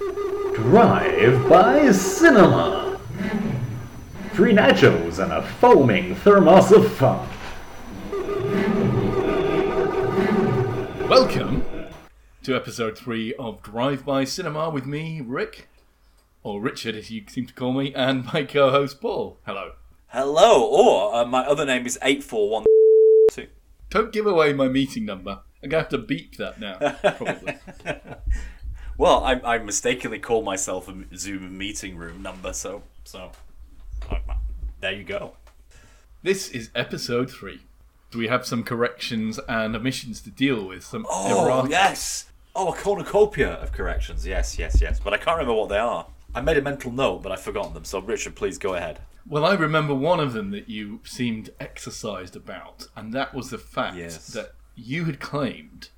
Drive 0.00 1.46
by 1.46 1.90
Cinema. 1.92 2.98
Three 4.32 4.54
nachos 4.54 5.22
and 5.22 5.30
a 5.30 5.42
foaming 5.42 6.14
thermos 6.14 6.72
of 6.72 6.90
fun. 6.92 7.28
Welcome 11.06 11.66
to 12.44 12.56
episode 12.56 12.96
three 12.96 13.34
of 13.34 13.62
Drive 13.62 14.06
By 14.06 14.24
Cinema 14.24 14.70
with 14.70 14.86
me, 14.86 15.20
Rick, 15.20 15.68
or 16.42 16.62
Richard, 16.62 16.94
as 16.94 17.10
you 17.10 17.24
seem 17.28 17.44
to 17.44 17.52
call 17.52 17.74
me, 17.74 17.92
and 17.94 18.24
my 18.32 18.44
co-host 18.44 19.02
Paul. 19.02 19.36
Hello. 19.44 19.72
Hello, 20.06 20.64
or 20.64 21.14
uh, 21.14 21.26
my 21.26 21.40
other 21.40 21.66
name 21.66 21.84
is 21.84 21.98
841. 22.00 22.64
Don't 23.90 24.12
give 24.12 24.26
away 24.26 24.54
my 24.54 24.68
meeting 24.68 25.04
number. 25.04 25.40
I'm 25.62 25.68
gonna 25.68 25.82
have 25.82 25.90
to 25.90 25.98
beep 25.98 26.36
that 26.38 26.58
now, 26.58 26.78
probably. 27.16 27.58
Well, 29.00 29.24
I, 29.24 29.40
I 29.54 29.56
mistakenly 29.56 30.18
call 30.18 30.42
myself 30.42 30.86
a 30.86 30.94
Zoom 31.16 31.56
meeting 31.56 31.96
room 31.96 32.20
number, 32.20 32.52
so 32.52 32.82
so 33.04 33.32
there 34.82 34.92
you 34.92 35.04
go. 35.04 35.36
this 36.22 36.50
is 36.50 36.68
episode 36.74 37.30
three. 37.30 37.62
We 38.14 38.28
have 38.28 38.44
some 38.44 38.62
corrections 38.62 39.40
and 39.48 39.74
omissions 39.74 40.20
to 40.20 40.30
deal 40.30 40.66
with. 40.68 40.84
Some 40.84 41.06
Oh 41.08 41.46
errata. 41.46 41.70
yes. 41.70 42.26
Oh, 42.54 42.74
a 42.74 42.76
cornucopia 42.76 43.52
of 43.52 43.72
corrections. 43.72 44.26
Yes, 44.26 44.58
yes, 44.58 44.82
yes. 44.82 45.00
But 45.00 45.14
I 45.14 45.16
can't 45.16 45.38
remember 45.38 45.54
what 45.54 45.70
they 45.70 45.78
are. 45.78 46.06
I 46.34 46.42
made 46.42 46.58
a 46.58 46.62
mental 46.62 46.92
note, 46.92 47.22
but 47.22 47.32
I've 47.32 47.40
forgotten 47.40 47.72
them. 47.72 47.86
So 47.86 48.00
Richard, 48.00 48.34
please 48.36 48.58
go 48.58 48.74
ahead. 48.74 48.98
Well, 49.26 49.46
I 49.46 49.54
remember 49.54 49.94
one 49.94 50.20
of 50.20 50.34
them 50.34 50.50
that 50.50 50.68
you 50.68 51.00
seemed 51.04 51.48
exercised 51.58 52.36
about, 52.36 52.88
and 52.94 53.14
that 53.14 53.32
was 53.32 53.48
the 53.48 53.56
fact 53.56 53.96
Yes. 53.96 54.26
that 54.34 54.52
you 54.76 55.04
had 55.06 55.20
claimed 55.20 55.88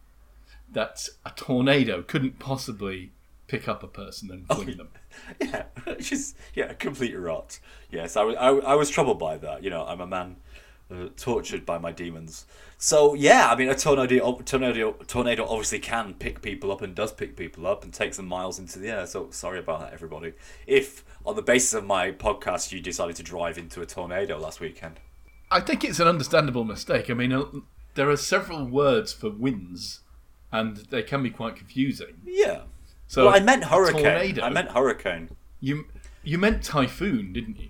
that 0.73 1.09
a 1.25 1.31
tornado 1.31 2.03
couldn't 2.03 2.39
possibly 2.39 3.13
pick 3.47 3.69
up 3.69 3.83
a 3.83 3.87
person 3.87 4.31
and 4.31 4.47
fling 4.47 4.77
them. 4.77 4.89
Yeah, 5.41 5.65
just 6.01 6.37
yeah, 6.55 6.71
a 6.71 6.75
complete 6.75 7.15
rot. 7.15 7.59
Yes, 7.91 8.17
I 8.17 8.23
was 8.23 8.35
I, 8.37 8.49
I 8.49 8.75
was 8.75 8.89
troubled 8.89 9.19
by 9.19 9.37
that. 9.37 9.63
You 9.63 9.69
know, 9.69 9.85
I'm 9.85 10.01
a 10.01 10.07
man 10.07 10.37
uh, 10.91 11.09
tortured 11.17 11.67
by 11.67 11.79
my 11.79 11.93
demons. 11.93 12.47
So 12.79 13.15
yeah, 13.15 13.51
I 13.51 13.57
mean, 13.57 13.69
a 13.69 13.75
tornado 13.75 14.41
tornado 14.47 14.93
tornado 15.07 15.45
obviously 15.45 15.81
can 15.81 16.15
pick 16.15 16.41
people 16.41 16.73
up 16.73 16.81
and 16.81 16.95
does 16.95 17.13
pick 17.13 17.37
people 17.37 17.67
up 17.67 17.85
and 17.85 17.93
takes 17.93 18.17
them 18.17 18.27
miles 18.27 18.59
into 18.59 18.79
the 18.79 18.89
air. 18.89 19.07
So 19.07 19.29
sorry 19.31 19.59
about 19.59 19.81
that, 19.81 19.93
everybody. 19.93 20.33
If 20.67 21.05
on 21.25 21.37
the 21.37 21.43
basis 21.43 21.75
of 21.75 21.85
my 21.85 22.11
podcast 22.11 22.73
you 22.73 22.81
decided 22.81 23.17
to 23.17 23.23
drive 23.23 23.59
into 23.59 23.83
a 23.83 23.87
tornado 23.87 24.39
last 24.39 24.61
weekend, 24.61 24.99
I 25.51 25.61
think 25.61 25.85
it's 25.85 26.01
an 26.01 26.09
understandable 26.09 26.65
mistake. 26.65 27.11
I 27.11 27.15
mean, 27.15 27.33
uh, 27.33 27.45
there 27.95 28.09
are 28.09 28.17
several 28.17 28.65
words 28.65 29.13
for 29.13 29.29
winds, 29.29 30.01
and 30.53 30.77
they 30.77 31.03
can 31.03 31.23
be 31.23 31.31
quite 31.31 31.57
confusing. 31.57 32.21
yeah. 32.25 32.63
So 33.09 33.27
well, 33.27 33.35
I 33.35 33.41
meant 33.41 33.65
hurricane. 33.65 34.03
tornado- 34.05 34.43
I 34.43 34.49
meant 34.51 34.71
hurricane. 34.71 35.31
you. 35.61 35.87
You 36.25 36.39
meant 36.39 36.63
typhoon, 36.63 37.33
didn't 37.33 37.59
you? 37.61 37.69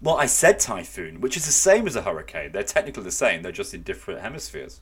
Well, 0.00 0.16
I 0.16 0.26
said 0.26 0.58
typhoon, 0.60 1.20
which 1.20 1.36
is 1.36 1.44
the 1.44 1.52
same 1.52 1.86
as 1.86 1.96
a 1.96 2.02
hurricane. 2.02 2.52
They're 2.52 2.62
technically 2.62 3.02
the 3.02 3.10
same. 3.10 3.42
They're 3.42 3.52
just 3.52 3.74
in 3.74 3.82
different 3.82 4.20
hemispheres. 4.20 4.80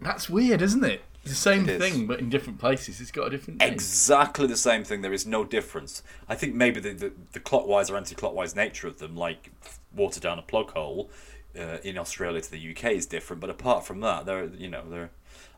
That's 0.00 0.30
weird, 0.30 0.62
isn't 0.62 0.84
it? 0.84 1.02
The 1.24 1.34
same 1.34 1.68
It 1.68 1.78
thing, 1.78 2.06
but 2.06 2.18
in 2.20 2.30
different 2.30 2.58
places. 2.58 3.00
It's 3.00 3.10
got 3.10 3.26
a 3.26 3.30
different 3.30 3.60
name. 3.60 3.70
exactly 3.72 4.46
the 4.46 4.56
same 4.56 4.84
thing. 4.84 5.02
There 5.02 5.12
is 5.12 5.26
no 5.26 5.44
difference. 5.44 6.02
I 6.28 6.34
think 6.34 6.54
maybe 6.54 6.80
the, 6.80 6.92
the, 6.94 7.12
the 7.32 7.40
clockwise 7.40 7.90
or 7.90 7.96
anti-clockwise 7.98 8.56
nature 8.56 8.86
of 8.88 8.98
them, 8.98 9.14
like 9.16 9.50
water 9.94 10.18
down 10.20 10.38
a 10.38 10.42
plug 10.42 10.70
hole 10.70 11.10
uh, 11.58 11.78
in 11.84 11.98
Australia 11.98 12.40
to 12.40 12.50
the 12.50 12.70
UK, 12.70 12.92
is 12.92 13.04
different. 13.04 13.40
But 13.40 13.50
apart 13.50 13.84
from 13.84 14.00
that, 14.00 14.24
they're 14.24 14.46
you 14.46 14.68
know 14.68 14.84
they're 14.88 15.10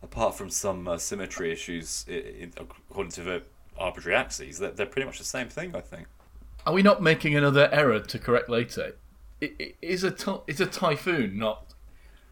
apart 0.03 0.37
from 0.37 0.51
some 0.51 0.89
uh, 0.89 0.99
symmetry 0.99 1.53
issues 1.53 2.05
i 2.09 2.13
in, 2.13 2.53
according 2.57 3.13
to 3.13 3.23
the 3.23 3.43
arbitrary 3.79 4.17
axes, 4.17 4.59
they're, 4.59 4.71
they're 4.71 4.87
pretty 4.87 5.07
much 5.07 5.19
the 5.19 5.25
same 5.25 5.49
thing. 5.49 5.75
I 5.75 5.81
think. 5.81 6.07
Are 6.67 6.73
we 6.73 6.83
not 6.83 7.03
making 7.03 7.35
another 7.35 7.69
error 7.73 8.01
to 8.01 8.19
correct 8.19 8.49
later? 8.49 8.95
It, 9.41 9.55
it 9.59 9.77
is 9.83 10.05
a 10.05 10.11
ty- 10.11 10.41
it's 10.47 10.61
a 10.61 10.67
typhoon, 10.67 11.39
not 11.39 11.75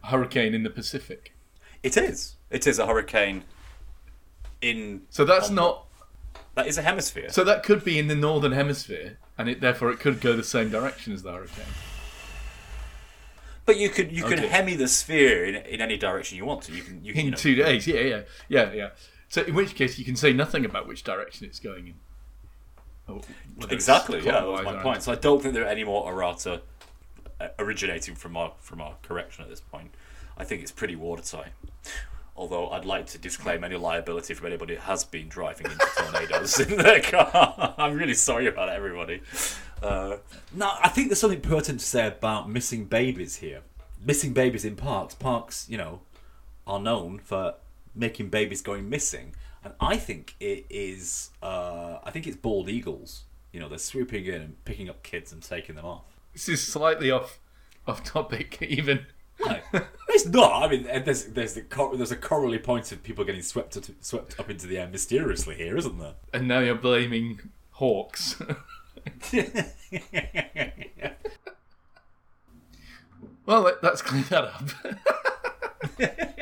a 0.04 0.08
hurricane 0.08 0.54
in 0.54 0.62
the 0.62 0.70
Pacific. 0.70 1.34
It 1.82 1.96
is. 1.96 2.36
It 2.50 2.66
is 2.66 2.78
a 2.78 2.86
hurricane. 2.86 3.44
In 4.60 5.02
So 5.10 5.24
that's 5.24 5.48
on- 5.48 5.54
not. 5.54 5.86
that 6.54 6.66
is 6.66 6.76
a 6.78 6.82
hemisphere. 6.82 7.30
So 7.30 7.42
that 7.44 7.62
could 7.62 7.82
be 7.84 7.98
in 7.98 8.08
the 8.08 8.14
northern 8.14 8.52
hemisphere, 8.52 9.18
and 9.38 9.48
it 9.48 9.60
therefore 9.60 9.90
it 9.90 9.98
could 9.98 10.20
go 10.20 10.36
the 10.36 10.44
same 10.44 10.70
direction 10.70 11.12
as 11.12 11.22
the 11.22 11.32
hurricane. 11.32 11.64
But 13.70 13.78
you 13.78 13.88
could 13.88 14.10
you 14.10 14.24
can 14.24 14.40
Okay. 14.40 14.48
hemi 14.48 14.74
the 14.74 14.88
sphere 14.88 15.44
in, 15.44 15.54
in 15.54 15.80
any 15.80 15.96
direction 15.96 16.36
you 16.36 16.44
want 16.44 16.62
to. 16.62 16.72
You 16.72 16.82
can 16.82 17.04
you 17.04 17.12
can 17.12 17.20
In 17.20 17.24
you 17.26 17.30
know, 17.30 17.36
two 17.36 17.54
days, 17.54 17.86
yeah, 17.86 18.00
yeah, 18.00 18.22
yeah, 18.48 18.72
yeah. 18.72 18.88
So 19.28 19.42
in 19.42 19.54
which 19.54 19.76
case 19.76 19.96
you 19.96 20.04
can 20.04 20.16
say 20.16 20.32
nothing 20.32 20.64
about 20.64 20.88
which 20.88 21.04
direction 21.04 21.46
it's 21.46 21.60
going 21.60 21.86
in. 21.86 21.94
Or 23.06 23.20
Exactly. 23.70 24.18
Yeah, 24.24 24.32
that 24.32 24.46
was 24.48 24.64
my 24.64 24.82
point. 24.82 25.04
So 25.04 25.12
I 25.12 25.14
don't 25.14 25.40
think 25.40 25.54
there 25.54 25.62
are 25.62 25.68
any 25.68 25.84
more 25.84 26.10
errata 26.10 26.62
uh, 27.40 27.48
originating 27.60 28.16
from 28.16 28.36
our 28.36 28.54
from 28.58 28.80
our 28.80 28.96
correction 29.02 29.44
at 29.44 29.50
this 29.50 29.60
point. 29.60 29.94
I 30.36 30.42
think 30.42 30.62
it's 30.62 30.72
pretty 30.72 30.96
watertight. 30.96 31.52
Although 32.40 32.70
I'd 32.70 32.86
like 32.86 33.04
to 33.08 33.18
disclaim 33.18 33.64
any 33.64 33.76
liability 33.76 34.32
from 34.32 34.46
anybody 34.46 34.74
who 34.74 34.80
has 34.80 35.04
been 35.04 35.28
driving 35.28 35.70
into 35.70 35.86
tornadoes 35.94 36.58
in 36.66 36.78
their 36.78 37.02
car. 37.02 37.74
I'm 37.78 37.94
really 37.94 38.14
sorry 38.14 38.46
about 38.46 38.70
everybody. 38.70 39.20
Uh, 39.82 40.16
now, 40.54 40.78
I 40.82 40.88
think 40.88 41.08
there's 41.08 41.20
something 41.20 41.42
pertinent 41.42 41.80
to 41.80 41.86
say 41.86 42.06
about 42.06 42.48
missing 42.48 42.86
babies 42.86 43.36
here. 43.36 43.60
Missing 44.02 44.32
babies 44.32 44.64
in 44.64 44.74
parks. 44.74 45.14
Parks, 45.14 45.66
you 45.68 45.76
know, 45.76 46.00
are 46.66 46.80
known 46.80 47.18
for 47.18 47.56
making 47.94 48.30
babies 48.30 48.62
going 48.62 48.88
missing, 48.88 49.34
and 49.62 49.74
I 49.78 49.98
think 49.98 50.34
it 50.40 50.64
is. 50.70 51.28
Uh, 51.42 51.98
I 52.02 52.10
think 52.10 52.26
it's 52.26 52.38
bald 52.38 52.70
eagles. 52.70 53.24
You 53.52 53.60
know, 53.60 53.68
they're 53.68 53.76
swooping 53.76 54.24
in 54.24 54.40
and 54.40 54.64
picking 54.64 54.88
up 54.88 55.02
kids 55.02 55.30
and 55.30 55.42
taking 55.42 55.74
them 55.74 55.84
off. 55.84 56.04
This 56.32 56.48
is 56.48 56.66
slightly 56.66 57.10
off 57.10 57.38
off 57.86 58.02
topic, 58.02 58.56
even. 58.66 59.04
No, 59.44 59.58
it's 60.12 60.26
not. 60.26 60.62
I 60.62 60.68
mean, 60.68 60.84
there's 61.04 61.24
there's 61.26 61.54
the 61.54 61.62
cor- 61.62 61.96
there's 61.96 62.12
a 62.12 62.16
correlary 62.16 62.58
point 62.58 62.92
of 62.92 63.02
people 63.02 63.24
getting 63.24 63.42
swept 63.42 63.76
up, 63.76 63.84
swept 64.00 64.38
up 64.38 64.48
into 64.50 64.66
the 64.66 64.78
air 64.78 64.88
mysteriously 64.88 65.56
here, 65.56 65.76
isn't 65.76 65.98
there? 65.98 66.14
And 66.32 66.46
now 66.48 66.60
you're 66.60 66.74
blaming 66.74 67.40
hawks. 67.72 68.40
well, 73.46 73.62
let- 73.62 73.82
let's 73.82 74.02
clear 74.02 74.22
that 74.24 74.44
up. 74.44 74.68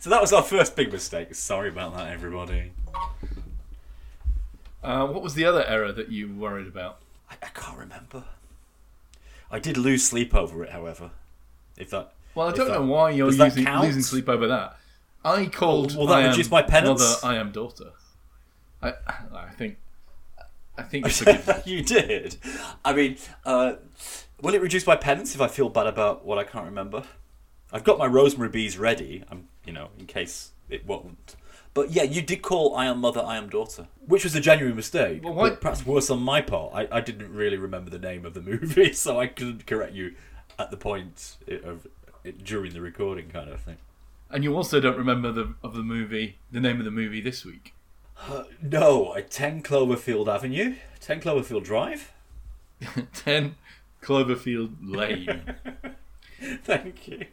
So 0.00 0.10
that 0.10 0.20
was 0.20 0.32
our 0.34 0.42
first 0.42 0.76
big 0.76 0.92
mistake. 0.92 1.34
Sorry 1.34 1.70
about 1.70 1.96
that, 1.96 2.12
everybody. 2.12 2.72
Uh, 4.82 5.06
what 5.06 5.22
was 5.22 5.32
the 5.34 5.46
other 5.46 5.64
error 5.64 5.92
that 5.92 6.10
you 6.10 6.28
worried 6.32 6.66
about? 6.66 6.98
I, 7.30 7.36
I 7.42 7.48
can't 7.48 7.78
remember. 7.78 8.24
I 9.50 9.58
did 9.58 9.78
lose 9.78 10.04
sleep 10.06 10.34
over 10.34 10.62
it, 10.62 10.70
however. 10.72 11.10
If 11.78 11.88
that. 11.90 12.12
Well, 12.34 12.48
I 12.48 12.52
don't 12.52 12.68
that- 12.68 12.80
know 12.80 12.86
why 12.86 13.10
you're 13.10 13.32
using, 13.32 13.64
losing 13.64 14.02
sleep 14.02 14.28
over 14.28 14.46
that. 14.48 14.76
I 15.24 15.46
called. 15.46 15.96
Will 15.96 16.06
that 16.08 16.18
I 16.18 16.28
reduce 16.28 16.50
my 16.50 16.62
penance? 16.62 17.00
Mother, 17.00 17.34
I 17.34 17.40
am 17.40 17.50
daughter. 17.50 17.92
I, 18.82 18.92
I 19.34 19.48
think. 19.56 19.78
I 20.76 20.82
think 20.82 21.06
it's 21.06 21.22
a 21.22 21.24
good. 21.24 21.62
you 21.64 21.82
did. 21.82 22.36
I 22.84 22.92
mean, 22.92 23.16
uh, 23.46 23.74
will 24.42 24.54
it 24.54 24.60
reduce 24.60 24.86
my 24.86 24.96
penance 24.96 25.34
if 25.34 25.40
I 25.40 25.46
feel 25.46 25.68
bad 25.68 25.86
about 25.86 26.24
what 26.24 26.36
I 26.36 26.44
can't 26.44 26.64
remember? 26.66 27.04
I've 27.72 27.84
got 27.84 27.96
my 27.98 28.06
rosemary 28.06 28.50
bees 28.50 28.76
ready. 28.76 29.24
I'm, 29.30 29.48
you 29.64 29.72
know, 29.72 29.88
in 29.98 30.06
case 30.06 30.50
it 30.68 30.86
won't. 30.86 31.36
But 31.72 31.90
yeah, 31.90 32.02
you 32.02 32.22
did 32.22 32.42
call 32.42 32.76
"I 32.76 32.86
am 32.86 33.00
mother, 33.00 33.22
I 33.24 33.36
am 33.36 33.48
daughter," 33.48 33.88
which 34.06 34.24
was 34.24 34.34
a 34.34 34.40
genuine 34.40 34.76
mistake. 34.76 35.22
Well, 35.24 35.56
perhaps 35.56 35.86
worse 35.86 36.10
on 36.10 36.20
my 36.20 36.40
part. 36.40 36.72
I, 36.74 36.88
I 36.98 37.00
didn't 37.00 37.32
really 37.32 37.56
remember 37.56 37.90
the 37.90 37.98
name 37.98 38.24
of 38.26 38.34
the 38.34 38.40
movie, 38.42 38.92
so 38.94 39.18
I 39.18 39.26
couldn't 39.28 39.66
correct 39.66 39.92
you 39.92 40.14
at 40.58 40.70
the 40.70 40.76
point 40.76 41.36
of 41.64 41.86
during 42.42 42.72
the 42.72 42.80
recording, 42.80 43.28
kind 43.28 43.50
of 43.50 43.60
thing. 43.60 43.76
And 44.30 44.42
you 44.42 44.54
also 44.56 44.80
don't 44.80 44.96
remember 44.96 45.30
the 45.30 45.54
of 45.62 45.74
the 45.74 45.82
movie, 45.82 46.38
the 46.50 46.60
name 46.60 46.78
of 46.78 46.84
the 46.84 46.90
movie 46.90 47.20
this 47.20 47.44
week. 47.44 47.74
No, 48.62 49.12
I 49.12 49.20
ten 49.22 49.62
Cloverfield 49.62 50.28
Avenue, 50.28 50.76
ten 51.00 51.20
Cloverfield 51.20 51.64
Drive. 51.64 52.12
Ten 53.14 53.56
Cloverfield 54.02 54.76
Lane. 54.82 55.54
Thank 56.64 57.08
you, 57.08 57.24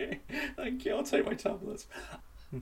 thank 0.55 0.85
you. 0.85 0.95
I'll 0.95 1.03
take 1.03 1.25
my 1.25 1.33
tablets. 1.33 1.87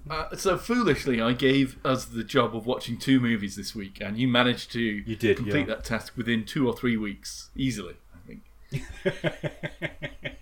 uh, 0.10 0.36
so 0.36 0.58
foolishly, 0.58 1.22
I 1.22 1.34
gave 1.34 1.78
us 1.86 2.06
the 2.06 2.24
job 2.24 2.56
of 2.56 2.66
watching 2.66 2.98
two 2.98 3.20
movies 3.20 3.56
this 3.56 3.76
week, 3.76 4.00
and 4.02 4.18
you 4.18 4.28
managed 4.28 4.72
to 4.72 4.81
You 4.81 5.16
did, 5.16 5.38
complete 5.38 5.68
yeah. 5.68 5.76
that 5.76 5.84
task 5.84 6.18
within 6.18 6.46
two 6.46 6.68
or 6.68 6.76
three 6.76 6.98
weeks 6.98 7.50
easily. 7.56 7.98
I 8.16 8.28
think. 8.28 8.42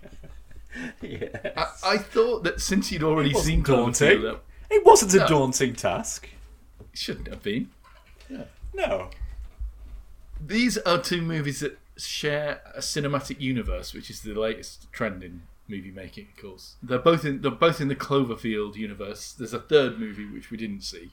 Yes. 1.02 1.30
I, 1.56 1.94
I 1.94 1.98
thought 1.98 2.44
that 2.44 2.60
since 2.60 2.90
you'd 2.92 3.02
already 3.02 3.32
seen 3.34 3.62
daunting. 3.62 4.18
Cloverfield, 4.20 4.38
It 4.70 4.84
wasn't 4.84 5.14
a 5.14 5.18
No. 5.18 5.26
daunting 5.28 5.74
task. 5.74 6.28
it 6.80 6.98
shouldn't 6.98 7.28
have 7.28 7.42
been. 7.42 7.70
No. 8.74 9.10
These 10.44 10.78
are 10.78 10.98
two 11.00 11.22
movies 11.22 11.60
that 11.60 11.78
share 11.96 12.60
a 12.74 12.80
cinematic 12.80 13.40
universe, 13.40 13.92
which 13.92 14.08
is 14.10 14.20
the 14.22 14.34
latest 14.34 14.90
trend 14.92 15.24
in 15.24 15.42
movie 15.66 15.90
making, 15.90 16.28
of 16.36 16.40
course. 16.42 16.76
They're 16.82 16.98
both 16.98 17.24
in 17.24 17.40
they're 17.42 17.50
both 17.50 17.80
in 17.80 17.88
the 17.88 17.96
Cloverfield 17.96 18.76
universe. 18.76 19.32
There's 19.32 19.52
a 19.54 19.58
third 19.60 19.98
movie 19.98 20.26
which 20.26 20.50
we 20.50 20.56
didn't 20.56 20.82
see. 20.82 21.10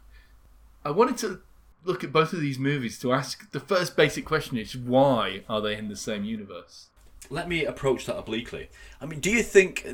I 0.84 0.92
wanted 0.92 1.18
to 1.20 1.42
look 1.84 2.04
at 2.04 2.12
both 2.12 2.34
of 2.34 2.40
these 2.42 2.60
movies 2.60 3.00
to 3.00 3.14
ask 3.14 3.50
the 3.52 3.60
first 3.60 3.96
basic 3.96 4.26
question 4.26 4.58
is 4.58 4.76
why 4.78 5.44
are 5.50 5.62
they 5.62 5.76
in 5.76 5.88
the 5.90 5.96
same 5.96 6.24
universe? 6.24 6.88
Let 7.30 7.48
me 7.48 7.66
approach 7.66 8.06
that 8.06 8.18
obliquely. 8.18 8.70
I 9.02 9.06
mean, 9.06 9.20
do 9.20 9.32
you 9.32 9.44
think 9.44 9.88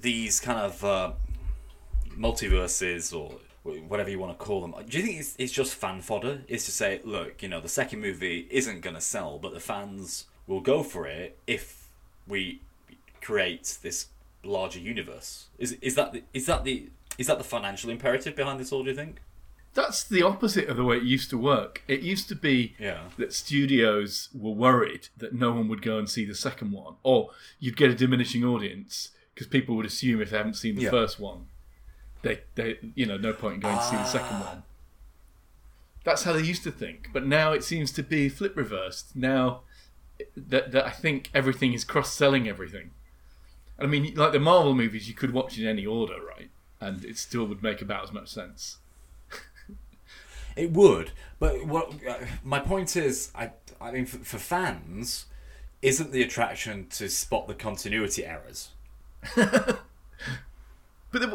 these 0.00 0.40
kind 0.40 0.58
of 0.60 0.84
uh, 0.84 1.12
multiverses 2.16 3.16
or 3.16 3.34
whatever 3.62 4.10
you 4.10 4.18
want 4.18 4.38
to 4.38 4.44
call 4.44 4.60
them, 4.62 4.74
do 4.88 4.98
you 4.98 5.04
think 5.04 5.20
it's, 5.20 5.34
it's 5.38 5.52
just 5.52 5.74
fan 5.74 6.00
fodder? 6.00 6.42
Is 6.48 6.64
to 6.64 6.72
say, 6.72 7.00
look, 7.04 7.42
you 7.42 7.48
know, 7.48 7.60
the 7.60 7.68
second 7.68 8.00
movie 8.00 8.46
isn't 8.50 8.80
going 8.80 8.94
to 8.94 9.00
sell, 9.00 9.38
but 9.38 9.52
the 9.52 9.60
fans 9.60 10.26
will 10.46 10.60
go 10.60 10.82
for 10.82 11.06
it 11.06 11.38
if 11.46 11.88
we 12.26 12.62
create 13.20 13.78
this 13.82 14.06
larger 14.44 14.78
universe. 14.78 15.48
Is 15.58 15.72
is 15.80 15.94
that 15.96 16.12
the, 16.12 16.22
is 16.32 16.46
that 16.46 16.64
the 16.64 16.88
is 17.18 17.26
that 17.26 17.38
the 17.38 17.44
financial 17.44 17.90
imperative 17.90 18.34
behind 18.36 18.60
this 18.60 18.72
all? 18.72 18.82
Do 18.82 18.90
you 18.90 18.96
think? 18.96 19.20
That's 19.78 20.02
the 20.02 20.22
opposite 20.24 20.68
of 20.68 20.76
the 20.76 20.82
way 20.82 20.96
it 20.96 21.04
used 21.04 21.30
to 21.30 21.38
work. 21.38 21.82
It 21.86 22.00
used 22.00 22.28
to 22.30 22.34
be 22.34 22.74
Yeah. 22.80 23.10
that 23.16 23.32
studios 23.32 24.28
were 24.34 24.50
worried 24.50 25.06
that 25.16 25.32
no 25.32 25.52
one 25.52 25.68
would 25.68 25.82
go 25.82 25.98
and 25.98 26.10
see 26.10 26.24
the 26.24 26.34
second 26.34 26.72
one, 26.72 26.94
or 27.04 27.30
you'd 27.60 27.76
get 27.76 27.88
a 27.88 27.94
diminishing 27.94 28.42
audience 28.42 29.10
because 29.34 29.46
people 29.46 29.76
would 29.76 29.86
assume 29.86 30.20
if 30.20 30.30
they 30.30 30.36
haven't 30.36 30.54
seen 30.54 30.74
the 30.74 30.82
Yeah. 30.82 30.90
first 30.90 31.20
one, 31.20 31.46
they, 32.22 32.40
they, 32.56 32.78
you 32.96 33.06
know, 33.06 33.16
no 33.16 33.32
point 33.32 33.54
in 33.54 33.60
going 33.60 33.76
to 33.78 33.84
see 33.84 33.94
the 33.94 34.04
second 34.04 34.38
Ah. 34.38 34.46
one. 34.54 34.62
That's 36.02 36.24
how 36.24 36.32
they 36.32 36.42
used 36.42 36.64
to 36.64 36.72
think, 36.72 37.10
but 37.12 37.24
now 37.24 37.52
it 37.52 37.62
seems 37.62 37.92
to 37.92 38.02
be 38.02 38.28
flip 38.28 38.56
reversed. 38.56 39.14
Now 39.14 39.60
that, 40.36 40.72
that 40.72 40.86
I 40.86 40.90
think 40.90 41.30
everything 41.32 41.72
is 41.72 41.84
cross 41.84 42.12
selling 42.12 42.48
everything. 42.48 42.90
I 43.78 43.86
mean, 43.86 44.12
like 44.16 44.32
the 44.32 44.40
Marvel 44.40 44.74
movies, 44.74 45.06
you 45.06 45.14
could 45.14 45.32
watch 45.32 45.56
in 45.56 45.68
any 45.68 45.86
order, 45.86 46.16
right? 46.20 46.50
And 46.80 47.04
it 47.04 47.16
still 47.16 47.44
would 47.44 47.62
make 47.62 47.80
about 47.80 48.02
as 48.02 48.12
much 48.12 48.28
sense. 48.28 48.78
It 50.58 50.72
would, 50.72 51.12
but 51.38 51.64
what 51.66 51.92
uh, 52.08 52.16
my 52.42 52.58
point 52.58 52.96
is, 52.96 53.30
I 53.34 53.52
I 53.80 53.92
mean, 53.92 54.06
for, 54.06 54.18
for 54.18 54.38
fans, 54.38 55.26
isn't 55.82 56.10
the 56.12 56.22
attraction 56.22 56.86
to 56.90 57.08
spot 57.08 57.46
the 57.48 57.54
continuity 57.54 58.24
errors? 58.26 58.70
But 61.10 61.20
there, 61.22 61.32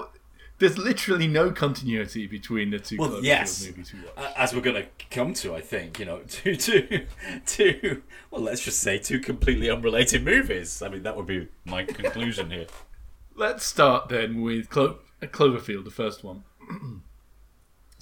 there's 0.59 0.77
literally 0.77 1.27
no 1.27 1.51
continuity 1.51 2.27
between 2.27 2.69
the 2.69 2.79
two 2.79 2.97
Well, 2.97 3.23
yes. 3.23 3.65
movies 3.65 3.91
we 3.93 4.01
watched. 4.01 4.37
As 4.37 4.53
we're 4.53 4.61
going 4.61 4.83
to 4.83 4.87
come 5.09 5.33
to, 5.35 5.55
I 5.55 5.61
think 5.61 5.99
you 5.99 6.05
know, 6.05 6.19
two 6.27 6.55
two 6.55 7.05
two. 7.45 8.03
Well, 8.29 8.41
let's 8.41 8.63
just 8.63 8.79
say 8.79 8.97
two 8.99 9.19
completely 9.19 9.69
unrelated 9.69 10.23
movies. 10.23 10.81
I 10.81 10.89
mean, 10.89 11.03
that 11.03 11.15
would 11.17 11.25
be 11.25 11.47
my 11.65 11.83
conclusion 11.85 12.51
here. 12.51 12.67
Let's 13.35 13.65
start 13.65 14.09
then 14.09 14.41
with 14.43 14.69
Clo- 14.69 14.99
Cloverfield, 15.23 15.85
the 15.85 15.89
first 15.91 16.23
one. 16.23 16.43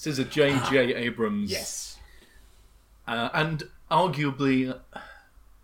this 0.03 0.13
is 0.13 0.19
a 0.19 0.25
J.J. 0.25 0.95
Abrams, 0.95 1.51
Yes. 1.51 1.98
uh, 3.07 3.30
and 3.33 3.63
arguably 3.89 4.77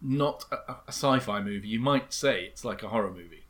not 0.02 0.46
a, 0.52 0.56
a 0.74 0.78
sci-fi 0.90 1.42
movie. 1.42 1.68
You 1.70 1.80
might 1.80 2.14
say 2.14 2.44
it's 2.46 2.64
like 2.64 2.84
a 2.84 2.90
horror 2.90 3.12
movie. 3.12 3.46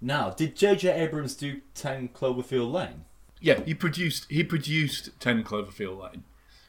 Now, 0.00 0.30
did 0.30 0.54
J.J. 0.56 0.92
Abrams 0.92 1.34
do 1.34 1.60
Ten 1.74 2.08
Cloverfield 2.08 2.70
Lane? 2.72 3.04
Yeah, 3.40 3.60
he 3.64 3.74
produced 3.74 4.26
he 4.30 4.44
produced 4.44 5.10
Ten 5.20 5.42
Cloverfield 5.44 6.00
Lane, 6.02 6.24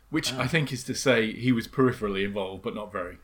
which 0.10 0.34
I 0.34 0.48
think 0.48 0.72
is 0.74 0.84
to 0.86 0.96
say 0.96 1.32
he 1.34 1.52
was 1.52 1.68
peripherally 1.68 2.24
involved, 2.26 2.64
but 2.64 2.74
not 2.76 2.92
very. 2.92 3.18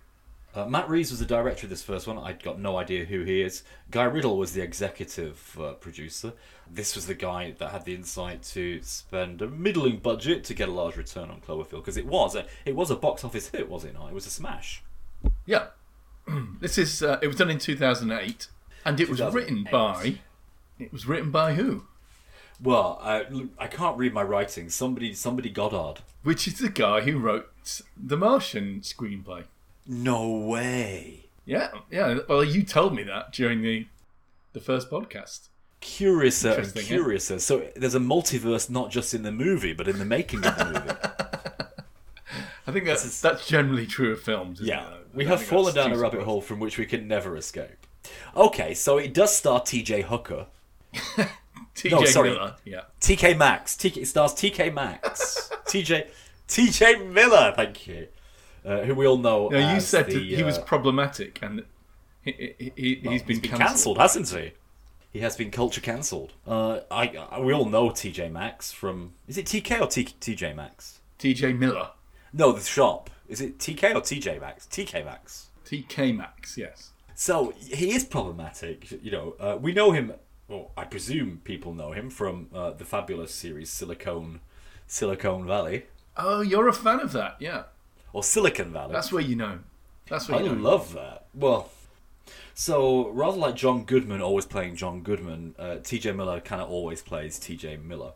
Uh, 0.55 0.65
Matt 0.65 0.89
Reeves 0.89 1.11
was 1.11 1.19
the 1.19 1.25
director 1.25 1.65
of 1.65 1.69
this 1.69 1.83
first 1.83 2.07
one. 2.07 2.17
I'd 2.17 2.41
got 2.41 2.59
no 2.59 2.77
idea 2.77 3.03
who 3.03 3.23
he 3.23 3.41
is. 3.41 3.63
Guy 3.91 4.05
Riedel 4.05 4.37
was 4.37 4.53
the 4.53 4.61
executive 4.61 5.57
uh, 5.61 5.73
producer. 5.73 6.31
This 6.71 6.95
was 6.95 7.07
the 7.07 7.13
guy 7.13 7.53
that 7.57 7.71
had 7.71 7.83
the 7.83 7.93
insight 7.93 8.41
to 8.53 8.81
spend 8.81 9.41
a 9.41 9.47
middling 9.47 9.97
budget 9.97 10.45
to 10.45 10.53
get 10.53 10.69
a 10.69 10.71
large 10.71 10.95
return 10.95 11.29
on 11.29 11.41
Cloverfield 11.41 11.81
because 11.81 11.97
it 11.97 12.05
was 12.05 12.35
a 12.35 12.45
it 12.63 12.75
was 12.75 12.89
a 12.89 12.95
box 12.95 13.25
office 13.25 13.49
hit, 13.49 13.69
was 13.69 13.83
it 13.83 13.93
not? 13.93 14.09
It 14.09 14.13
was 14.13 14.25
a 14.25 14.29
smash. 14.29 14.81
Yeah, 15.45 15.67
this 16.61 16.77
is 16.77 17.03
uh, 17.03 17.19
it 17.21 17.27
was 17.27 17.35
done 17.35 17.49
in 17.49 17.59
two 17.59 17.75
thousand 17.75 18.11
eight, 18.11 18.47
and 18.85 18.99
it 19.01 19.09
was 19.09 19.21
written 19.21 19.67
by 19.69 20.19
it 20.79 20.93
was 20.93 21.05
written 21.05 21.31
by 21.31 21.55
who? 21.55 21.83
Well, 22.61 22.97
I, 23.01 23.25
I 23.59 23.67
can't 23.67 23.97
read 23.97 24.13
my 24.13 24.23
writing. 24.23 24.69
Somebody 24.69 25.13
somebody 25.13 25.49
Goddard. 25.49 26.01
Which 26.23 26.47
is 26.47 26.59
the 26.59 26.69
guy 26.69 27.01
who 27.01 27.19
wrote 27.19 27.49
the 27.97 28.15
Martian 28.15 28.79
screenplay. 28.79 29.43
No 29.87 30.29
way. 30.29 31.25
Yeah, 31.45 31.69
yeah. 31.91 32.19
Well, 32.27 32.43
you 32.43 32.63
told 32.63 32.95
me 32.95 33.03
that 33.03 33.31
during 33.31 33.61
the 33.61 33.87
the 34.53 34.59
first 34.59 34.89
podcast. 34.89 35.49
Curiouser 35.81 36.51
and 36.53 36.75
yeah. 36.75 36.81
Eh? 36.81 36.85
curiouser. 36.85 37.39
So 37.39 37.67
there's 37.75 37.93
a 37.93 37.99
multiverse 37.99 38.69
not 38.69 38.89
just 38.89 39.13
in 39.13 39.21
the 39.21 39.31
movie, 39.31 39.73
but 39.73 39.87
in 39.87 39.99
the 39.99 40.05
making 40.05 40.43
of 40.45 40.57
the 40.57 40.65
movie. 40.65 40.99
I 42.67 42.71
think 42.71 42.85
that's 42.85 43.05
is- 43.05 43.21
that's 43.21 43.47
generally 43.47 43.85
true 43.85 44.11
of 44.11 44.21
films. 44.21 44.59
Yeah, 44.59 44.87
we 45.13 45.25
have 45.25 45.41
fallen 45.41 45.75
down 45.75 45.91
a 45.91 45.97
rabbit 45.97 46.23
hole 46.23 46.41
from 46.41 46.59
which 46.59 46.77
we 46.79 46.85
can 46.87 47.07
never 47.07 47.37
escape. 47.37 47.85
Okay, 48.35 48.73
so 48.73 48.97
it 48.97 49.13
does 49.13 49.35
star 49.35 49.61
T.J. 49.61 50.01
Hooker, 50.03 50.47
T.J. 51.75 51.89
No, 51.89 52.05
sorry. 52.05 52.31
Miller. 52.31 52.55
Yeah. 52.65 52.81
T.K. 52.99 53.35
Maxx. 53.35 53.75
TK, 53.75 53.97
it 53.97 54.05
stars 54.07 54.33
T.K. 54.33 54.71
Maxx, 54.71 55.51
T.J. 55.67 56.07
T.J. 56.47 57.03
Miller. 57.03 57.53
Thank 57.55 57.85
you. 57.87 58.07
Uh, 58.65 58.81
who 58.81 58.95
we 58.95 59.05
all 59.05 59.17
know. 59.17 59.49
Now, 59.49 59.73
you 59.73 59.79
said 59.79 60.07
the, 60.07 60.35
he 60.35 60.41
was 60.41 60.57
uh, 60.57 60.63
problematic 60.63 61.39
and 61.41 61.63
he, 62.23 62.55
he, 62.57 62.71
he, 62.75 63.01
well, 63.03 63.13
he's 63.13 63.21
been, 63.21 63.39
cancelled, 63.39 63.59
cancelled. 63.61 63.97
hasn't 63.99 64.29
he? 64.29 64.53
He 65.13 65.19
has 65.19 65.37
been 65.37 65.51
culture 65.51 65.81
cancelled. 65.81 66.33
Uh, 66.47 66.79
I, 66.89 67.15
I 67.31 67.39
we 67.39 67.53
all 67.53 67.65
know 67.65 67.91
T.J. 67.91 68.29
Maxx 68.29 68.71
from. 68.71 69.13
Is 69.27 69.37
it 69.37 69.45
T.K. 69.45 69.79
or 69.79 69.87
T, 69.87 70.03
T.J. 70.03 70.53
Maxx? 70.53 70.99
T.J. 71.19 71.53
Miller. 71.53 71.91
No, 72.33 72.51
the 72.51 72.61
shop. 72.61 73.09
Is 73.29 73.39
it 73.39 73.59
T.K. 73.59 73.93
or 73.93 74.01
T.J. 74.01 74.39
Maxx? 74.39 74.65
T.K. 74.65 75.03
Maxx. 75.03 75.49
T.K. 75.63 76.11
Max. 76.11 76.57
Yes. 76.57 76.91
So 77.13 77.53
he 77.59 77.93
is 77.93 78.03
problematic. 78.03 78.91
You 79.03 79.11
know, 79.11 79.35
uh, 79.39 79.57
we 79.61 79.71
know 79.73 79.91
him. 79.91 80.13
Well, 80.47 80.71
I 80.75 80.83
presume 80.83 81.41
people 81.43 81.73
know 81.73 81.91
him 81.91 82.09
from 82.09 82.49
uh, 82.53 82.71
the 82.71 82.83
fabulous 82.83 83.33
series 83.33 83.69
Silicon, 83.69 84.41
Silicon 84.85 85.45
Valley 85.45 85.85
Oh, 86.17 86.41
you're 86.41 86.67
a 86.67 86.73
fan 86.73 86.99
of 86.99 87.11
that. 87.11 87.35
Yeah. 87.39 87.63
Or 88.15 88.23
Silicon 88.23 88.71
Valley. 88.71 88.93
That's 88.93 89.11
where 89.11 89.21
you 89.21 89.35
know. 89.35 89.59
That's 90.09 90.29
where 90.29 90.39
I 90.39 90.41
you 90.43 90.55
know. 90.55 90.69
love 90.69 90.93
that. 90.93 91.25
Well, 91.33 91.69
so 92.53 93.09
rather 93.09 93.37
like 93.37 93.55
John 93.55 93.83
Goodman 93.83 94.21
always 94.21 94.45
playing 94.45 94.77
John 94.77 95.01
Goodman, 95.01 95.55
uh, 95.59 95.77
T.J. 95.83 96.13
Miller 96.13 96.39
kind 96.39 96.61
of 96.61 96.69
always 96.69 97.01
plays 97.01 97.37
T.J. 97.37 97.77
Miller. 97.77 98.11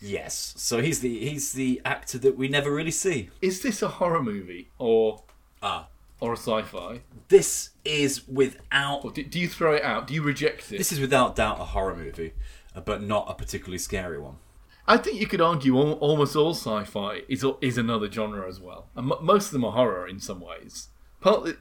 Yes, 0.00 0.54
so 0.56 0.80
he's 0.80 1.00
the 1.00 1.28
he's 1.28 1.52
the 1.52 1.80
actor 1.84 2.18
that 2.18 2.36
we 2.36 2.48
never 2.48 2.72
really 2.72 2.90
see. 2.90 3.30
Is 3.40 3.62
this 3.62 3.82
a 3.82 3.88
horror 3.88 4.22
movie 4.22 4.68
or 4.78 5.22
Ah, 5.62 5.86
or 6.20 6.32
a 6.32 6.36
sci-fi? 6.36 7.00
this 7.28 7.70
is 7.84 8.26
without 8.28 9.04
Or 9.04 9.10
do, 9.12 9.22
do 9.22 9.38
you 9.40 9.48
throw 9.48 9.74
it 9.74 9.82
out? 9.84 10.06
Do 10.08 10.14
you 10.14 10.22
reject 10.22 10.72
it? 10.72 10.78
this 10.78 10.90
is 10.92 10.98
without 11.00 11.36
doubt 11.36 11.60
a 11.60 11.64
horror 11.64 11.94
movie, 11.96 12.32
uh, 12.76 12.80
but 12.80 13.02
not 13.02 13.26
a 13.28 13.34
particularly 13.34 13.78
scary 13.78 14.18
one. 14.20 14.36
I 14.86 14.96
think 14.96 15.20
you 15.20 15.26
could 15.26 15.40
argue 15.40 15.76
al- 15.78 15.92
almost 15.94 16.34
all 16.36 16.54
sci-fi 16.54 17.22
is 17.28 17.44
is 17.60 17.78
another 17.78 18.10
genre 18.10 18.48
as 18.48 18.60
well, 18.60 18.86
and 18.96 19.10
m- 19.12 19.24
most 19.24 19.46
of 19.46 19.52
them 19.52 19.64
are 19.64 19.72
horror 19.72 20.06
in 20.08 20.18
some 20.20 20.40
ways. 20.40 20.88
Part 21.20 21.56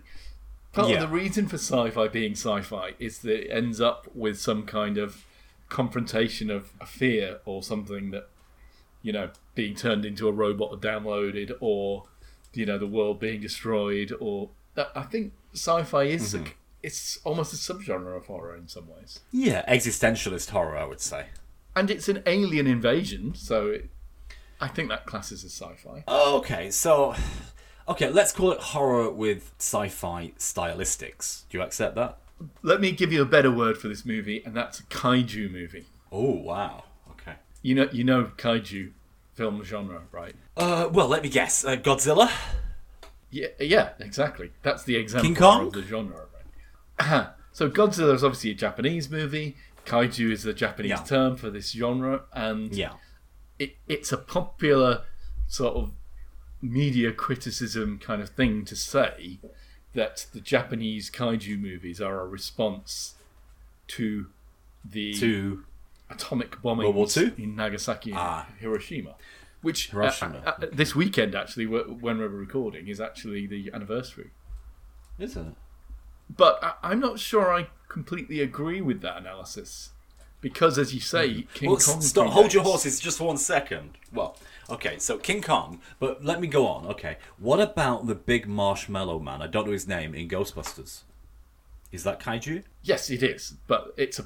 part 0.74 0.90
Yeah. 0.90 0.96
of 0.96 1.01
the 1.01 1.08
reason 1.16 1.48
for 1.48 1.58
sci-fi 1.58 2.08
being 2.08 2.32
sci-fi 2.32 2.94
is 3.00 3.20
that 3.20 3.46
it 3.46 3.51
ends 3.51 3.80
up 3.82 4.08
with 4.16 4.40
some 4.40 4.66
kind 4.66 4.98
of 4.98 5.25
confrontation 5.70 6.50
of 6.50 6.72
a 6.82 6.86
fear 6.86 7.40
or 7.46 7.63
something 7.63 8.12
that 8.12 8.28
you 9.01 9.12
know 9.13 9.30
being 9.56 9.75
turned 9.75 10.06
into 10.06 10.28
a 10.28 10.32
robot 10.32 10.70
or 10.72 10.78
downloaded 10.78 11.51
or 11.60 12.04
you 12.54 12.66
know 12.66 12.78
the 12.78 12.88
world 12.88 13.20
being 13.20 13.40
destroyed 13.42 14.12
or 14.20 14.50
uh, 14.78 14.86
I 14.96 15.04
think 15.04 15.34
sci-fi 15.54 16.04
is 16.04 16.34
a, 16.34 16.40
mm-hmm. 16.40 16.48
it's 16.84 17.20
almost 17.24 17.54
a 17.54 17.58
subgenre 17.58 18.16
of 18.18 18.25
horror 18.28 18.56
in 18.56 18.68
some 18.68 18.88
ways. 18.90 19.20
Yeah, 19.32 19.63
existentialist 19.68 20.50
horror, 20.50 20.78
I 20.78 20.86
would 20.86 21.01
say. 21.01 21.28
And 21.75 21.90
it's 21.90 22.10
an 22.10 22.24
alien 22.25 22.68
invasion, 22.68 23.34
so 23.36 23.68
it, 23.68 23.90
I 24.60 24.68
think 24.68 24.90
that 24.90 25.06
classes 25.06 25.44
as 25.44 25.51
sci-fi. 25.51 26.04
Okay, 26.08 26.70
so 26.72 27.16
okay, 27.88 28.10
let's 28.10 28.32
call 28.32 28.51
it 28.51 28.60
horror 28.60 29.10
with 29.10 29.54
sci-fi 29.58 30.34
stylistics. 30.38 31.44
Do 31.50 31.58
you 31.58 31.63
accept 31.63 31.96
that? 31.96 32.18
Let 32.63 32.82
me 32.82 32.92
give 32.92 33.12
you 33.12 33.22
a 33.22 33.25
better 33.25 33.51
word 33.51 33.78
for 33.78 33.88
this 33.88 34.06
movie, 34.06 34.42
and 34.46 34.56
that's 34.56 34.80
a 34.80 34.84
kaiju 34.84 35.51
movie. 35.51 35.86
Oh 36.12 36.32
wow. 36.32 36.84
Okay. 37.12 37.34
You 37.62 37.75
know, 37.75 37.90
you 37.92 38.04
know 38.04 38.32
kaiju 38.38 38.92
film 39.34 39.63
genre, 39.63 40.01
right? 40.12 40.36
Uh, 40.58 40.90
well, 40.92 41.08
let 41.08 41.24
me 41.24 41.30
guess. 41.30 41.63
Uh, 41.66 41.75
Godzilla. 41.75 42.32
Yeah, 43.30 43.48
yeah, 43.60 43.90
exactly. 44.00 44.51
That's 44.62 44.84
the 44.84 44.98
example 44.98 45.68
of 45.68 45.74
the 45.74 45.84
genre, 45.84 46.25
right? 47.00 47.28
so 47.54 47.70
Godzilla 47.70 48.13
is 48.13 48.24
obviously 48.24 48.51
a 48.51 48.56
Japanese 48.56 49.10
movie. 49.10 49.56
Kaiju 49.86 50.32
is 50.32 50.44
the 50.44 50.54
Japanese 50.54 50.90
Yeah. 50.92 51.04
term 51.04 51.36
for 51.36 51.50
this 51.50 51.72
genre, 51.72 52.24
and 52.34 52.74
Yeah. 52.74 52.94
it, 53.60 53.76
it's 53.88 54.12
a 54.12 54.18
popular 54.18 55.04
sort 55.48 55.76
of 55.76 55.92
media 56.62 57.12
criticism 57.12 58.00
kind 58.00 58.22
of 58.22 58.30
thing 58.30 58.64
to 58.66 58.76
say 58.76 59.40
that 59.94 60.28
the 60.34 60.40
Japanese 60.40 61.10
kaiju 61.10 61.60
movies 61.60 62.00
are 62.00 62.22
a 62.22 62.28
response 62.28 63.16
to 63.88 64.28
the 64.86 65.14
To 65.20 65.66
atomic 66.10 66.62
bombing 66.62 66.86
World 66.86 66.96
War 66.96 67.08
Two? 67.08 67.34
in 67.38 67.56
Nagasaki 67.56 68.12
and 68.12 68.20
Ah. 68.20 68.48
Hiroshima. 68.60 69.16
which 69.62 69.90
uh, 69.90 69.98
Hiroshima. 69.98 70.38
uh, 70.46 70.50
uh, 70.64 70.66
this 70.72 70.96
weekend 70.96 71.36
actually, 71.36 71.66
when 71.68 72.18
we're 72.20 72.28
recording, 72.28 72.88
is 72.88 73.00
actually 73.02 73.46
the 73.48 73.70
anniversary. 73.74 74.32
Is 75.20 75.36
it? 75.38 75.46
But 76.30 76.64
I, 76.64 76.74
I'm 76.84 77.00
not 77.00 77.20
sure 77.20 77.54
I 77.54 77.68
completely 77.92 78.40
agree 78.40 78.80
with 78.80 79.02
that 79.02 79.18
analysis 79.18 79.90
because, 80.40 80.80
as 80.80 80.94
you 80.94 81.02
say, 81.02 81.30
mm-hmm. 81.30 81.54
King 81.54 81.70
Well, 81.70 81.80
Kong. 81.80 82.02
stop, 82.02 82.32
hold 82.32 82.54
your 82.54 82.64
horses 82.64 83.00
just 83.00 83.18
for 83.18 83.28
one 83.28 83.38
second. 83.38 83.98
Well, 84.14 84.38
okay, 84.70 84.98
so 84.98 85.18
King 85.18 85.42
Kong, 85.42 85.82
but 86.00 86.24
let 86.24 86.40
me 86.40 86.48
go 86.48 86.66
on. 86.68 86.88
Okay, 86.88 87.18
what 87.38 87.60
about 87.60 88.08
the 88.08 88.16
big 88.16 88.48
marshmallow 88.48 89.20
man? 89.20 89.42
I 89.42 89.48
don't 89.48 89.66
know 89.66 89.74
his 89.74 89.88
name 89.88 90.16
in 90.16 90.30
Ghostbusters. 90.30 91.02
Is 91.92 92.04
that 92.04 92.22
kaiju? 92.22 92.64
Yes, 92.82 93.10
it 93.10 93.22
is, 93.22 93.56
but 93.68 93.94
it's 93.98 94.18
a 94.18 94.26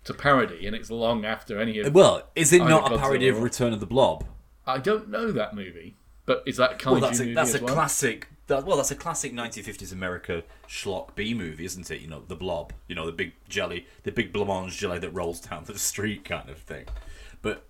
it's 0.00 0.10
a 0.10 0.14
parody, 0.14 0.66
and 0.66 0.74
it's 0.74 0.90
long 0.90 1.24
after 1.24 1.60
any 1.60 1.78
of. 1.78 1.94
Well, 1.94 2.28
is 2.34 2.52
it 2.52 2.64
not 2.64 2.92
a 2.92 2.98
parody 2.98 3.28
of 3.28 3.40
Return 3.40 3.72
of 3.72 3.78
the 3.78 3.86
Blob? 3.86 4.24
I 4.66 4.78
don't 4.78 5.08
know 5.08 5.30
that 5.30 5.54
movie, 5.54 5.94
but 6.26 6.42
is 6.44 6.56
that 6.56 6.80
kaiju 6.80 6.90
Well, 6.92 7.00
that's 7.00 7.20
a, 7.20 7.32
that's 7.34 7.54
a 7.54 7.62
well? 7.62 7.74
classic. 7.74 8.28
That, 8.50 8.66
well, 8.66 8.76
that's 8.76 8.90
a 8.90 8.96
classic 8.96 9.32
1950s 9.32 9.92
America 9.92 10.42
schlock 10.68 11.14
B 11.14 11.34
movie, 11.34 11.64
isn't 11.64 11.88
it? 11.90 12.00
You 12.00 12.08
know, 12.08 12.22
the 12.26 12.34
Blob. 12.34 12.72
You 12.88 12.96
know, 12.96 13.06
the 13.06 13.12
big 13.12 13.32
jelly, 13.48 13.86
the 14.02 14.10
big 14.10 14.32
blancmange 14.32 14.76
jelly 14.76 14.98
that 14.98 15.10
rolls 15.10 15.40
down 15.40 15.64
the 15.64 15.78
street, 15.90 16.24
kind 16.24 16.50
of 16.50 16.58
thing. 16.58 16.86
But 17.42 17.64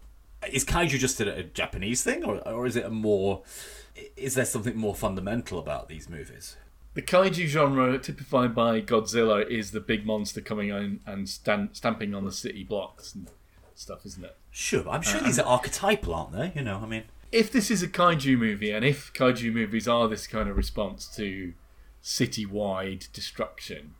is 0.50 0.64
kaiju 0.64 0.99
just 0.99 1.20
a, 1.20 1.37
a 1.37 1.42
Japanese 1.42 2.02
thing, 2.02 2.25
or 2.25 2.37
or 2.49 2.66
is 2.66 2.76
it 2.76 2.84
a 2.87 2.90
more? 2.90 3.42
Is 4.16 4.34
there 4.37 4.46
something 4.46 4.75
more 4.75 4.94
fundamental 4.94 5.58
about 5.58 5.88
these 5.88 6.08
movies? 6.08 6.56
The 6.94 7.02
kaiju 7.02 7.46
genre, 7.46 7.99
typified 7.99 8.54
by 8.54 8.80
Godzilla, 8.80 9.46
is 9.46 9.72
the 9.72 9.80
big 9.80 10.06
monster 10.06 10.40
coming 10.40 10.70
in 10.70 11.00
and 11.04 11.28
stamp, 11.28 11.76
stamping 11.76 12.14
on 12.14 12.25
the 12.25 12.32
city 12.32 12.64
blocks 12.64 13.14
and 13.14 13.28
stuff, 13.75 14.06
isn't 14.06 14.25
it? 14.25 14.37
Sure, 14.50 14.82
but 14.82 14.90
I'm 14.90 15.00
Uh, 15.00 15.02
sure 15.02 15.20
these 15.20 15.38
are 15.38 15.46
archetypal, 15.46 16.14
aren't 16.14 16.32
they? 16.32 16.52
You 16.56 16.62
know, 16.64 16.80
I 16.82 16.87
mean, 16.87 17.04
If 17.32 17.52
this 17.52 17.70
is 17.70 17.82
a 17.82 17.88
kaiju 17.88 18.37
movie, 18.38 18.70
and 18.70 18.84
if 18.84 19.12
kaiju 19.12 19.52
movies 19.52 19.87
are 19.87 20.08
this 20.08 20.26
kind 20.26 20.49
of 20.49 20.56
response 20.56 21.06
to 21.16 21.52
city-wide 22.02 23.06
destruction, 23.12 23.94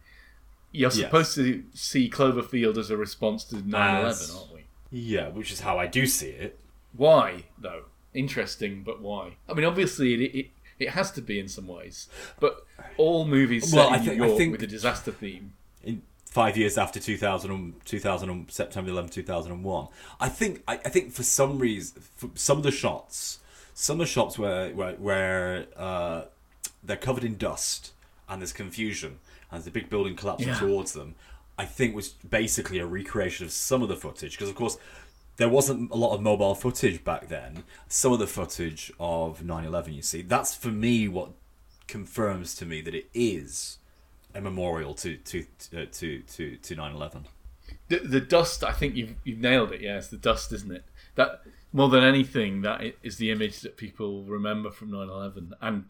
you're 0.72 0.90
Yes. 0.90 0.96
supposed 0.99 1.34
to 1.37 1.64
see 1.75 2.08
Cloverfield 2.10 2.76
as 2.76 2.90
a 2.90 2.96
response 2.96 3.44
to 3.44 3.56
9/11, 3.56 4.04
As- 4.10 4.30
aren't 4.34 4.52
we? 4.52 4.64
yeah, 4.90 5.28
which 5.28 5.52
is 5.52 5.60
how 5.60 5.78
I 5.78 5.87
do 5.87 6.06
see 6.06 6.28
it. 6.30 6.58
Why 6.92 7.44
though? 7.58 7.84
Interesting, 8.14 8.82
but 8.82 9.00
why? 9.00 9.37
I 9.49 9.54
mean, 9.54 9.64
obviously 9.64 10.14
it 10.14 10.34
it, 10.34 10.46
it 10.78 10.88
has 10.90 11.10
to 11.12 11.22
be 11.22 11.38
in 11.38 11.49
some 11.49 11.68
ways, 11.68 12.08
but 12.40 12.66
all 12.96 13.25
movies 13.26 13.70
set 13.70 13.76
Well, 13.76 13.90
I 13.90 13.96
in 13.99 14.04
think- 14.04 14.16
New 14.18 14.25
I 14.25 14.26
York 14.26 14.38
think- 14.38 14.52
with 14.52 14.62
a 14.62 14.66
disaster 14.66 15.12
theme. 15.12 15.52
Five 16.30 16.56
years 16.56 16.78
after 16.78 17.00
2000, 17.00 17.50
and- 17.50 17.84
2000 17.84 18.46
September 18.50 18.90
11, 18.90 19.10
2001. 19.10 19.88
I 20.20 20.28
think 20.28 20.62
I, 20.68 20.75
I 20.75 20.88
think 20.88 21.12
for 21.12 21.22
some 21.22 21.58
reason, 21.58 22.02
for 22.16 22.30
some 22.34 22.56
of 22.56 22.62
the 22.62 22.70
shots, 22.70 23.40
some 23.75 23.94
of 24.00 24.06
the 24.06 24.12
shots 24.12 24.38
where 24.38 24.70
where, 24.70 24.92
where 24.94 25.66
uh, 25.76 26.22
they're 26.82 26.96
covered 26.96 27.25
in 27.25 27.37
dust 27.37 27.92
and 28.28 28.40
there's 28.40 28.52
confusion 28.52 29.18
and 29.50 29.64
the 29.64 29.70
big 29.70 29.90
building 29.90 30.14
collapsing 30.16 30.49
Yeah. 30.49 30.58
towards 30.58 30.92
them. 30.92 31.16
I 31.58 31.66
think 31.66 31.94
was 31.94 32.10
basically 32.10 32.78
a 32.78 32.87
recreation 32.87 33.44
of 33.44 33.52
some 33.52 33.82
of 33.82 33.88
the 33.88 33.96
footage 33.96 34.32
because 34.32 34.49
of 34.49 34.54
course 34.54 34.78
there 35.37 35.49
wasn't 35.49 35.90
a 35.90 35.96
lot 35.96 36.14
of 36.14 36.20
mobile 36.22 36.54
footage 36.54 37.02
back 37.02 37.28
then. 37.28 37.64
Some 37.88 38.12
of 38.12 38.18
the 38.18 38.26
footage 38.26 38.92
of 39.00 39.40
9/11, 39.42 39.94
you 39.94 40.02
see, 40.02 40.22
that's 40.22 40.54
for 40.54 40.68
me 40.68 41.08
what 41.08 41.30
confirms 41.88 42.54
to 42.54 42.64
me 42.66 42.80
that 42.82 42.94
it 42.94 43.08
is 43.12 43.78
a 44.34 44.40
memorial 44.40 44.94
to 44.94 45.16
to 45.16 45.44
uh, 45.76 45.84
to 45.92 46.20
to 46.20 46.56
to 46.56 46.76
9/11. 46.76 47.25
The, 47.88 47.99
the 47.99 48.20
dust, 48.20 48.62
I 48.64 48.72
think 48.72 48.94
you've 48.96 49.14
you've 49.25 49.38
nailed 49.40 49.72
it. 49.72 49.80
Yeah, 49.80 49.99
it's 49.99 50.08
the 50.08 50.16
dust, 50.16 50.52
isn't 50.52 50.72
it? 50.72 50.84
That 51.16 51.42
more 51.72 51.88
than 51.88 52.02
anything, 52.02 52.62
that 52.62 52.82
is 53.02 53.16
the 53.16 53.30
image 53.30 53.60
that 53.60 53.76
people 53.76 54.22
remember 54.25 54.70
from 54.70 54.90
9/11, 54.90 55.52
and 55.60 55.84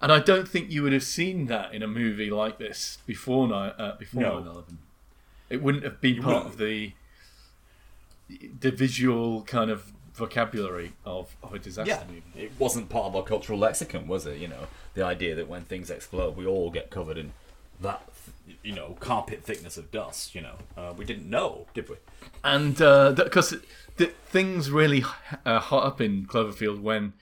and 0.00 0.12
I 0.12 0.18
don't 0.20 0.48
think 0.48 0.70
you 0.70 0.82
would 0.82 0.92
have 0.92 1.02
seen 1.04 1.46
that 1.46 1.72
in 1.74 1.82
a 1.82 1.88
movie 1.88 2.30
like 2.30 2.58
this 2.58 2.98
before 3.06 3.52
uh, 3.52 3.96
before 3.98 4.22
No. 4.22 4.40
9/11. 4.42 4.76
It 5.50 5.62
wouldn't 5.62 5.84
have 5.84 6.00
been 6.00 6.22
part 6.22 6.44
wouldn't. 6.44 6.52
of 6.54 6.58
the 6.58 6.92
the 8.60 8.70
visual 8.70 9.42
kind 9.42 9.70
of 9.70 9.92
vocabulary 10.14 10.92
of, 11.06 11.36
of 11.42 11.54
a 11.54 11.58
disaster 11.58 12.04
movie. 12.08 12.22
it 12.36 12.52
wasn't 12.58 12.88
part 12.88 13.06
of 13.06 13.16
our 13.16 13.22
cultural 13.22 13.58
lexicon, 13.58 14.06
was 14.08 14.26
it? 14.26 14.38
You 14.38 14.48
know, 14.48 14.66
the 14.94 15.02
idea 15.04 15.34
that 15.36 15.48
when 15.48 15.62
things 15.62 15.90
explode, 15.90 16.36
we 16.36 16.44
all 16.44 16.70
get 16.70 16.90
covered 16.90 17.16
in 17.16 17.32
that, 17.80 18.02
you 18.62 18.74
know, 18.74 18.96
carpet 19.00 19.42
thickness 19.44 19.76
of 19.76 19.90
dust. 19.90 20.34
You 20.34 20.42
know, 20.42 20.54
uh, 20.76 20.94
we 20.96 21.04
didn't 21.04 21.28
know, 21.28 21.66
did 21.74 21.88
we? 21.88 21.96
and 22.44 22.76
because 22.76 23.54
the 23.96 24.06
things 24.26 24.70
really 24.70 25.04
uh, 25.44 25.58
hot 25.58 25.84
up 25.84 26.00
in 26.00 26.26
Cloverfield 26.26 26.80
when 26.80 27.14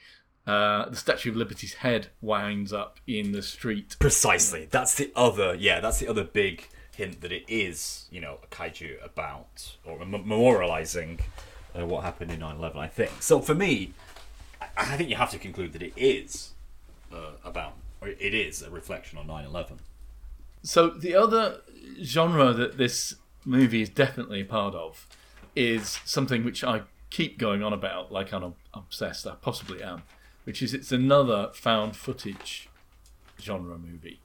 uh, 0.47 0.89
the 0.89 0.97
Statue 0.97 1.31
of 1.31 1.37
Liberty's 1.37 1.75
head 1.75 2.09
winds 2.21 2.73
up 2.73 3.01
in 3.07 3.33
the 3.33 3.43
street. 3.43 3.97
Precisely. 3.99 4.69
That's 4.71 4.95
the 4.95 5.11
other. 5.17 5.55
Yeah, 5.55 5.81
that's 5.81 5.99
the 5.99 6.07
other 6.09 6.23
big 6.25 6.69
hint 6.97 7.21
that 7.23 7.33
it 7.33 7.45
is, 7.49 8.07
you 8.11 8.21
know, 8.21 8.39
a 8.43 8.47
kaiju 8.47 9.05
about 9.05 9.77
or 9.85 9.99
mem- 10.05 10.25
memorializing 10.25 11.21
uh, 11.79 11.85
what 11.85 12.05
happened 12.05 12.31
in 12.31 12.41
9/11. 12.41 12.77
I 12.77 12.89
think. 12.89 13.11
So 13.21 13.41
for 13.41 13.55
me, 13.55 13.93
I- 14.61 14.69
I 14.77 14.97
think 14.97 15.11
you 15.11 15.17
have 15.17 15.31
to 15.33 15.39
conclude 15.39 15.73
that 15.73 15.83
it 15.83 15.93
is 15.97 16.53
uh, 17.13 17.33
about, 17.45 17.75
or 18.01 18.09
it 18.09 18.35
is 18.35 18.63
a 18.63 18.71
reflection 18.71 19.19
on 19.19 19.27
9/11. 19.27 19.79
So 20.67 20.89
the 20.91 21.15
other 21.15 21.61
genre 22.03 22.53
that 22.53 22.77
this 22.77 23.15
movie 23.45 23.83
is 23.83 23.89
definitely 23.89 24.41
a 24.41 24.45
part 24.45 24.75
of 24.75 25.07
is 25.55 26.01
something 26.05 26.45
which 26.45 26.65
I 26.65 26.83
keep 27.09 27.39
going 27.39 27.63
on 27.63 27.73
about, 27.73 28.11
like 28.11 28.33
I'm 28.33 28.55
obsessed. 28.75 29.29
I 29.29 29.37
possibly 29.41 29.81
am, 29.81 30.03
which 30.43 30.63
is 30.63 30.75
it's 30.75 30.91
another 30.91 31.51
found 31.55 31.95
footage 31.95 32.69
genre 33.41 33.79
movie. 33.79 34.19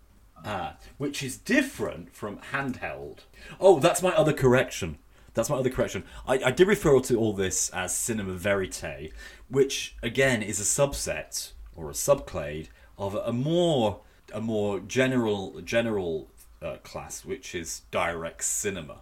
Ah, 0.43 0.77
which 0.97 1.21
is 1.21 1.37
different 1.37 2.15
from 2.15 2.39
handheld. 2.51 3.19
Oh, 3.59 3.79
that's 3.79 4.01
my 4.01 4.11
other 4.11 4.33
correction. 4.33 4.97
That's 5.35 5.49
my 5.51 5.57
other 5.57 5.69
correction. 5.69 6.05
I, 6.27 6.39
I 6.45 6.51
did 6.51 6.67
refer 6.67 6.99
to 7.01 7.17
all 7.17 7.33
this 7.33 7.69
as 7.69 7.95
cinema 7.95 8.33
verite, 8.33 9.13
which 9.47 9.95
again 10.01 10.41
is 10.41 10.59
a 10.59 10.63
subset 10.63 11.51
or 11.75 11.91
a 11.91 11.93
subclade 11.93 12.69
of 12.97 13.13
a 13.13 13.31
more 13.31 14.01
a 14.33 14.41
more 14.41 14.79
general 14.79 15.61
general 15.61 16.30
uh, 16.61 16.77
class, 16.83 17.25
which 17.25 17.55
is 17.55 17.81
direct 17.91 18.43
cinema. 18.43 19.01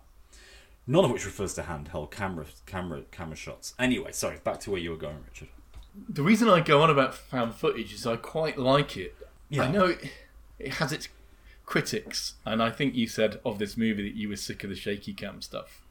None 0.88 1.06
of 1.06 1.12
which 1.12 1.26
refers 1.26 1.54
to 1.56 1.64
handheld 1.64 2.12
camera 2.12 2.46
camera 2.66 3.04
camera 3.12 3.36
shots. 3.36 3.74
Anyway, 3.78 4.12
sorry, 4.12 4.38
back 4.44 4.60
to 4.62 4.72
where 4.72 4.80
you 4.80 4.92
were 4.92 4.98
going, 4.98 5.18
Richard. 5.30 5.50
The 6.08 6.24
reason 6.24 6.50
I 6.50 6.62
go 6.62 6.82
on 6.82 6.90
about 6.90 7.14
found 7.14 7.54
footage 7.56 7.94
is 7.94 8.08
I 8.08 8.16
quite 8.16 8.58
like 8.58 8.98
it. 8.98 9.16
Yeah. 9.50 9.64
I 9.64 9.72
know 9.72 9.86
it, 9.86 10.12
it 10.58 10.74
has 10.76 10.92
its 10.92 11.10
critics, 11.66 12.36
and 12.46 12.64
I 12.64 12.72
think 12.72 12.96
you 12.96 13.08
said 13.08 13.40
of 13.46 13.60
this 13.60 13.78
movie 13.78 14.04
that 14.04 14.18
you 14.18 14.30
were 14.30 14.36
sick 14.36 14.64
of 14.64 14.70
the 14.70 14.76
shaky 14.76 15.14
cam 15.14 15.42
stuff. 15.42 15.82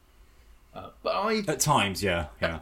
Uh, 0.75 0.91
but 1.03 1.15
I, 1.15 1.43
At 1.47 1.61
times, 1.61 2.03
yeah, 2.03 2.27
yeah. 2.43 2.61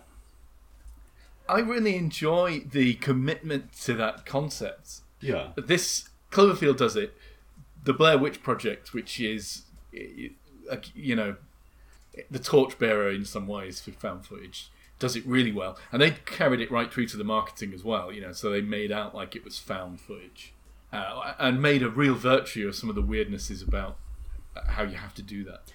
I 1.49 1.61
really 1.61 1.97
enjoy 1.97 2.61
the 2.61 2.95
commitment 2.95 3.73
to 3.83 3.95
that 3.95 4.27
concept. 4.27 5.01
Yeah. 5.21 5.49
This 5.57 6.09
Cloverfield 6.31 6.77
does 6.77 6.97
it. 6.97 7.15
The 7.87 7.95
Blair 7.95 8.19
Witch 8.19 8.43
Project, 8.43 8.93
which 8.93 9.21
is, 9.21 9.63
you 9.93 11.17
know, 11.17 11.37
the 12.31 12.39
torchbearer 12.39 13.11
in 13.11 13.25
some 13.25 13.47
ways 13.47 13.81
for 13.81 13.93
found 13.93 14.27
footage, 14.27 14.71
does 14.99 15.15
it 15.15 15.25
really 15.25 15.53
well. 15.53 15.79
And 15.93 16.03
they 16.03 16.11
carried 16.27 16.61
it 16.61 16.71
right 16.71 16.93
through 16.93 17.07
to 17.07 17.17
the 17.17 17.25
marketing 17.25 17.73
as 17.73 17.85
well, 17.85 18.13
you 18.13 18.21
know, 18.21 18.33
so 18.33 18.51
they 18.51 18.61
made 18.61 18.91
out 18.91 19.15
like 19.15 19.37
it 19.37 19.45
was 19.45 19.59
found 19.59 20.01
footage. 20.01 20.53
Uh, 20.93 21.35
and 21.39 21.63
made 21.63 21.83
a 21.83 21.89
real 21.89 22.15
virtue 22.15 22.67
of 22.69 22.75
some 22.75 22.89
of 22.89 22.97
the 22.97 23.03
weirdnesses 23.03 23.67
about 23.67 23.97
how 24.67 24.83
you 24.83 24.97
have 24.97 25.15
to 25.15 25.23
do 25.23 25.45
that. 25.45 25.73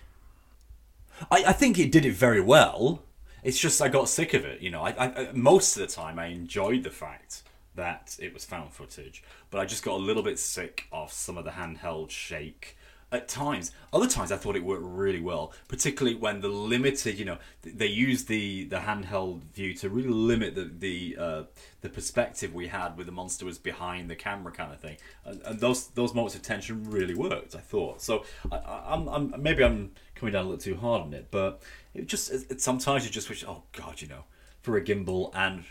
I, 1.30 1.46
I 1.48 1.53
think 1.53 1.80
it 1.80 1.91
did 1.91 2.06
it 2.06 2.13
very 2.13 2.41
well. 2.41 3.03
It's 3.44 3.60
just 3.60 3.82
I 3.82 3.88
got 3.88 4.10
sick 4.10 4.34
of 4.34 4.44
it. 4.44 4.62
You 4.62 4.70
know, 4.70 4.82
I, 4.82 4.91
I 4.98 5.32
most 5.34 5.77
of 5.77 5.82
the 5.82 5.94
time 5.94 6.20
I 6.20 6.27
enjoyed 6.27 6.84
the 6.84 6.89
fact 6.89 7.44
that 7.75 8.18
it 8.20 8.34
was 8.34 8.46
found 8.46 8.74
footage, 8.74 9.24
but 9.50 9.60
I 9.60 9.66
just 9.66 9.84
got 9.84 9.94
a 9.94 10.04
little 10.04 10.24
bit 10.24 10.40
sick 10.40 10.88
of 10.92 11.12
some 11.12 11.38
of 11.38 11.46
the 11.46 11.51
handheld 11.51 12.10
shake. 12.10 12.78
At 13.13 13.28
times, 13.28 13.74
other 13.92 14.08
times 14.08 14.32
I 14.32 14.38
thought 14.38 14.56
it 14.56 14.63
worked 14.63 14.86
really 14.86 15.20
well, 15.20 15.51
particularly 15.68 16.18
when 16.18 16.40
the 16.40 16.48
limited, 16.48 17.20
you 17.20 17.25
know, 17.25 17.40
they 17.62 17.88
used 17.88 18.30
the, 18.30 18.63
the 18.63 18.78
handheld 18.78 19.42
view 19.54 19.74
to 19.75 19.90
really 19.90 20.08
limit 20.08 20.56
the 20.56 20.72
the 20.80 21.18
uh, 21.20 21.44
the 21.82 21.90
perspective 21.90 22.54
we 22.54 22.68
had 22.70 22.96
with 22.96 23.08
the 23.08 23.12
monster 23.12 23.46
was 23.46 23.58
behind 23.60 24.10
the 24.10 24.16
camera 24.16 24.54
kind 24.54 24.72
of 24.72 24.80
thing, 24.80 24.96
and, 25.25 25.42
and 25.42 25.60
those 25.60 25.88
those 25.88 26.13
moments 26.13 26.36
of 26.36 26.42
tension 26.42 26.90
really 26.90 27.13
worked. 27.13 27.54
I 27.54 27.60
thought 27.60 28.01
so. 28.01 28.24
I, 28.50 28.56
I, 28.56 28.94
I'm, 28.94 29.10
I'm 29.10 29.44
maybe 29.44 29.62
I'm 29.66 29.92
coming 30.16 30.32
down 30.32 30.46
a 30.46 30.48
little 30.50 30.63
too 30.63 30.78
hard 30.78 31.01
on 31.01 31.13
it, 31.13 31.28
but 31.32 31.62
it 31.94 32.08
just 32.08 32.32
it- 32.32 32.62
sometimes 32.62 33.04
you 33.04 33.12
just 33.12 33.28
wish, 33.28 33.44
oh 33.46 33.63
god, 33.74 34.01
you 34.01 34.08
know, 34.08 34.24
for 34.62 34.78
a 34.78 34.82
gimbal 34.82 35.32
and 35.36 35.66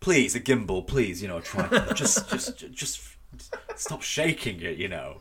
please 0.00 0.34
a 0.34 0.40
gimbal, 0.40 0.86
please, 0.86 1.22
you 1.22 1.28
know, 1.28 1.40
try 1.40 1.66
just 1.94 2.28
just 2.30 2.58
just 2.72 3.00
stop 3.76 4.02
shaking 4.02 4.60
it, 4.62 4.76
you 4.78 4.88
know. 4.88 5.20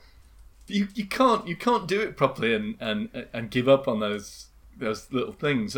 you 0.67 0.87
you 0.95 1.05
can't 1.05 1.47
you 1.47 1.55
can't 1.55 1.87
do 1.87 2.01
it 2.01 2.15
properly 2.17 2.53
and 2.55 2.75
and 2.79 3.27
and 3.33 3.49
give 3.51 3.67
up 3.67 3.87
on 3.87 3.99
those 3.99 4.47
those 4.77 5.07
little 5.11 5.33
things. 5.33 5.77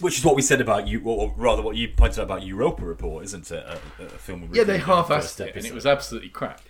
Which 0.00 0.16
is 0.18 0.24
what 0.24 0.34
we 0.34 0.40
said 0.40 0.62
about 0.62 0.88
you, 0.88 1.02
or 1.04 1.34
rather, 1.36 1.60
what 1.60 1.76
you 1.76 1.88
pointed 1.88 2.20
out 2.20 2.24
about 2.24 2.42
Europa 2.42 2.82
Report, 2.84 3.22
isn't 3.24 3.50
it? 3.50 3.62
A, 3.62 3.78
a 4.02 4.08
film. 4.08 4.48
we 4.48 4.56
Yeah, 4.56 4.64
they 4.64 4.72
reviewed 4.72 4.74
in 4.74 4.80
the 4.80 4.86
half-assed 4.86 5.40
it, 5.46 5.56
and 5.56 5.66
it 5.66 5.74
was 5.74 5.84
absolutely 5.84 6.30
crap. 6.30 6.62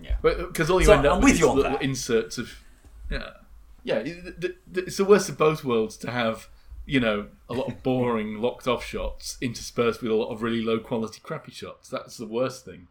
Yeah. 0.00 0.14
Because 0.22 0.70
all 0.70 0.78
you 0.78 0.86
So, 0.86 0.92
end 0.92 1.04
up 1.04 1.16
I'm 1.16 1.18
with, 1.18 1.24
with 1.24 1.34
is 1.34 1.40
you 1.40 1.50
little 1.52 1.72
that. 1.72 1.82
inserts 1.82 2.38
of 2.38 2.52
yeah, 3.10 3.30
yeah. 3.82 3.96
it- 3.96 4.40
th- 4.40 4.54
th- 4.72 4.86
It's 4.86 4.98
the 4.98 5.04
worst 5.04 5.28
of 5.28 5.36
both 5.36 5.64
worlds 5.64 5.96
to 5.96 6.12
have 6.12 6.46
you 6.88 6.98
know 6.98 7.26
a 7.48 7.54
lot 7.54 7.68
of 7.68 7.82
boring 7.82 8.40
locked 8.40 8.66
off 8.66 8.82
shots 8.84 9.36
interspersed 9.40 10.02
with 10.02 10.10
a 10.10 10.14
lot 10.14 10.30
of 10.32 10.42
really 10.42 10.62
low 10.62 10.78
quality 10.78 11.20
crappy 11.22 11.52
shots. 11.52 11.88
That's 11.88 12.16
the 12.16 12.26
worst 12.26 12.64
thing. 12.64 12.88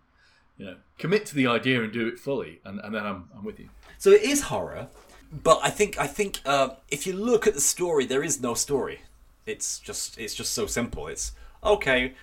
You 0.58 0.66
know, 0.66 0.76
commit 0.98 1.26
to 1.28 1.36
the 1.36 1.48
idea 1.48 1.84
and 1.84 1.92
do 1.92 2.08
it 2.08 2.20
fully, 2.20 2.62
and, 2.64 2.80
and 2.80 2.96
then 2.96 3.06
I'm 3.06 3.30
I'm 3.36 3.44
with 3.44 3.60
you. 3.60 3.70
So 3.98 4.12
it 4.12 4.22
is 4.22 4.44
horror, 4.44 4.88
but 5.32 5.60
I 5.64 5.72
think 5.72 6.00
I 6.00 6.08
think 6.08 6.40
uh, 6.46 6.70
if 6.90 7.06
you 7.06 7.14
look 7.14 7.48
at 7.48 7.56
the 7.56 7.62
story, 7.62 8.06
there 8.06 8.24
is 8.24 8.40
no 8.40 8.54
story. 8.54 9.02
It's 9.46 9.80
just 9.80 10.18
it's 10.20 10.36
just 10.36 10.54
so 10.54 10.68
simple. 10.68 11.08
It's 11.08 11.32
okay. 11.64 12.14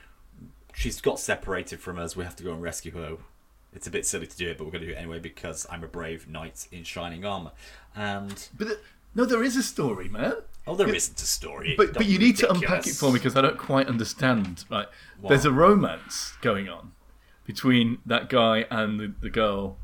She's 0.74 1.00
got 1.00 1.20
separated 1.20 1.80
from 1.80 1.98
us. 1.98 2.16
We 2.16 2.24
have 2.24 2.36
to 2.36 2.44
go 2.44 2.52
and 2.52 2.62
rescue 2.62 2.92
her. 2.92 3.16
It's 3.72 3.86
a 3.88 3.90
bit 3.90 4.06
silly 4.06 4.26
to 4.26 4.36
do 4.36 4.50
it, 4.50 4.58
but 4.58 4.64
we're 4.64 4.72
going 4.72 4.82
to 4.82 4.88
do 4.88 4.94
it 4.94 4.98
anyway 4.98 5.18
because 5.18 5.66
I'm 5.70 5.82
a 5.82 5.88
brave 5.88 6.28
knight 6.28 6.68
in 6.70 6.84
shining 6.84 7.24
armor. 7.24 7.50
And 7.96 8.48
But 8.56 8.66
th- 8.68 8.78
no, 9.14 9.24
there 9.24 9.42
is 9.42 9.56
a 9.56 9.62
story, 9.62 10.08
man. 10.08 10.34
Oh, 10.66 10.74
there 10.74 10.86
not 10.86 10.96
a 10.96 11.00
story. 11.00 11.74
But 11.76 11.94
but 11.94 12.06
you 12.06 12.18
need 12.18 12.36
to 12.38 12.50
unpack 12.50 12.86
it 12.86 12.94
for 12.94 13.08
me 13.08 13.14
because 13.14 13.36
I 13.36 13.40
don't 13.42 13.58
quite 13.58 13.86
understand. 13.86 14.64
Right, 14.70 14.88
there's 15.26 15.44
a 15.44 15.52
romance 15.52 16.34
going 16.40 16.68
on 16.68 16.92
between 17.44 17.98
that 18.06 18.28
guy 18.28 18.64
and 18.70 18.98
the, 18.98 19.14
the 19.20 19.30
girl, 19.30 19.76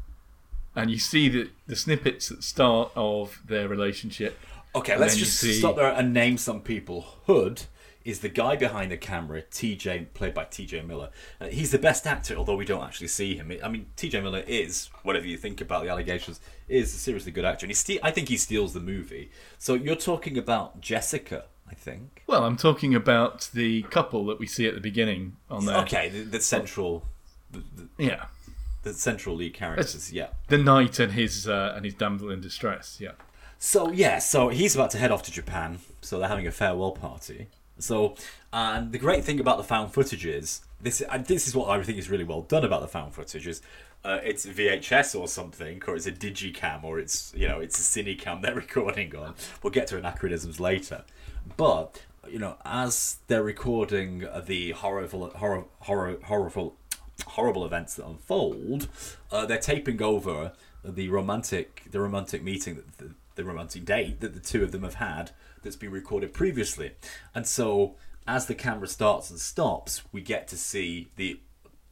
and 0.75 0.91
you 0.91 0.99
see 0.99 1.29
the 1.29 1.51
the 1.67 1.77
snippets 1.77 2.31
at 2.31 2.39
the 2.39 2.43
start 2.43 2.91
of 2.97 3.41
their 3.47 3.69
relationship. 3.69 4.39
Okay, 4.75 4.97
let's 4.97 5.17
just 5.17 5.37
see- 5.39 5.59
stop 5.59 5.77
there 5.77 5.93
and 5.93 6.13
name 6.15 6.39
some 6.39 6.61
people. 6.61 7.19
Hood 7.27 7.63
is 8.05 8.21
the 8.21 8.29
guy 8.29 8.57
behind 8.57 8.91
the 8.91 8.97
camera, 8.97 9.43
TJ, 9.43 10.15
played 10.15 10.33
by 10.35 10.45
TJ 10.45 10.87
Miller. 10.87 11.11
Uh, 11.41 11.47
he's 11.49 11.71
the 11.71 11.79
best 11.79 12.07
actor, 12.07 12.35
although 12.35 12.57
we 12.57 12.65
don't 12.65 12.83
actually 12.83 13.09
see 13.09 13.37
him. 13.37 13.53
I 13.63 13.69
mean, 13.69 13.87
TJ 13.97 14.23
Miller 14.23 14.43
is, 14.47 14.89
whatever 15.03 15.27
you 15.27 15.37
think 15.37 15.61
about 15.61 15.85
the 15.85 15.91
allegations, 15.91 16.41
is 16.69 16.95
a 16.95 16.99
seriously 16.99 17.33
good 17.33 17.45
actor, 17.45 17.67
and 17.67 17.71
he 17.71 17.75
ste- 17.75 18.03
I 18.03 18.11
think 18.11 18.29
he 18.29 18.37
steals 18.37 18.73
the 18.73 18.81
movie. 18.81 19.31
So 19.59 19.75
you're 19.75 19.97
talking 19.97 20.39
about 20.39 20.81
Jessica, 20.81 21.45
I 21.71 21.75
think. 21.75 22.23
Well, 22.27 22.45
I'm 22.45 22.57
talking 22.57 22.95
about 22.95 23.51
the 23.53 23.83
couple 23.83 24.25
that 24.27 24.39
we 24.39 24.47
see 24.47 24.67
at 24.67 24.75
the 24.75 24.81
beginning 24.81 25.37
on 25.51 25.67
there. 25.67 25.77
Okay, 25.79 26.09
the, 26.09 26.23
the 26.23 26.41
central, 26.41 27.05
the, 27.51 27.63
the, 27.77 27.89
Yeah, 28.05 28.27
the 28.83 28.95
central 28.95 29.37
lead 29.37 29.53
characters. 29.55 30.11
Yeah. 30.13 30.29
the 30.49 30.59
knight 30.59 30.99
and 30.99 31.13
his 31.13 31.47
uh, 31.47 31.75
and 31.77 31.85
his 31.85 31.95
damsel 31.95 32.31
in 32.31 32.41
distress. 32.41 32.97
Yeah. 32.99 33.13
So 33.59 33.93
yeah, 33.93 34.21
so 34.21 34.49
he's 34.49 34.75
about 34.75 34.91
to 34.93 34.99
head 34.99 35.11
off 35.11 35.23
to 35.25 35.31
Japan. 35.31 35.81
So 36.01 36.19
they're 36.19 36.29
having 36.29 36.47
a 36.47 36.51
farewell 36.51 36.93
party. 36.93 37.49
So 37.81 38.17
and 38.53 38.93
the 38.93 38.99
great 38.99 39.25
thing 39.25 39.39
about 39.39 39.59
the 39.59 39.65
found 39.65 39.93
footage 39.93 40.27
is 40.27 40.63
this. 40.81 41.01
And 41.01 41.25
this 41.27 41.47
is 41.47 41.55
what 41.55 41.69
I 41.69 41.83
think 41.83 41.99
is 41.99 42.11
really 42.11 42.25
well 42.25 42.43
done 42.43 42.65
about 42.65 42.81
the 42.81 42.89
found 42.89 43.15
footage 43.15 43.47
is 43.47 43.63
uh, 44.05 44.19
it's 44.23 44.47
VHS 44.47 45.19
or 45.19 45.29
something, 45.29 45.83
or 45.87 45.95
it's 45.95 46.07
a 46.07 46.13
digicam, 46.13 46.83
or 46.83 46.99
it's 46.99 47.33
you 47.37 47.47
know 47.47 47.61
it's 47.61 47.79
a 47.79 47.83
cinecam 48.03 48.43
they're 48.43 48.55
recording 48.67 49.15
on. 49.15 49.35
We'll 49.63 49.73
get 49.73 49.87
to 49.89 49.99
anachronisms 49.99 50.59
later, 50.59 51.05
but 51.57 52.03
you 52.29 52.39
know 52.39 52.57
as 52.65 53.19
they're 53.29 53.43
recording 53.43 54.27
the 54.47 54.73
horrible, 54.73 55.31
horror, 55.31 55.65
horror, 55.81 56.17
horrible, 56.25 56.77
horrible 57.27 57.65
events 57.65 57.95
that 57.95 58.07
unfold, 58.07 58.89
uh, 59.31 59.47
they're 59.47 59.59
taping 59.59 60.03
over 60.03 60.53
the 60.83 61.09
romantic, 61.09 61.85
the 61.91 62.01
romantic 62.01 62.43
meeting, 62.43 62.77
that 62.77 62.99
the, 62.99 63.15
the 63.37 63.45
romantic 63.45 63.85
date 63.85 64.21
that 64.21 64.35
the 64.35 64.41
two 64.41 64.65
of 64.65 64.73
them 64.73 64.83
have 64.83 64.95
had 64.95 65.31
that's 65.63 65.77
been 65.77 65.91
recorded 65.91 66.33
previously, 66.33 66.93
and 67.35 67.47
so 67.47 67.97
as 68.27 68.47
the 68.47 68.55
camera 68.55 68.87
starts 68.87 69.31
and 69.31 69.39
stops, 69.39 70.03
we 70.13 70.21
get 70.21 70.47
to 70.49 70.57
see 70.57 71.09
the 71.17 71.41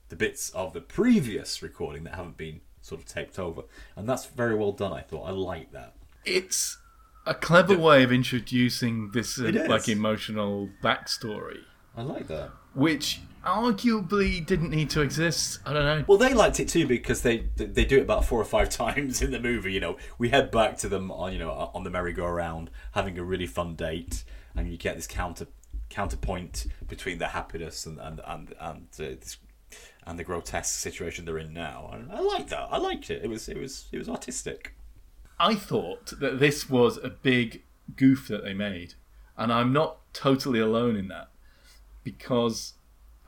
the 0.09 0.17
bits 0.17 0.51
of 0.51 0.73
the 0.73 0.81
previous 0.81 1.63
recording 1.63 2.05
that 2.05 2.15
haven't 2.15 2.37
been 2.37 2.61
sort 2.81 3.01
of 3.01 3.07
taped 3.07 3.39
over, 3.39 3.63
and 3.97 4.09
that's 4.09 4.27
very 4.27 4.55
well 4.55 4.73
done. 4.73 4.93
I 4.93 5.03
thought 5.03 5.25
I 5.27 5.31
like 5.31 5.73
that. 5.73 5.95
It's 6.25 6.78
a 7.26 7.35
clever 7.35 7.76
way 7.76 8.02
of 8.02 8.13
introducing 8.13 9.11
this 9.13 9.39
uh, 9.39 9.67
like 9.69 9.89
emotional 9.89 10.71
backstory, 10.83 11.61
I 11.97 12.02
like 12.02 12.26
that. 12.28 12.50
which 12.75 13.21
arguably 13.45 14.45
didn't 14.45 14.71
need 14.71 14.91
to 14.91 15.01
exist. 15.01 15.61
I 15.65 15.73
don't 15.73 15.85
know. 15.85 16.05
Well, 16.07 16.19
they 16.19 16.35
liked 16.35 16.61
it 16.61 16.69
too 16.69 16.87
because 16.87 17.23
they 17.23 17.45
they 17.57 17.85
do 17.85 17.99
it 17.99 18.03
about 18.03 18.25
four 18.25 18.41
or 18.41 18.45
five 18.45 18.69
times 18.71 19.23
in 19.23 19.31
the 19.31 19.41
movie. 19.41 19.73
You 19.73 19.81
know, 19.81 19.97
we 20.19 20.31
head 20.31 20.51
back 20.51 20.77
to 20.79 20.89
them 20.89 21.11
on 21.11 21.33
you 21.33 21.39
know 21.39 21.71
on 21.75 21.85
the 21.85 21.91
merry-go-round, 21.91 22.71
having 22.93 23.19
a 23.19 23.25
really 23.25 23.47
fun 23.47 23.75
date, 23.75 24.25
and 24.55 24.71
you 24.71 24.77
get 24.77 24.97
this 24.97 25.07
counter 25.07 25.47
counterpoint 25.91 26.67
between 26.87 27.19
the 27.19 27.29
happiness 27.29 27.87
and 27.87 27.99
and 27.99 28.21
and 28.27 28.55
and 28.61 28.87
uh, 28.95 29.17
this 29.21 29.39
and 30.07 30.19
the 30.19 30.25
grotesque 30.25 30.79
situation 30.79 31.25
they're 31.25 31.39
in 31.39 31.53
now. 31.53 31.91
And 31.93 32.11
I 32.11 32.21
like 32.21 32.49
that. 32.49 32.69
I 32.71 32.79
liked 32.79 33.11
it. 33.11 33.23
It 33.23 33.29
was 33.29 33.49
it 33.49 33.59
was 33.59 33.87
it 33.93 33.99
was 33.99 34.09
artistic. 34.09 34.75
I 35.39 35.55
thought 35.55 36.19
that 36.19 36.41
this 36.41 36.69
was 36.69 36.97
a 36.97 37.11
big 37.11 37.63
goof 37.95 38.27
that 38.29 38.43
they 38.43 38.55
made, 38.55 38.95
and 39.37 39.53
I'm 39.53 39.73
not 39.73 39.99
totally 40.13 40.59
alone 40.59 40.97
in 40.97 41.09
that 41.09 41.29
because 42.03 42.75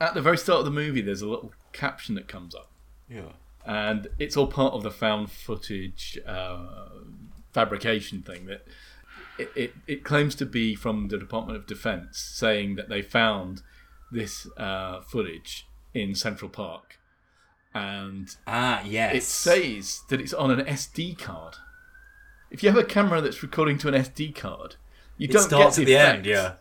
at 0.01 0.13
the 0.13 0.21
very 0.21 0.37
start 0.37 0.59
of 0.59 0.65
the 0.65 0.71
movie, 0.71 1.01
there's 1.01 1.21
a 1.21 1.27
little 1.27 1.53
caption 1.71 2.15
that 2.15 2.27
comes 2.27 2.53
up, 2.55 2.69
Yeah. 3.09 3.31
and 3.65 4.07
it's 4.19 4.35
all 4.35 4.47
part 4.47 4.73
of 4.73 4.83
the 4.83 4.91
found 4.91 5.31
footage 5.31 6.19
uh, 6.25 6.89
fabrication 7.53 8.21
thing 8.21 8.45
that. 8.47 8.65
It, 9.39 9.49
it, 9.55 9.73
it 9.87 10.03
claims 10.03 10.35
to 10.35 10.45
be 10.45 10.75
from 10.75 11.07
the 11.07 11.17
Department 11.17 11.57
of 11.57 11.65
Defense 11.65 12.19
saying 12.19 12.75
that 12.75 12.89
they 12.89 13.01
found 13.01 13.63
this 14.11 14.45
uh, 14.57 15.01
footage 15.01 15.67
in 15.95 16.13
Central 16.13 16.49
Park 16.49 16.99
and 17.73 18.35
Ah, 18.45 18.83
yes. 18.85 19.15
it 19.15 19.23
says 19.23 20.01
that 20.09 20.19
it's 20.21 20.33
on 20.33 20.51
an 20.51 20.63
SD 20.65 21.17
card. 21.17 21.55
If 22.51 22.61
you 22.61 22.69
have 22.69 22.77
a 22.77 22.83
camera 22.83 23.21
that's 23.21 23.41
recording 23.41 23.77
to 23.79 23.87
an 23.87 23.93
SD 23.95 24.35
card, 24.35 24.75
you 25.17 25.25
it 25.25 25.31
don't 25.31 25.43
starts 25.43 25.77
get 25.77 25.83
at 25.83 25.87
the 25.87 25.95
end. 25.97 26.25
Yeah. 26.25 26.53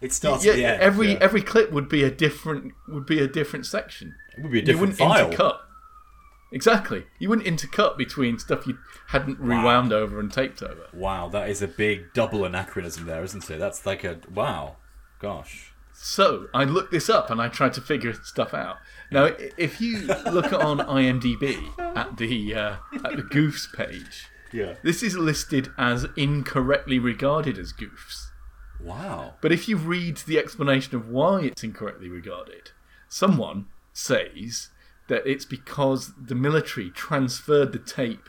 It 0.00 0.12
starts 0.12 0.44
Yeah, 0.44 0.52
at 0.52 0.56
the 0.56 0.64
end. 0.66 0.82
every 0.82 1.12
yeah. 1.12 1.18
every 1.20 1.42
clip 1.42 1.70
would 1.72 1.88
be 1.88 2.02
a 2.04 2.10
different 2.10 2.72
would 2.88 3.06
be 3.06 3.18
a 3.20 3.26
different 3.28 3.66
section. 3.66 4.14
it 4.36 4.42
would 4.42 4.52
be 4.52 4.58
a 4.60 4.62
different 4.62 4.98
you 4.98 5.06
wouldn't 5.06 5.16
file. 5.16 5.30
intercut. 5.30 5.58
Exactly. 6.52 7.04
You 7.18 7.30
wouldn't 7.30 7.46
intercut 7.48 7.96
between 7.96 8.38
stuff 8.38 8.66
you 8.66 8.76
hadn't 9.08 9.40
rewound 9.40 9.90
over 9.92 10.20
and 10.20 10.30
taped 10.30 10.62
over. 10.62 10.86
Wow, 10.92 11.28
that 11.30 11.48
is 11.48 11.62
a 11.62 11.68
big 11.68 12.12
double 12.12 12.44
anachronism 12.44 13.06
there, 13.06 13.24
isn't 13.24 13.48
it? 13.50 13.58
That's 13.58 13.86
like 13.86 14.04
a 14.04 14.18
wow. 14.32 14.76
Gosh. 15.18 15.72
So 15.94 16.48
I 16.52 16.64
looked 16.64 16.90
this 16.90 17.08
up 17.08 17.30
and 17.30 17.40
I 17.40 17.48
tried 17.48 17.72
to 17.74 17.80
figure 17.80 18.12
stuff 18.12 18.52
out. 18.52 18.76
Now, 19.10 19.30
if 19.56 19.80
you 19.80 20.00
look 20.30 20.52
on 20.52 20.78
IMDb 20.78 21.68
at 21.96 22.16
the 22.18 22.54
uh, 22.54 22.76
at 22.96 23.16
the 23.16 23.22
goofs 23.22 23.72
page, 23.74 24.28
Yeah. 24.52 24.74
this 24.82 25.02
is 25.02 25.16
listed 25.16 25.70
as 25.78 26.06
incorrectly 26.16 26.98
regarded 26.98 27.56
as 27.56 27.72
goofs. 27.72 28.26
Wow. 28.84 29.34
But 29.40 29.52
if 29.52 29.68
you 29.68 29.76
read 29.76 30.18
the 30.18 30.38
explanation 30.38 30.96
of 30.96 31.08
why 31.08 31.42
it's 31.42 31.62
incorrectly 31.64 32.08
regarded, 32.08 32.70
someone 33.08 33.66
says 33.92 34.68
that 35.08 35.26
it's 35.26 35.44
because 35.44 36.12
the 36.20 36.34
military 36.34 36.90
transferred 36.90 37.72
the 37.72 37.78
tape, 37.78 38.28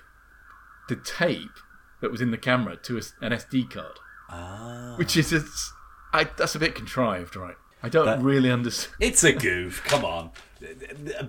the 0.90 0.96
tape 0.96 1.58
that 2.02 2.12
was 2.12 2.22
in 2.22 2.32
the 2.32 2.38
camera 2.38 2.76
to 2.84 2.98
an 2.98 3.32
SD 3.32 3.70
card, 3.72 4.00
Ah. 4.30 4.96
which 4.98 5.16
is 5.16 5.32
it's, 5.32 5.72
I, 6.12 6.26
that's 6.26 6.56
a 6.56 6.60
bit 6.60 6.76
contrived, 6.76 7.36
right? 7.36 7.56
I 7.82 7.90
don't 7.90 8.24
really 8.24 8.50
understand. 8.52 8.96
It's 9.00 9.24
a 9.24 9.34
goof. 9.34 9.84
Come 9.86 10.06
on. 10.06 10.32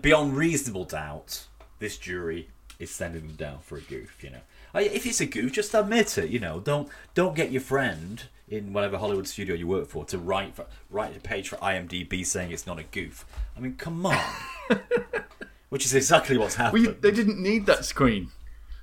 Beyond 0.00 0.36
reasonable 0.36 0.84
doubt, 0.84 1.46
this 1.80 1.98
jury 1.98 2.48
is 2.78 2.90
sending 2.90 3.26
them 3.26 3.36
down 3.36 3.58
for 3.60 3.76
a 3.76 3.80
goof. 3.80 4.22
You 4.22 4.30
know, 4.30 4.40
if 4.74 5.04
it's 5.06 5.20
a 5.20 5.26
goof, 5.26 5.52
just 5.52 5.74
admit 5.74 6.16
it. 6.18 6.30
You 6.30 6.38
know, 6.38 6.60
don't 6.60 6.88
don't 7.14 7.34
get 7.34 7.50
your 7.50 7.60
friend 7.60 8.22
in 8.48 8.72
whatever 8.72 8.98
Hollywood 8.98 9.26
studio 9.26 9.54
you 9.54 9.66
work 9.66 9.88
for 9.88 10.04
to 10.06 10.18
write 10.18 10.54
for, 10.54 10.66
write 10.90 11.16
a 11.16 11.20
page 11.20 11.48
for 11.48 11.56
IMDb 11.56 12.24
saying 12.24 12.50
it's 12.50 12.66
not 12.66 12.78
a 12.78 12.84
goof. 12.84 13.24
I 13.56 13.60
mean, 13.60 13.74
come 13.76 14.04
on. 14.06 14.22
Which 15.70 15.84
is 15.84 15.94
exactly 15.94 16.38
what's 16.38 16.54
happened. 16.54 16.86
We, 16.86 16.92
they 16.92 17.10
didn't 17.10 17.42
need 17.42 17.66
that 17.66 17.84
screen. 17.84 18.30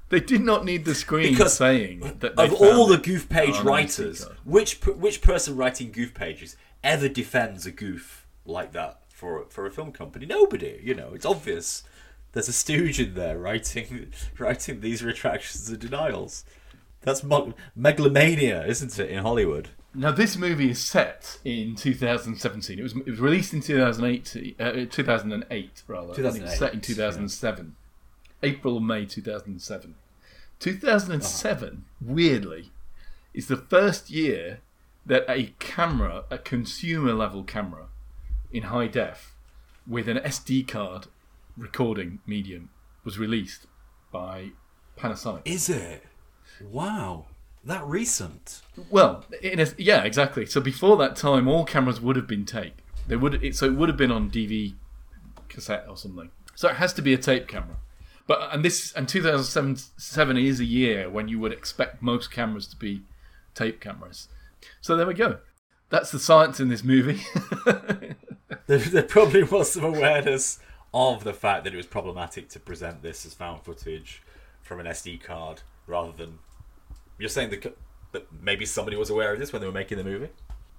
They 0.10 0.20
did 0.20 0.42
not 0.42 0.66
need 0.66 0.84
the 0.84 0.94
screen 0.94 1.32
Because 1.32 1.54
saying 1.54 2.18
that 2.20 2.38
of 2.38 2.54
all 2.54 2.86
the 2.86 2.98
goof 2.98 3.30
page 3.30 3.58
writers, 3.60 4.28
which 4.44 4.86
which 4.86 5.22
person 5.22 5.56
writing 5.56 5.90
goof 5.90 6.14
pages 6.14 6.58
ever 6.84 7.08
defends 7.08 7.66
a 7.66 7.72
goof 7.72 8.28
like 8.46 8.74
that 8.74 9.00
for 9.08 9.46
for 9.48 9.66
a 9.66 9.72
film 9.72 9.94
company? 9.94 10.26
Nobody. 10.26 10.82
You 10.84 10.96
know, 10.96 11.12
it's 11.14 11.26
obvious. 11.26 11.84
There's 12.34 12.50
a 12.50 12.54
stooge 12.54 13.00
in 13.00 13.14
there 13.14 13.38
writing 13.38 14.12
writing 14.38 14.82
these 14.82 15.02
retractions 15.02 15.70
and 15.70 15.80
denials. 15.80 16.44
That's 17.02 17.24
megalomania, 17.76 18.66
isn't 18.66 18.98
it, 19.00 19.10
in 19.10 19.24
Hollywood? 19.24 19.70
Now, 19.94 20.12
this 20.12 20.38
movie 20.38 20.70
is 20.70 20.80
set 20.82 21.40
in 21.44 21.76
2017. 21.76 22.80
It 22.80 22.84
was 22.84 22.96
it 22.96 23.08
was 23.10 23.20
released 23.20 23.54
in 23.54 23.62
2008, 23.62 24.56
uh, 24.60 24.72
2008 24.90 25.84
rather. 25.88 26.14
and 26.14 26.38
It 26.38 26.44
was 26.44 26.58
set 26.58 26.74
in 26.74 26.82
2007, 26.82 27.76
April 28.44 28.80
May 28.80 29.06
2007. 29.06 29.96
2007, 30.60 31.86
weirdly, 32.00 32.72
is 33.34 33.48
the 33.48 33.58
first 33.58 34.10
year 34.10 34.60
that 35.06 35.26
a 35.28 35.54
camera, 35.60 36.24
a 36.30 36.38
consumer 36.38 37.14
level 37.14 37.44
camera 37.44 37.88
in 38.54 38.64
high 38.64 38.88
def 38.88 39.36
with 39.88 40.08
an 40.08 40.18
SD 40.18 40.68
card 40.68 41.08
recording 41.58 42.20
medium 42.26 42.70
was 43.04 43.18
released 43.18 43.66
by 44.12 44.52
Panasonic. 44.98 45.42
Is 45.46 45.70
it? 45.70 46.04
Wow. 46.70 47.26
That 47.64 47.86
recent. 47.86 48.62
Well, 48.90 49.26
in 49.42 49.60
a, 49.60 49.68
yeah, 49.78 50.04
exactly. 50.04 50.46
So 50.46 50.60
before 50.60 50.98
that 50.98 51.16
time, 51.16 51.48
all 51.48 51.64
cameras 51.64 52.02
would 52.02 52.16
have 52.16 52.28
been 52.28 52.46
tape. 52.46 52.82
They 53.08 53.16
would 53.16 53.44
it, 53.44 53.56
so 53.56 53.66
it 53.66 53.74
would 53.76 53.90
have 53.90 53.98
been 53.98 54.12
on 54.12 54.32
DV 54.32 54.74
cassette 55.48 55.86
or 55.88 55.96
something. 55.96 56.32
So 56.56 56.70
it 56.70 56.78
has 56.78 56.94
to 56.94 57.02
be 57.02 57.14
a 57.14 57.18
tape 57.18 57.48
camera. 57.48 57.78
But 58.26 58.50
and 58.52 58.66
this 58.66 58.94
and 58.94 59.08
2007 59.08 59.78
seven 59.98 60.38
is 60.38 60.60
a 60.60 60.66
year 60.66 61.10
when 61.10 61.28
you 61.28 61.40
would 61.40 61.52
expect 61.52 62.02
most 62.02 62.32
cameras 62.32 62.68
to 62.68 62.76
be 62.76 63.04
tape 63.54 63.80
cameras. 63.80 64.28
So 64.80 64.96
there 64.96 65.06
we 65.06 65.14
go. 65.14 65.40
That's 65.90 66.12
the 66.12 66.20
science 66.20 66.60
in 66.60 66.70
this 66.70 66.84
movie. 66.84 67.22
There, 68.68 68.78
there 68.78 69.04
probably 69.04 69.44
was 69.44 69.72
some 69.72 69.84
awareness 69.84 70.60
of 70.94 71.24
the 71.24 71.34
fact 71.34 71.64
that 71.64 71.74
it 71.74 71.78
was 71.78 71.86
problematic 71.86 72.48
to 72.50 72.60
present 72.60 73.02
this 73.02 73.26
as 73.26 73.34
found 73.34 73.64
footage 73.64 74.22
from 74.62 74.80
an 74.80 74.86
SD 74.86 75.22
card 75.22 75.62
rather 75.88 76.12
than. 76.12 76.40
You're 77.22 77.30
saying 77.30 77.52
that, 77.52 77.78
that 78.12 78.28
maybe 78.42 78.66
somebody 78.66 78.98
was 78.98 79.10
aware 79.10 79.34
of 79.34 79.40
this 79.40 79.54
when 79.54 79.62
they 79.62 79.68
were 79.68 79.74
making 79.74 79.98
the 79.98 80.04
movie? 80.04 80.30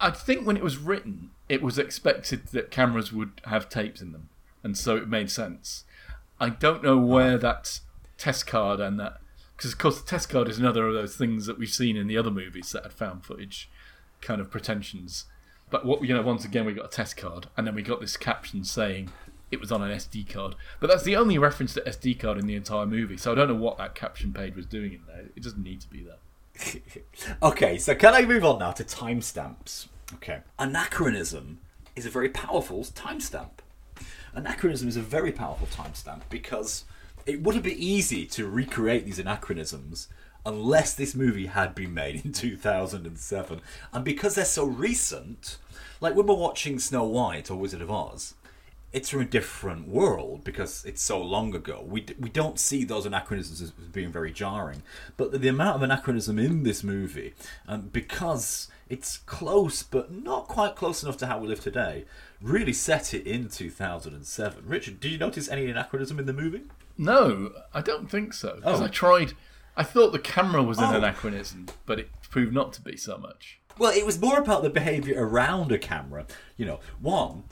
I 0.00 0.10
think 0.10 0.44
when 0.44 0.56
it 0.56 0.64
was 0.64 0.78
written, 0.78 1.30
it 1.48 1.62
was 1.62 1.78
expected 1.78 2.48
that 2.48 2.72
cameras 2.72 3.12
would 3.12 3.40
have 3.44 3.68
tapes 3.68 4.00
in 4.00 4.10
them, 4.10 4.28
and 4.64 4.76
so 4.76 4.96
it 4.96 5.08
made 5.08 5.30
sense. 5.30 5.84
I 6.40 6.48
don't 6.50 6.82
know 6.82 6.98
where 6.98 7.36
uh-huh. 7.36 7.38
that 7.38 7.80
test 8.18 8.46
card 8.46 8.80
and 8.80 8.98
that 8.98 9.18
because 9.56 9.72
of 9.72 9.78
course 9.78 10.00
the 10.00 10.06
test 10.06 10.28
card 10.28 10.48
is 10.48 10.58
another 10.58 10.88
of 10.88 10.94
those 10.94 11.16
things 11.16 11.46
that 11.46 11.58
we've 11.58 11.68
seen 11.68 11.96
in 11.96 12.08
the 12.08 12.18
other 12.18 12.30
movies 12.30 12.72
that 12.72 12.82
had 12.82 12.92
found 12.92 13.24
footage 13.24 13.70
kind 14.20 14.40
of 14.40 14.50
pretensions. 14.50 15.26
But 15.70 15.86
what 15.86 16.02
you 16.02 16.12
know, 16.12 16.22
once 16.22 16.44
again 16.44 16.64
we 16.64 16.72
got 16.72 16.86
a 16.86 16.96
test 16.96 17.16
card, 17.16 17.46
and 17.56 17.64
then 17.64 17.76
we 17.76 17.82
got 17.82 18.00
this 18.00 18.16
caption 18.16 18.64
saying 18.64 19.10
it 19.52 19.60
was 19.60 19.70
on 19.70 19.82
an 19.82 19.96
SD 19.96 20.28
card. 20.28 20.56
But 20.80 20.88
that's 20.88 21.04
the 21.04 21.14
only 21.14 21.38
reference 21.38 21.74
to 21.74 21.80
SD 21.82 22.18
card 22.18 22.38
in 22.38 22.48
the 22.48 22.56
entire 22.56 22.86
movie, 22.86 23.16
so 23.16 23.30
I 23.30 23.34
don't 23.36 23.48
know 23.48 23.54
what 23.54 23.78
that 23.78 23.94
caption 23.94 24.32
page 24.32 24.56
was 24.56 24.66
doing 24.66 24.94
in 24.94 25.02
there. 25.06 25.26
It 25.36 25.44
doesn't 25.44 25.62
need 25.62 25.80
to 25.82 25.88
be 25.88 26.02
there. 26.02 26.16
Okay, 27.42 27.78
so 27.78 27.94
can 27.94 28.14
I 28.14 28.22
move 28.22 28.44
on 28.44 28.58
now 28.58 28.72
to 28.72 28.84
timestamps? 28.84 29.88
Okay. 30.14 30.40
Anachronism 30.58 31.60
is 31.96 32.06
a 32.06 32.10
very 32.10 32.28
powerful 32.28 32.80
timestamp. 32.80 33.60
Anachronism 34.34 34.88
is 34.88 34.96
a 34.96 35.02
very 35.02 35.30
powerful 35.32 35.66
timestamp 35.68 36.22
because 36.30 36.84
it 37.26 37.42
wouldn't 37.42 37.64
be 37.64 37.84
easy 37.86 38.26
to 38.26 38.48
recreate 38.48 39.04
these 39.04 39.18
anachronisms 39.18 40.08
unless 40.44 40.94
this 40.94 41.14
movie 41.14 41.46
had 41.46 41.74
been 41.74 41.94
made 41.94 42.24
in 42.24 42.32
2007. 42.32 43.60
And 43.92 44.04
because 44.04 44.34
they're 44.34 44.44
so 44.44 44.64
recent, 44.64 45.58
like 46.00 46.14
when 46.14 46.26
we're 46.26 46.34
watching 46.34 46.78
Snow 46.78 47.04
White 47.04 47.50
or 47.50 47.56
Wizard 47.56 47.82
of 47.82 47.90
Oz, 47.90 48.34
it's 48.92 49.08
from 49.08 49.20
a 49.22 49.24
different 49.24 49.88
world 49.88 50.44
because 50.44 50.84
it's 50.84 51.00
so 51.02 51.20
long 51.20 51.54
ago. 51.54 51.82
We, 51.86 52.02
d- 52.02 52.14
we 52.18 52.28
don't 52.28 52.58
see 52.58 52.84
those 52.84 53.06
anachronisms 53.06 53.62
as 53.62 53.70
being 53.70 54.12
very 54.12 54.30
jarring. 54.32 54.82
But 55.16 55.32
the, 55.32 55.38
the 55.38 55.48
amount 55.48 55.76
of 55.76 55.82
anachronism 55.82 56.38
in 56.38 56.62
this 56.62 56.84
movie, 56.84 57.34
um, 57.66 57.88
because 57.92 58.68
it's 58.90 59.16
close 59.18 59.82
but 59.82 60.12
not 60.12 60.46
quite 60.48 60.76
close 60.76 61.02
enough 61.02 61.16
to 61.18 61.26
how 61.26 61.38
we 61.38 61.48
live 61.48 61.60
today, 61.60 62.04
really 62.42 62.72
set 62.74 63.14
it 63.14 63.26
in 63.26 63.48
2007. 63.48 64.64
Richard, 64.66 65.00
did 65.00 65.12
you 65.12 65.18
notice 65.18 65.48
any 65.48 65.66
anachronism 65.70 66.18
in 66.18 66.26
the 66.26 66.32
movie? 66.32 66.62
No, 66.98 67.52
I 67.72 67.80
don't 67.80 68.10
think 68.10 68.34
so. 68.34 68.56
Because 68.56 68.80
Oh. 68.80 68.84
I 68.84 68.88
tried. 68.88 69.32
I 69.74 69.84
thought 69.84 70.12
the 70.12 70.18
camera 70.18 70.62
was 70.62 70.78
an 70.78 70.84
Oh. 70.92 70.96
anachronism, 70.98 71.66
but 71.86 71.98
it 71.98 72.10
proved 72.30 72.52
not 72.52 72.74
to 72.74 72.82
be 72.82 72.96
so 72.96 73.16
much. 73.16 73.58
Well, 73.78 73.90
it 73.96 74.04
was 74.04 74.20
more 74.20 74.38
about 74.38 74.62
the 74.62 74.68
behaviour 74.68 75.26
around 75.26 75.72
a 75.72 75.78
camera. 75.78 76.26
You 76.58 76.66
know, 76.66 76.80
one, 77.00 77.44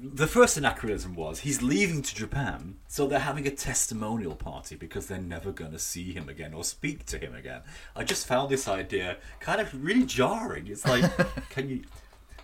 the 0.00 0.26
first 0.26 0.56
anachronism 0.56 1.14
was 1.14 1.40
he's 1.40 1.62
leaving 1.62 2.02
to 2.02 2.14
Japan, 2.14 2.76
so 2.86 3.06
they're 3.06 3.18
having 3.18 3.46
a 3.46 3.50
testimonial 3.50 4.34
party 4.34 4.76
because 4.76 5.06
they're 5.06 5.20
never 5.20 5.52
going 5.52 5.72
to 5.72 5.78
see 5.78 6.12
him 6.12 6.28
again 6.28 6.54
or 6.54 6.64
speak 6.64 7.04
to 7.06 7.18
him 7.18 7.34
again. 7.34 7.62
I 7.96 8.04
just 8.04 8.26
found 8.26 8.50
this 8.50 8.68
idea 8.68 9.16
kind 9.40 9.60
of 9.60 9.84
really 9.84 10.06
jarring. 10.06 10.66
It's 10.66 10.86
like, 10.86 11.04
can 11.50 11.68
you. 11.68 11.82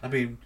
I 0.03 0.09
mean, 0.09 0.39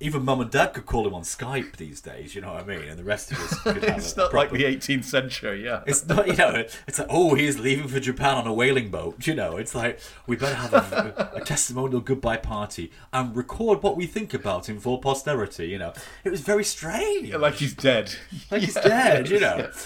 even 0.00 0.24
mum 0.24 0.40
and 0.40 0.50
dad 0.50 0.74
could 0.74 0.86
call 0.86 1.06
him 1.06 1.14
on 1.14 1.22
Skype 1.22 1.76
these 1.76 2.00
days, 2.00 2.34
you 2.34 2.40
know 2.40 2.52
what 2.52 2.62
I 2.62 2.66
mean? 2.66 2.88
And 2.88 2.98
the 2.98 3.04
rest 3.04 3.30
of 3.32 3.38
us 3.40 3.58
could 3.62 3.84
have 3.84 3.98
it's 3.98 4.16
not 4.16 4.34
like 4.34 4.48
proper- 4.48 4.58
the 4.58 4.76
18th 4.76 5.04
century, 5.04 5.64
yeah. 5.64 5.82
it's 5.86 6.06
not, 6.06 6.26
you 6.26 6.34
know, 6.34 6.64
it's 6.86 6.98
like, 6.98 7.08
oh, 7.08 7.34
he's 7.34 7.58
leaving 7.58 7.88
for 7.88 8.00
Japan 8.00 8.36
on 8.36 8.46
a 8.46 8.52
whaling 8.52 8.90
boat. 8.90 9.26
You 9.26 9.34
know, 9.34 9.56
it's 9.56 9.74
like, 9.74 10.00
we 10.26 10.36
better 10.36 10.54
have 10.56 10.74
a, 10.74 11.32
a 11.36 11.40
testimonial 11.40 12.00
goodbye 12.00 12.38
party 12.38 12.92
and 13.12 13.34
record 13.36 13.82
what 13.82 13.96
we 13.96 14.06
think 14.06 14.34
about 14.34 14.68
him 14.68 14.78
for 14.78 15.00
posterity, 15.00 15.68
you 15.68 15.78
know. 15.78 15.92
It 16.24 16.30
was 16.30 16.40
very 16.40 16.64
strange. 16.64 17.32
like 17.34 17.54
he's 17.54 17.74
dead. 17.74 18.14
Like 18.50 18.62
he's 18.62 18.74
dead, 18.74 19.28
you 19.30 19.40
know. 19.40 19.70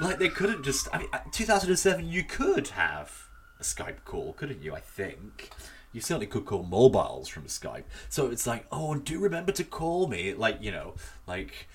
Like 0.00 0.18
they 0.18 0.28
couldn't 0.28 0.64
just, 0.64 0.86
I 0.92 0.98
mean, 0.98 1.08
uh, 1.14 1.20
2007, 1.30 2.06
you 2.06 2.24
could 2.24 2.68
have 2.68 3.28
a 3.58 3.62
Skype 3.62 4.04
call, 4.04 4.34
couldn't 4.34 4.62
you? 4.62 4.74
I 4.74 4.80
think. 4.80 5.50
You 5.92 6.00
certainly 6.00 6.26
could 6.26 6.46
call 6.46 6.62
mobiles 6.62 7.28
from 7.28 7.44
Skype. 7.44 7.84
So 8.08 8.28
it's 8.28 8.46
like, 8.46 8.66
oh, 8.72 8.92
and 8.92 9.04
do 9.04 9.18
remember 9.18 9.52
to 9.52 9.64
call 9.64 10.06
me. 10.06 10.34
Like, 10.34 10.62
you 10.62 10.70
know, 10.70 10.94
like, 11.26 11.66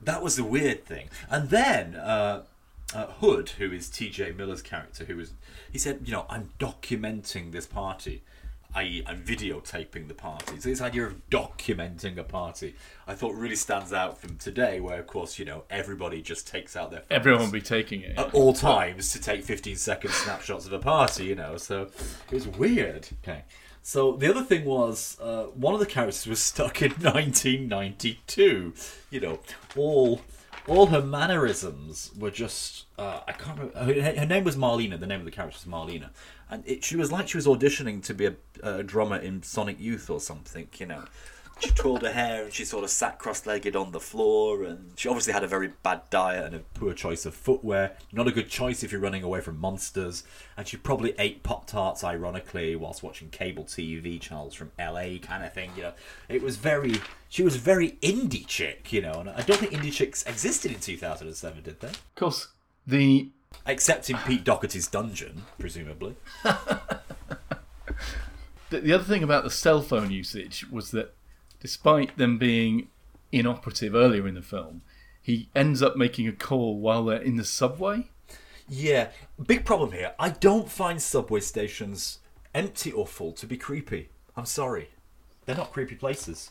that 0.00 0.22
was 0.22 0.36
the 0.36 0.44
weird 0.44 0.84
thing. 0.84 1.08
And 1.28 1.50
then, 1.50 1.96
uh, 1.96 2.44
uh, 2.94 3.06
Hud, 3.20 3.50
who 3.50 3.70
is 3.72 3.88
T.J. 3.90 4.32
Miller's 4.32 4.62
character, 4.62 5.04
who 5.04 5.16
was, 5.16 5.32
he 5.70 5.78
said, 5.78 6.00
you 6.04 6.12
know, 6.12 6.24
I'm 6.30 6.50
documenting 6.58 7.52
this 7.52 7.66
party, 7.66 8.22
i.e., 8.74 9.02
I'm 9.06 9.22
videotaping 9.24 10.08
the 10.08 10.14
party. 10.14 10.60
So 10.60 10.68
this 10.68 10.80
idea 10.80 11.06
of 11.06 11.28
documenting 11.30 12.18
a 12.18 12.24
party, 12.24 12.74
I 13.06 13.14
thought 13.14 13.34
really 13.34 13.56
stands 13.56 13.92
out 13.92 14.18
from 14.18 14.36
today, 14.36 14.78
where 14.80 15.00
of 15.00 15.06
course, 15.06 15.38
you 15.38 15.44
know, 15.44 15.64
everybody 15.70 16.20
just 16.22 16.46
takes 16.46 16.76
out 16.76 16.90
their 16.90 17.02
Everyone 17.10 17.44
will 17.44 17.50
be 17.52 17.60
taking 17.62 18.02
it. 18.02 18.18
at 18.18 18.34
all 18.34 18.52
times 18.52 19.12
to 19.12 19.20
take 19.20 19.42
15 19.44 19.76
second 19.76 20.10
snapshots 20.12 20.66
of 20.66 20.72
a 20.72 20.78
party, 20.78 21.24
you 21.24 21.34
know. 21.34 21.56
So 21.56 21.82
it 22.30 22.34
was 22.34 22.46
weird. 22.46 23.08
Okay. 23.22 23.44
So 23.82 24.12
the 24.16 24.28
other 24.28 24.42
thing 24.44 24.66
was 24.66 25.18
uh, 25.18 25.44
one 25.54 25.72
of 25.72 25.80
the 25.80 25.86
characters 25.86 26.26
was 26.26 26.40
stuck 26.40 26.82
in 26.82 26.90
1992. 27.00 28.74
You 29.10 29.20
know, 29.20 29.38
all 29.76 30.20
all 30.68 30.86
her 30.86 31.02
mannerisms 31.02 32.10
were 32.18 32.30
just 32.30 32.84
uh, 32.98 33.20
I 33.26 33.32
can't 33.32 33.58
remember. 33.58 33.92
Her, 33.94 34.20
her 34.20 34.26
name 34.26 34.44
was 34.44 34.56
Marlena. 34.56 34.98
The 34.98 35.06
name 35.06 35.20
of 35.20 35.24
the 35.24 35.30
character 35.30 35.58
was 35.64 35.72
Marlena, 35.72 36.10
and 36.50 36.62
it, 36.66 36.84
she 36.84 36.96
was 36.96 37.10
like 37.10 37.28
she 37.28 37.36
was 37.36 37.46
auditioning 37.46 38.02
to 38.04 38.14
be 38.14 38.26
a, 38.26 38.34
a 38.62 38.82
drummer 38.82 39.16
in 39.16 39.42
Sonic 39.42 39.80
Youth 39.80 40.10
or 40.10 40.20
something. 40.20 40.68
You 40.78 40.86
know. 40.86 41.04
She 41.60 41.70
twirled 41.70 42.02
her 42.02 42.12
hair 42.12 42.44
and 42.44 42.52
she 42.52 42.64
sort 42.64 42.84
of 42.84 42.90
sat 42.90 43.18
cross-legged 43.18 43.74
on 43.74 43.90
the 43.90 44.00
floor, 44.00 44.62
and 44.62 44.92
she 44.96 45.08
obviously 45.08 45.32
had 45.32 45.42
a 45.42 45.48
very 45.48 45.72
bad 45.82 46.02
diet 46.10 46.46
and 46.46 46.54
a 46.54 46.58
poor 46.58 46.94
choice 46.94 47.26
of 47.26 47.34
footwear. 47.34 47.96
Not 48.12 48.28
a 48.28 48.32
good 48.32 48.48
choice 48.48 48.82
if 48.82 48.92
you're 48.92 49.00
running 49.00 49.22
away 49.22 49.40
from 49.40 49.58
monsters. 49.58 50.22
And 50.56 50.66
she 50.68 50.76
probably 50.76 51.14
ate 51.18 51.42
pop 51.42 51.66
tarts, 51.66 52.04
ironically, 52.04 52.76
whilst 52.76 53.02
watching 53.02 53.30
cable 53.30 53.64
TV 53.64 54.20
channels 54.20 54.54
from 54.54 54.72
LA, 54.78 55.18
kind 55.20 55.44
of 55.44 55.52
thing. 55.52 55.70
You 55.76 55.82
know, 55.82 55.92
it 56.28 56.42
was 56.42 56.56
very. 56.56 57.00
She 57.28 57.42
was 57.42 57.56
very 57.56 57.92
indie 58.02 58.46
chick, 58.46 58.92
you 58.92 59.02
know, 59.02 59.12
and 59.12 59.28
I 59.28 59.42
don't 59.42 59.58
think 59.58 59.72
indie 59.72 59.92
chicks 59.92 60.22
existed 60.24 60.72
in 60.72 60.80
2007, 60.80 61.62
did 61.62 61.80
they? 61.80 61.88
Of 61.88 62.14
course, 62.14 62.48
the 62.86 63.28
Except 63.66 64.08
in 64.08 64.16
Pete 64.18 64.44
Doherty's 64.44 64.88
dungeon, 64.88 65.42
presumably. 65.58 66.16
the, 66.42 67.00
the 68.70 68.92
other 68.92 69.04
thing 69.04 69.22
about 69.22 69.44
the 69.44 69.50
cell 69.50 69.82
phone 69.82 70.10
usage 70.10 70.66
was 70.70 70.90
that 70.92 71.14
despite 71.60 72.16
them 72.16 72.38
being 72.38 72.88
inoperative 73.32 73.94
earlier 73.94 74.26
in 74.26 74.34
the 74.34 74.42
film, 74.42 74.82
he 75.20 75.48
ends 75.54 75.82
up 75.82 75.96
making 75.96 76.26
a 76.26 76.32
call 76.32 76.78
while 76.78 77.04
they're 77.04 77.20
in 77.20 77.36
the 77.36 77.44
subway. 77.44 78.08
Yeah, 78.68 79.08
big 79.46 79.64
problem 79.64 79.92
here. 79.92 80.14
I 80.18 80.30
don't 80.30 80.70
find 80.70 81.00
subway 81.00 81.40
stations 81.40 82.18
empty 82.54 82.92
or 82.92 83.06
full 83.06 83.32
to 83.32 83.46
be 83.46 83.56
creepy. 83.56 84.10
I'm 84.36 84.46
sorry. 84.46 84.90
They're 85.44 85.56
not 85.56 85.72
creepy 85.72 85.94
places. 85.94 86.50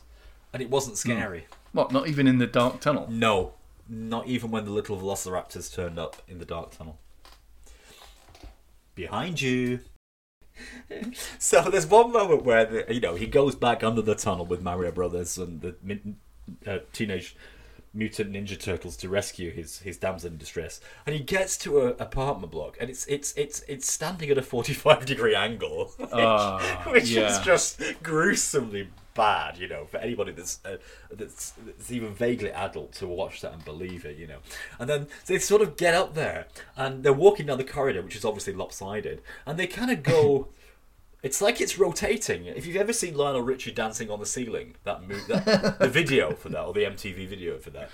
And 0.52 0.62
it 0.62 0.70
wasn't 0.70 0.98
hmm. 0.98 1.18
scary. 1.18 1.46
What, 1.72 1.92
not 1.92 2.08
even 2.08 2.26
in 2.26 2.38
the 2.38 2.46
dark 2.46 2.80
tunnel? 2.80 3.06
No, 3.10 3.54
not 3.88 4.26
even 4.26 4.50
when 4.50 4.64
the 4.64 4.70
little 4.70 4.98
velociraptors 4.98 5.72
turned 5.72 5.98
up 5.98 6.22
in 6.26 6.38
the 6.38 6.44
dark 6.44 6.76
tunnel. 6.76 6.98
Behind 8.94 9.40
you. 9.40 9.80
So 11.38 11.62
there's 11.62 11.86
one 11.86 12.12
moment 12.12 12.44
where 12.44 12.64
the, 12.64 12.94
you 12.94 13.00
know 13.00 13.14
he 13.14 13.26
goes 13.26 13.54
back 13.54 13.82
under 13.84 14.02
the 14.02 14.14
tunnel 14.14 14.46
with 14.46 14.62
Mario 14.62 14.90
Brothers 14.90 15.38
and 15.38 15.60
the 15.60 15.74
uh, 16.66 16.78
teenage 16.92 17.36
mutant 17.94 18.32
ninja 18.32 18.58
turtles 18.58 18.96
to 18.98 19.08
rescue 19.08 19.50
his 19.50 19.80
his 19.80 19.96
damsel 19.98 20.30
in 20.30 20.36
distress, 20.38 20.80
and 21.06 21.14
he 21.14 21.22
gets 21.22 21.56
to 21.58 21.80
a 21.80 21.88
apartment 21.94 22.52
block, 22.52 22.76
and 22.80 22.90
it's 22.90 23.06
it's 23.06 23.32
it's 23.36 23.62
it's 23.68 23.90
standing 23.90 24.30
at 24.30 24.38
a 24.38 24.42
45 24.42 25.04
degree 25.06 25.34
angle, 25.34 25.92
which, 25.98 26.10
Ah, 26.12 26.84
which 26.88 27.10
is 27.10 27.38
just 27.40 27.80
gruesomely 28.02 28.88
bad, 29.14 29.58
you 29.58 29.66
know, 29.66 29.84
for 29.84 29.96
anybody 29.96 30.30
that's, 30.30 30.60
uh, 30.64 30.76
that's 31.10 31.50
that's 31.66 31.90
even 31.90 32.14
vaguely 32.14 32.52
adult 32.52 32.92
to 32.92 33.06
watch 33.06 33.40
that 33.40 33.52
and 33.52 33.64
believe 33.64 34.04
it, 34.04 34.16
you 34.16 34.28
know. 34.28 34.38
And 34.78 34.88
then 34.88 35.08
they 35.26 35.38
sort 35.40 35.60
of 35.60 35.76
get 35.76 35.92
up 35.92 36.14
there 36.14 36.46
and 36.76 37.02
they're 37.02 37.12
walking 37.12 37.46
down 37.46 37.58
the 37.58 37.64
corridor, 37.64 38.00
which 38.02 38.14
is 38.14 38.24
obviously 38.24 38.52
lopsided, 38.52 39.20
and 39.44 39.58
they 39.58 39.66
kind 39.66 39.90
of 39.90 40.02
go 40.04 40.48
It's 41.22 41.40
like 41.42 41.60
it's 41.60 41.78
rotating. 41.78 42.46
If 42.46 42.64
you've 42.66 42.76
ever 42.76 42.92
seen 42.92 43.14
Lionel 43.16 43.42
Richie 43.42 43.72
dancing 43.72 44.10
on 44.10 44.20
the 44.20 44.26
ceiling, 44.26 44.74
that 44.84 45.06
move, 45.06 45.26
that, 45.28 45.78
the 45.80 45.88
video 46.00 46.32
for 46.32 46.48
that, 46.50 46.62
or 46.62 46.72
the 46.72 46.84
MTV 46.84 47.26
video 47.28 47.58
for 47.58 47.70
that, 47.70 47.90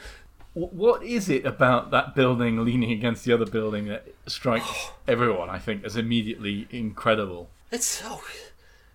What 0.53 1.03
is 1.03 1.29
it 1.31 1.47
about 1.47 1.91
that 1.91 2.15
building 2.15 2.65
leaning 2.65 2.93
against 2.93 3.25
the 3.25 3.33
other 3.33 3.47
building 3.47 3.87
that 3.87 4.07
strikes 4.27 4.89
everyone? 5.09 5.49
I 5.49 5.59
think 5.59 5.85
as 5.85 5.97
immediately 5.97 6.69
incredible. 6.71 7.49
it's 7.73 7.87
so, 7.87 8.21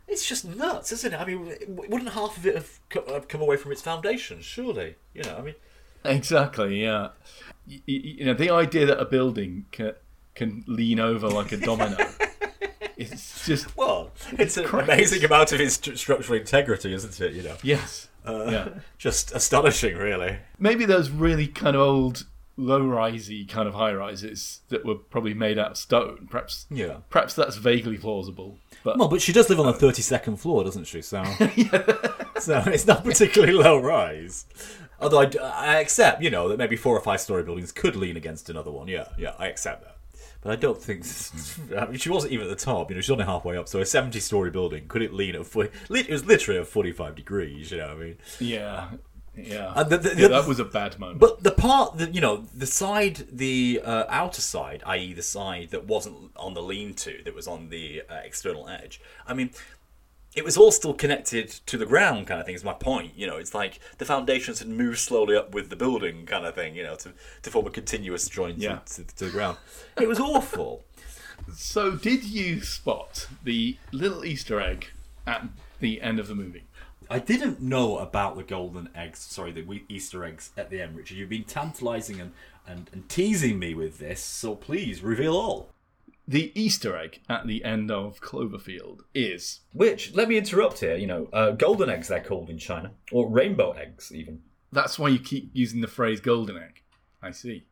it's 0.07 0.27
just 0.27 0.45
nuts, 0.45 0.91
isn't 0.91 1.13
it? 1.13 1.19
I 1.19 1.25
mean, 1.25 1.55
wouldn't 1.67 2.11
half 2.11 2.37
of 2.37 2.45
it 2.45 2.55
have 2.55 3.27
come 3.27 3.41
away 3.41 3.57
from 3.57 3.71
its 3.71 3.81
foundations? 3.81 4.45
Surely, 4.45 4.95
you 5.13 5.23
know. 5.23 5.37
I 5.37 5.41
mean, 5.41 5.55
Exactly. 6.05 6.81
Yeah. 6.83 7.09
Y- 7.67 7.81
y- 7.87 8.01
You 8.17 8.25
know 8.25 8.33
the 8.33 8.51
idea 8.51 8.85
that 8.85 8.99
a 9.01 9.05
building 9.05 9.65
can, 9.71 9.93
can 10.35 10.63
lean 10.67 10.99
over 10.99 11.27
like 11.27 11.51
a 11.51 11.57
domino. 11.57 11.97
it's 12.99 13.45
just 13.45 13.75
well, 13.77 14.11
it's 14.33 14.57
an 14.57 14.65
amazing 14.65 15.23
amount 15.23 15.51
of 15.51 15.61
its 15.61 15.75
st- 15.75 15.97
structural 15.97 16.39
integrity, 16.39 16.93
isn't 16.93 17.19
it? 17.19 17.33
You 17.33 17.43
know, 17.43 17.55
yes. 17.63 18.09
Uh, 18.25 18.45
yeah. 18.49 18.69
just 18.97 19.31
astonishing, 19.31 19.95
really. 19.95 20.37
Maybe 20.59 20.85
those 20.85 21.09
really 21.09 21.47
kind 21.47 21.75
of 21.75 21.81
old 21.81 22.25
low-risey 22.57 23.47
kind 23.47 23.69
of 23.69 23.73
high-rises 23.73 24.59
that 24.67 24.85
were 24.85 24.95
probably 24.95 25.33
made 25.33 25.57
out 25.57 25.71
of 25.71 25.77
stone. 25.77 26.27
Perhaps. 26.29 26.67
Yeah. 26.69 26.97
Perhaps 27.09 27.33
that's 27.33 27.55
vaguely 27.55 27.97
plausible. 27.97 28.59
But 28.83 28.97
Well, 28.97 29.07
but 29.07 29.21
she 29.21 29.31
does 29.31 29.49
live 29.49 29.59
on 29.59 29.65
the 29.65 29.71
uh, 29.71 29.77
thirty-second 29.77 30.37
floor, 30.37 30.63
doesn't 30.63 30.85
she? 30.85 31.01
So, 31.01 31.23
so 32.39 32.63
it's 32.67 32.85
not 32.85 33.03
particularly 33.03 33.53
low 33.53 33.79
rise. 33.79 34.45
Although 35.01 35.29
I 35.41 35.79
accept, 35.79 36.21
you 36.21 36.29
know, 36.29 36.49
that 36.49 36.57
maybe 36.57 36.75
four 36.75 36.97
or 36.97 37.01
five 37.01 37.21
story 37.21 37.43
buildings 37.43 37.71
could 37.71 37.95
lean 37.95 38.17
against 38.17 38.49
another 38.49 38.71
one. 38.71 38.89
Yeah, 38.89 39.07
yeah, 39.17 39.33
I 39.39 39.47
accept 39.47 39.83
that. 39.85 39.95
But 40.41 40.51
I 40.53 40.55
don't 40.55 40.81
think 40.81 41.03
I 41.77 41.85
mean, 41.87 41.97
she 41.97 42.09
wasn't 42.09 42.31
even 42.33 42.47
at 42.47 42.57
the 42.57 42.63
top. 42.65 42.89
You 42.89 42.95
know, 42.95 43.01
she's 43.01 43.11
only 43.11 43.25
halfway 43.25 43.57
up. 43.57 43.67
So 43.67 43.79
a 43.79 43.85
seventy-story 43.85 44.51
building 44.51 44.87
could 44.87 45.01
it 45.01 45.13
lean 45.13 45.35
at? 45.35 45.45
40, 45.45 45.69
it 45.91 46.09
was 46.09 46.25
literally 46.25 46.59
at 46.61 46.67
forty-five 46.67 47.15
degrees. 47.15 47.71
You 47.71 47.79
know, 47.79 47.87
what 47.89 47.97
I 47.97 47.99
mean, 47.99 48.17
yeah. 48.39 48.89
Yeah. 49.35 49.83
The- 49.83 49.97
the- 49.97 50.15
Yeah, 50.17 50.27
that 50.29 50.47
was 50.47 50.59
a 50.59 50.65
bad 50.65 50.99
moment. 50.99 51.19
But 51.19 51.43
the 51.43 51.51
part 51.51 51.97
that 51.97 52.13
you 52.15 52.19
know, 52.21 52.45
the 52.53 52.65
side, 52.65 53.25
the 53.31 53.81
uh, 53.85 54.05
outer 54.09 54.41
side, 54.41 54.81
i.e., 54.85 55.13
the 55.13 55.21
side 55.21 55.69
that 55.71 55.85
wasn't 55.85 56.31
on 56.35 56.53
the 56.55 56.61
lean-to, 56.61 57.21
that 57.23 57.33
was 57.35 57.47
on 57.47 57.69
the 57.69 58.01
uh, 58.09 58.15
external 58.23 58.67
edge. 58.67 58.99
I 59.27 59.33
mean, 59.33 59.51
it 60.35 60.43
was 60.45 60.57
all 60.57 60.71
still 60.71 60.93
connected 60.93 61.49
to 61.65 61.77
the 61.77 61.85
ground, 61.85 62.27
kind 62.27 62.39
of 62.39 62.45
thing. 62.45 62.55
Is 62.55 62.63
my 62.63 62.73
point. 62.73 63.13
You 63.15 63.27
know, 63.27 63.37
it's 63.37 63.53
like 63.53 63.79
the 63.97 64.05
foundations 64.05 64.59
had 64.59 64.67
moved 64.67 64.99
slowly 64.99 65.35
up 65.35 65.53
with 65.53 65.69
the 65.69 65.75
building, 65.75 66.25
kind 66.25 66.45
of 66.45 66.55
thing. 66.55 66.75
You 66.75 66.83
know, 66.83 66.95
to, 66.97 67.13
to 67.43 67.49
form 67.51 67.67
a 67.67 67.71
continuous 67.71 68.27
joint 68.29 68.57
to- 68.57 68.63
Yeah. 68.63 68.79
to, 68.85 69.03
to 69.03 69.25
the 69.25 69.31
ground. 69.31 69.57
It 69.99 70.07
was 70.07 70.19
awful. 70.19 70.83
So, 71.55 71.91
did 71.91 72.23
you 72.23 72.61
spot 72.61 73.27
the 73.43 73.77
little 73.91 74.23
Easter 74.23 74.59
egg 74.61 74.87
at 75.25 75.45
the 75.79 76.01
end 76.01 76.19
of 76.19 76.27
the 76.27 76.35
movie? 76.35 76.65
I 77.09 77.17
didn't 77.17 77.59
know 77.59 77.97
about 77.97 78.35
the 78.37 78.43
golden 78.43 78.89
eggs. 78.93 79.17
Sorry, 79.19 79.51
the 79.51 79.81
Easter 79.89 80.23
eggs 80.23 80.51
at 80.55 80.69
the 80.69 80.79
end, 80.79 80.95
Richard. 80.95 81.17
You've 81.17 81.29
been 81.29 81.43
tantalising 81.43 82.21
and, 82.21 82.33
and, 82.67 82.87
and 82.93 83.09
teasing 83.09 83.57
me 83.57 83.73
with 83.73 83.97
this, 83.97 84.21
so 84.21 84.53
please 84.55 85.01
reveal 85.01 85.35
all. 85.35 85.69
The 86.29 86.51
Easter 86.53 86.95
egg 86.95 87.21
at 87.27 87.47
the 87.47 87.65
end 87.65 87.89
of 87.89 88.21
Cloverfield 88.21 88.99
is 89.15 89.61
Which, 89.73 90.13
let 90.13 90.29
me 90.29 90.37
interrupt 90.37 90.79
here, 90.79 90.95
you 90.95 91.07
know, 91.07 91.27
uh, 91.33 91.51
golden 91.51 91.89
eggs 91.89 92.07
they're 92.07 92.23
called 92.23 92.51
in 92.51 92.59
China, 92.59 92.91
or 93.11 93.27
rainbow 93.27 93.71
eggs 93.71 94.11
even. 94.13 94.41
that's 94.71 94.99
why 94.99 95.07
you 95.09 95.17
keep 95.19 95.49
using 95.53 95.81
the 95.81 95.87
phrase 95.87 96.19
golden 96.19 96.55
egg. 96.55 96.83
I 97.21 97.31
see. 97.31 97.65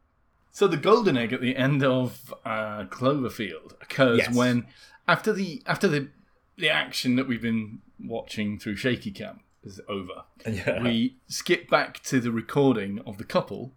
So, 0.52 0.68
the 0.68 0.76
golden 0.78 1.16
egg 1.18 1.32
at 1.34 1.40
the 1.42 1.56
end 1.56 1.84
of 1.84 2.34
uh, 2.44 2.86
Cloverfield 2.90 3.74
occurs 3.80 4.18
Yes. 4.18 4.36
when, 4.36 4.66
after 5.08 5.32
the 5.32 5.62
after 5.68 5.88
the 5.88 6.10
the 6.58 6.70
action 6.72 7.16
that 7.18 7.28
we've 7.28 7.42
been 7.44 7.82
watching 8.00 8.58
through 8.58 8.78
Shaky 8.78 9.12
Cam 9.12 9.42
is 9.64 9.80
over, 9.88 10.24
Yeah. 10.50 10.82
we 10.82 11.18
skip 11.28 11.70
back 11.70 12.02
to 12.06 12.20
the 12.20 12.32
recording 12.32 13.00
of 13.06 13.20
the 13.20 13.24
couple 13.24 13.74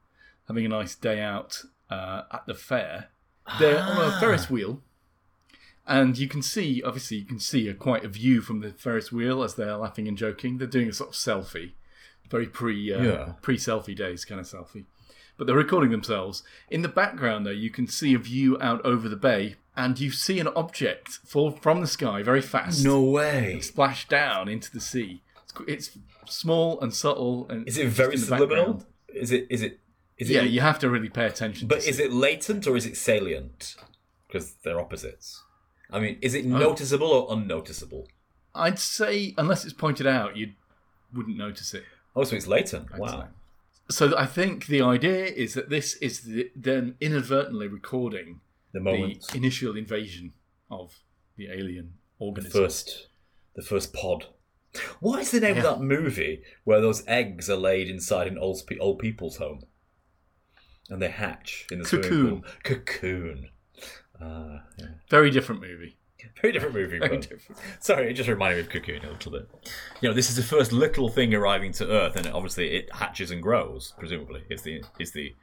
having 0.49 0.65
a 0.65 0.71
nice 0.71 0.95
day 0.95 1.21
out 1.21 1.63
uh, 1.91 2.23
at 2.33 2.47
the 2.47 2.55
fair. 2.55 3.09
They're 3.59 3.81
on 3.83 3.99
a 4.13 4.21
Ferris 4.21 4.49
wheel, 4.49 4.81
and 5.87 6.17
you 6.17 6.29
can 6.29 6.43
see, 6.43 6.83
obviously, 6.85 7.19
you 7.19 7.25
can 7.25 7.41
see 7.41 7.69
a, 7.69 7.75
quite 7.75 8.05
a 8.05 8.09
view 8.09 8.41
from 8.41 8.61
the 8.61 8.71
Ferris 8.73 9.11
wheel 9.11 9.43
as 9.43 9.55
they're 9.55 9.77
laughing 9.77 10.07
and 10.07 10.17
joking. 10.17 10.59
They're 10.59 10.69
doing 10.69 10.89
a 10.89 10.93
sort 10.93 11.11
of 11.11 11.17
selfie, 11.17 11.73
very 12.31 12.47
pre 12.47 12.93
uh, 12.93 13.03
Yeah. 13.03 13.33
pre 13.43 13.57
selfie 13.57 13.97
days 13.97 14.25
kind 14.25 14.41
of 14.41 14.47
selfie. 14.47 14.85
But 15.37 15.47
they're 15.47 15.57
recording 15.57 15.91
themselves. 15.91 16.43
In 16.71 16.83
the 16.83 16.89
background, 16.89 17.47
though, 17.47 17.51
you 17.51 17.71
can 17.71 17.87
see 17.87 18.13
a 18.15 18.19
view 18.19 18.59
out 18.61 18.85
over 18.85 19.09
the 19.09 19.17
bay, 19.17 19.57
and 19.75 19.99
you 19.99 20.11
see 20.11 20.39
an 20.39 20.49
object 20.49 21.09
fall 21.25 21.51
from 21.51 21.81
the 21.81 21.87
sky 21.87 22.23
very 22.23 22.43
fast 22.43 22.85
No 22.85 23.03
way. 23.03 23.59
splash 23.61 24.07
down 24.07 24.49
into 24.49 24.71
the 24.71 24.81
sea. 24.81 25.23
It's, 25.45 25.55
it's 25.67 25.99
small 26.27 26.79
and 26.81 26.95
subtle, 26.95 27.47
and 27.49 27.67
Is 27.67 27.79
it 27.79 27.89
very 27.89 28.17
subliminal? 28.17 28.75
background. 28.75 28.85
Is 29.09 29.33
it? 29.33 29.47
Is 29.51 29.63
it? 29.63 29.81
Is 30.21 30.31
it? 30.31 30.35
Yeah, 30.35 30.43
you 30.43 30.61
have 30.61 30.79
to 30.81 30.91
really 30.91 31.09
pay 31.09 31.27
attention. 31.27 31.67
But 31.67 31.85
is 31.87 31.99
it 31.99 32.13
latent 32.13 32.67
or 32.67 32.77
is 32.77 32.87
it 32.87 32.97
salient? 32.97 33.75
Because 34.29 34.53
they're 34.63 34.79
opposites. 34.79 35.43
I 35.91 35.99
mean, 35.99 36.19
is 36.21 36.35
Oh. 36.35 36.39
it 36.39 36.45
noticeable 36.45 37.09
or 37.09 37.33
unnoticeable? 37.37 38.07
I'd 38.55 38.79
say 38.79 39.35
unless 39.39 39.65
it's 39.65 39.75
pointed 39.75 40.07
out, 40.07 40.37
you 40.37 40.53
wouldn't 41.13 41.37
notice 41.37 41.75
it. 41.75 41.85
Oh, 42.15 42.23
so 42.25 42.37
it's 42.37 42.47
latent. 42.47 42.89
I'd 42.93 43.01
Wow. 43.01 43.21
say. 43.23 43.27
So 43.91 44.17
I 44.17 44.27
think 44.27 44.67
the 44.67 44.83
idea 44.83 45.25
is 45.25 45.55
that 45.55 45.69
this 45.71 45.95
is 45.97 46.21
the, 46.23 46.51
them 46.55 46.97
inadvertently 47.01 47.67
recording 47.67 48.41
The 48.73 48.79
the 48.81 49.21
initial 49.35 49.77
invasion 49.77 50.33
of 50.71 51.01
the 51.37 51.49
alien 51.49 51.95
organism. 52.21 52.53
the 52.53 52.59
first, 52.59 53.09
the 53.57 53.63
first 53.63 53.93
pod. 53.93 54.27
What 55.01 55.21
is 55.23 55.33
the 55.33 55.41
name 55.41 55.57
Yeah. 55.57 55.63
of 55.65 55.79
that 55.79 55.85
movie 55.85 56.45
where 56.63 56.81
those 56.81 57.03
eggs 57.09 57.51
are 57.51 57.57
laid 57.57 57.89
inside 57.89 58.29
an 58.29 58.39
old 58.39 58.63
old 58.79 59.01
people's 59.01 59.39
home, 59.39 59.65
and 60.91 61.01
they 61.01 61.09
hatch 61.09 61.67
in 61.71 61.79
the 61.79 61.85
Cocoon. 61.85 62.43
Cocoon. 62.65 63.49
Ah, 64.21 64.65
yeah. 64.79 64.87
Very 65.09 65.31
different 65.31 65.61
movie. 65.63 65.97
Very 66.43 66.53
different 66.53 66.75
movie. 66.75 66.99
Very 66.99 67.17
but- 67.19 67.29
different. 67.29 67.61
Sorry, 67.81 68.11
it 68.11 68.15
just 68.15 68.29
reminded 68.29 68.57
me 68.57 68.61
of 68.63 68.69
Cocoon 68.71 69.05
a 69.05 69.11
little 69.11 69.33
bit. 69.33 69.49
You 70.01 70.09
know, 70.09 70.15
this 70.15 70.29
is 70.29 70.37
the 70.37 70.43
first 70.43 70.73
little 70.73 71.09
thing 71.09 71.35
arriving 71.35 71.73
to 71.73 71.89
Earth, 71.91 72.17
and 72.17 72.27
obviously 72.27 72.73
it 72.77 72.93
hatches 72.95 73.31
and 73.31 73.43
grows. 73.43 73.95
Presumably, 73.99 74.43
is 74.51 74.63
the 74.63 74.83
is 74.99 75.13
the 75.13 75.35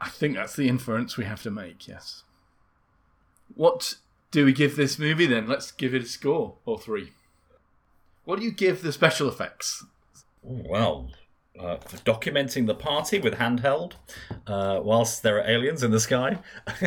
I 0.00 0.08
think 0.08 0.34
that's 0.34 0.56
the 0.56 0.68
inference 0.68 1.16
we 1.16 1.24
have 1.24 1.42
to 1.42 1.50
make. 1.50 1.86
Yes. 1.88 2.24
What 3.54 3.96
do 4.30 4.44
we 4.44 4.52
give 4.52 4.76
this 4.76 4.98
movie 4.98 5.26
then? 5.26 5.46
Let's 5.48 5.70
give 5.70 5.94
it 5.94 6.02
a 6.02 6.06
score 6.06 6.56
or 6.64 6.78
three. 6.78 7.12
What 8.24 8.38
do 8.40 8.44
you 8.44 8.50
give 8.52 8.82
the 8.82 8.92
special 8.92 9.28
effects? 9.28 9.84
well 10.42 11.10
uh, 11.58 11.76
for 11.76 11.96
documenting 11.98 12.66
the 12.66 12.74
party 12.74 13.18
with 13.18 13.34
handheld 13.34 13.92
uh, 14.46 14.80
whilst 14.82 15.22
there 15.22 15.38
are 15.38 15.48
aliens 15.48 15.82
in 15.82 15.90
the 15.90 16.00
sky. 16.00 16.38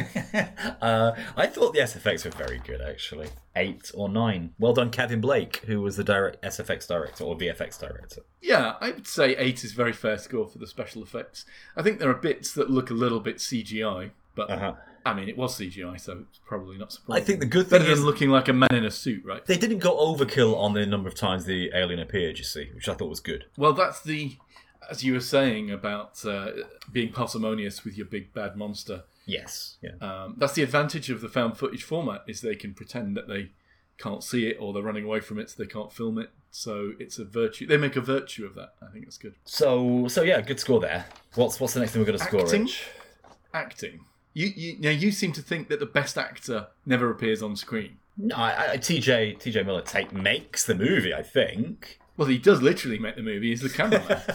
uh, 0.82 1.12
I 1.36 1.48
thought 1.48 1.74
the 1.74 1.80
SFX 1.80 2.26
were 2.26 2.32
very 2.32 2.60
good, 2.60 2.82
actually. 2.82 3.30
Eight 3.56 3.92
or 3.94 4.10
nine. 4.10 4.54
Well 4.60 4.74
done, 4.74 4.90
Kevin 4.90 5.22
Blank, 5.22 5.62
who 5.66 5.82
was 5.82 5.98
the 5.98 6.04
direct 6.04 6.42
SFX 6.44 6.88
director 6.88 7.24
or 7.24 7.36
VFX 7.38 7.80
director. 7.80 8.22
Yeah, 8.42 8.76
I 8.80 8.92
would 8.92 9.08
say 9.08 9.36
eight 9.36 9.64
is 9.64 9.74
a 9.74 9.76
very 9.76 9.94
fair 9.94 10.18
score 10.18 10.48
for 10.48 10.58
the 10.60 10.68
special 10.68 11.04
effects. 11.04 11.46
I 11.76 11.82
think 11.82 12.00
there 12.00 12.10
are 12.10 12.14
bits 12.16 12.54
that 12.54 12.70
look 12.70 12.90
a 12.90 12.94
little 12.94 13.20
bit 13.20 13.38
CGI, 13.38 14.12
but 14.36 14.50
Uh-huh. 14.50 14.74
I 15.06 15.14
mean, 15.14 15.30
it 15.30 15.38
was 15.38 15.58
CGI, 15.58 16.00
so 16.00 16.26
it's 16.30 16.40
probably 16.46 16.78
not 16.78 16.92
surprising. 16.92 17.24
I 17.24 17.26
think 17.26 17.40
the 17.40 17.46
good 17.46 17.68
thing 17.68 17.80
better 17.80 17.92
is 17.92 18.00
than 18.00 18.06
looking 18.06 18.30
like 18.30 18.48
a 18.50 18.54
man 18.54 18.74
in 18.76 18.84
a 18.86 18.92
suit, 18.92 19.24
right? 19.26 19.44
they 19.46 19.58
didn't 19.58 19.80
go 19.80 19.96
overkill 19.98 20.56
on 20.58 20.74
the 20.74 20.86
number 20.86 21.08
of 21.08 21.16
times 21.16 21.46
the 21.46 21.72
alien 21.74 22.00
appeared. 22.00 22.38
You 22.38 22.44
see, 22.44 22.70
which 22.76 22.88
I 22.90 22.94
thought 22.94 23.10
was 23.10 23.22
good. 23.22 23.46
Well, 23.58 23.74
that's 23.74 24.02
the, 24.02 24.38
as 24.90 25.04
you 25.04 25.14
were 25.14 25.20
saying 25.20 25.72
about 25.72 26.24
uh, 26.26 26.52
being 26.92 27.12
parsimonious 27.12 27.84
with 27.84 27.98
your 27.98 28.06
big 28.06 28.34
bad 28.34 28.56
monster. 28.56 29.04
Yes. 29.26 29.78
Yeah. 29.82 29.92
Um, 30.02 30.36
that's 30.38 30.54
the 30.54 30.64
advantage 30.64 31.10
of 31.10 31.22
the 31.22 31.30
found 31.30 31.58
footage 31.58 31.84
format 31.84 32.24
is 32.28 32.42
they 32.42 32.56
can 32.56 32.74
pretend 32.74 33.16
that 33.18 33.28
they 33.28 33.52
can't 34.00 34.24
see 34.24 34.48
it 34.48 34.58
or 34.60 34.74
they're 34.74 34.82
running 34.82 35.06
away 35.06 35.20
from 35.20 35.38
it, 35.40 35.50
so 35.50 35.62
they 35.62 35.70
can't 35.70 35.92
film 35.92 36.18
it. 36.18 36.32
So 36.52 36.94
it's 37.00 37.20
a 37.20 37.26
virtue. 37.26 37.68
They 37.68 37.78
make 37.78 37.96
a 37.96 38.02
virtue 38.02 38.46
of 38.46 38.56
that. 38.56 38.74
I 38.82 38.92
think 38.92 39.06
that's 39.06 39.18
good. 39.18 39.36
So, 39.46 40.08
so 40.08 40.24
yeah, 40.24 40.42
good 40.42 40.60
score 40.60 40.80
there. 40.80 41.06
What's 41.36 41.60
what's 41.60 41.74
the 41.74 41.82
next 41.82 41.92
thing 41.92 42.02
we're 42.02 42.08
going 42.08 42.18
to 42.18 42.26
score, 42.26 42.42
Acting? 42.42 42.62
Rich? 42.64 42.84
Acting. 43.54 44.00
You, 44.34 44.48
you 44.56 44.80
now 44.80 44.90
you 44.90 45.12
seem 45.12 45.32
to 45.34 45.42
think 45.42 45.70
that 45.70 45.80
the 45.80 45.86
best 45.86 46.18
actor 46.18 46.68
never 46.86 47.12
appears 47.12 47.44
on 47.44 47.56
screen. 47.56 47.98
No, 48.18 48.36
I, 48.36 48.74
I, 48.74 48.78
TJ 48.78 49.40
TJ 49.40 49.66
Miller 49.66 49.82
take 49.82 50.12
makes 50.12 50.66
the 50.66 50.76
movie. 50.76 51.14
I 51.14 51.24
think. 51.24 52.00
Well, 52.20 52.28
he 52.28 52.38
does 52.38 52.62
literally 52.62 53.00
make 53.00 53.16
the 53.16 53.24
movie. 53.24 53.50
He's 53.50 53.62
the 53.62 53.70
cameraman. 53.70 54.22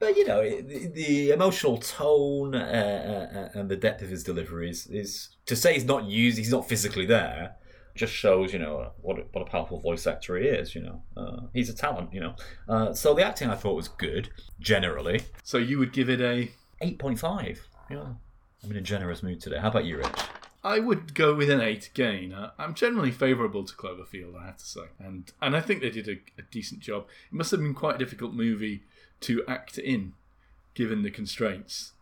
But 0.00 0.16
you 0.16 0.26
know, 0.26 0.42
the, 0.42 0.86
the 0.86 1.30
emotional 1.30 1.76
tone 1.76 2.54
uh, 2.54 3.48
uh, 3.54 3.58
and 3.58 3.68
the 3.68 3.76
depth 3.76 4.00
of 4.00 4.08
his 4.08 4.22
deliveries 4.22 4.86
is 4.86 5.30
to 5.46 5.56
say 5.56 5.74
he's 5.74 5.84
not 5.84 6.04
used, 6.04 6.38
he's 6.38 6.52
not 6.52 6.68
physically 6.68 7.04
there. 7.04 7.56
Just 7.96 8.12
shows, 8.12 8.52
you 8.52 8.60
know, 8.60 8.92
what 9.02 9.18
a, 9.18 9.22
what 9.32 9.42
a 9.42 9.50
powerful 9.50 9.80
voice 9.80 10.06
actor 10.06 10.38
he 10.38 10.46
is. 10.46 10.74
You 10.74 10.82
know, 10.82 11.02
uh, 11.16 11.40
he's 11.52 11.68
a 11.68 11.74
talent. 11.74 12.14
You 12.14 12.20
know, 12.20 12.34
uh, 12.68 12.92
so 12.94 13.12
the 13.12 13.24
acting 13.24 13.50
I 13.50 13.56
thought 13.56 13.74
was 13.74 13.88
good 13.88 14.30
generally. 14.60 15.22
so 15.42 15.58
you 15.58 15.78
would 15.78 15.92
give 15.92 16.08
it 16.08 16.20
a 16.20 16.50
Eight 16.80 16.98
point 16.98 17.18
five. 17.18 17.66
Yeah, 17.90 18.04
I'm 18.62 18.70
in 18.70 18.76
a 18.76 18.80
generous 18.80 19.22
mood 19.22 19.40
today. 19.40 19.58
How 19.58 19.68
about 19.68 19.84
you, 19.84 19.96
Rich? 19.98 20.08
I 20.68 20.80
would 20.80 21.14
go 21.14 21.34
with 21.34 21.48
an 21.48 21.62
eight 21.62 21.86
again. 21.86 22.34
Uh, 22.34 22.50
I'm 22.58 22.74
generally 22.74 23.10
favourable 23.10 23.64
to 23.64 23.74
Cloverfield, 23.74 24.38
I 24.38 24.44
have 24.44 24.58
to 24.58 24.66
say, 24.66 24.82
and 24.98 25.32
and 25.40 25.56
I 25.56 25.62
think 25.62 25.80
they 25.80 25.88
did 25.88 26.08
a, 26.08 26.20
a 26.38 26.42
decent 26.50 26.80
job. 26.80 27.06
It 27.32 27.34
must 27.34 27.50
have 27.52 27.60
been 27.60 27.72
quite 27.72 27.94
a 27.94 27.98
difficult 27.98 28.34
movie 28.34 28.82
to 29.20 29.42
act 29.48 29.78
in, 29.78 30.12
given 30.74 31.02
the 31.02 31.10
constraints, 31.10 31.92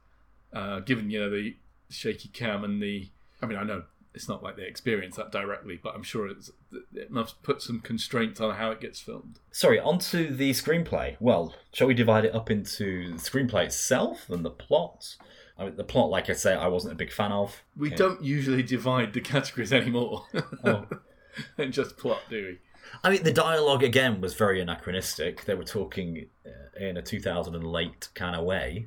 uh, 0.52 0.80
given 0.80 1.10
you 1.10 1.20
know 1.20 1.30
the 1.30 1.56
shaky 1.90 2.28
cam 2.28 2.64
and 2.64 2.82
the. 2.82 3.10
I 3.40 3.46
mean, 3.46 3.56
I 3.56 3.62
know 3.62 3.84
it's 4.14 4.28
not 4.28 4.42
like 4.42 4.56
they 4.56 4.66
experience 4.66 5.14
that 5.14 5.30
directly, 5.30 5.78
but 5.80 5.94
I'm 5.94 6.02
sure 6.02 6.26
it 6.26 7.10
must 7.10 7.44
put 7.44 7.62
some 7.62 7.78
constraints 7.78 8.40
on 8.40 8.56
how 8.56 8.72
it 8.72 8.80
gets 8.80 8.98
filmed. 8.98 9.38
Sorry, 9.52 9.78
onto 9.78 10.34
the 10.34 10.50
screenplay. 10.50 11.16
Well, 11.20 11.54
shall 11.72 11.86
we 11.86 11.94
divide 11.94 12.24
it 12.24 12.34
up 12.34 12.50
into 12.50 13.12
the 13.12 13.18
screenplay 13.18 13.66
itself 13.66 14.28
and 14.28 14.44
the 14.44 14.50
plot? 14.50 15.16
I 15.58 15.64
mean, 15.64 15.76
the 15.76 15.84
plot, 15.84 16.10
like 16.10 16.28
I 16.28 16.34
say, 16.34 16.54
I 16.54 16.66
wasn't 16.68 16.92
a 16.92 16.96
big 16.96 17.10
fan 17.12 17.32
of. 17.32 17.62
We 17.76 17.90
don't 17.90 18.22
usually 18.22 18.62
divide 18.62 19.12
the 19.14 19.20
categories 19.20 19.72
anymore. 19.72 20.26
Oh. 20.64 20.86
and 21.58 21.72
just 21.72 21.96
plot, 21.96 22.20
do 22.28 22.36
we? 22.36 22.58
I 23.02 23.10
mean, 23.10 23.22
the 23.22 23.32
dialogue 23.32 23.82
again 23.82 24.20
was 24.20 24.34
very 24.34 24.60
anachronistic. 24.60 25.44
They 25.44 25.54
were 25.54 25.64
talking 25.64 26.26
uh, 26.46 26.78
in 26.84 26.96
a 26.96 27.02
2000 27.02 27.54
and 27.54 27.64
late 27.66 28.08
kind 28.14 28.36
of 28.36 28.44
way, 28.44 28.86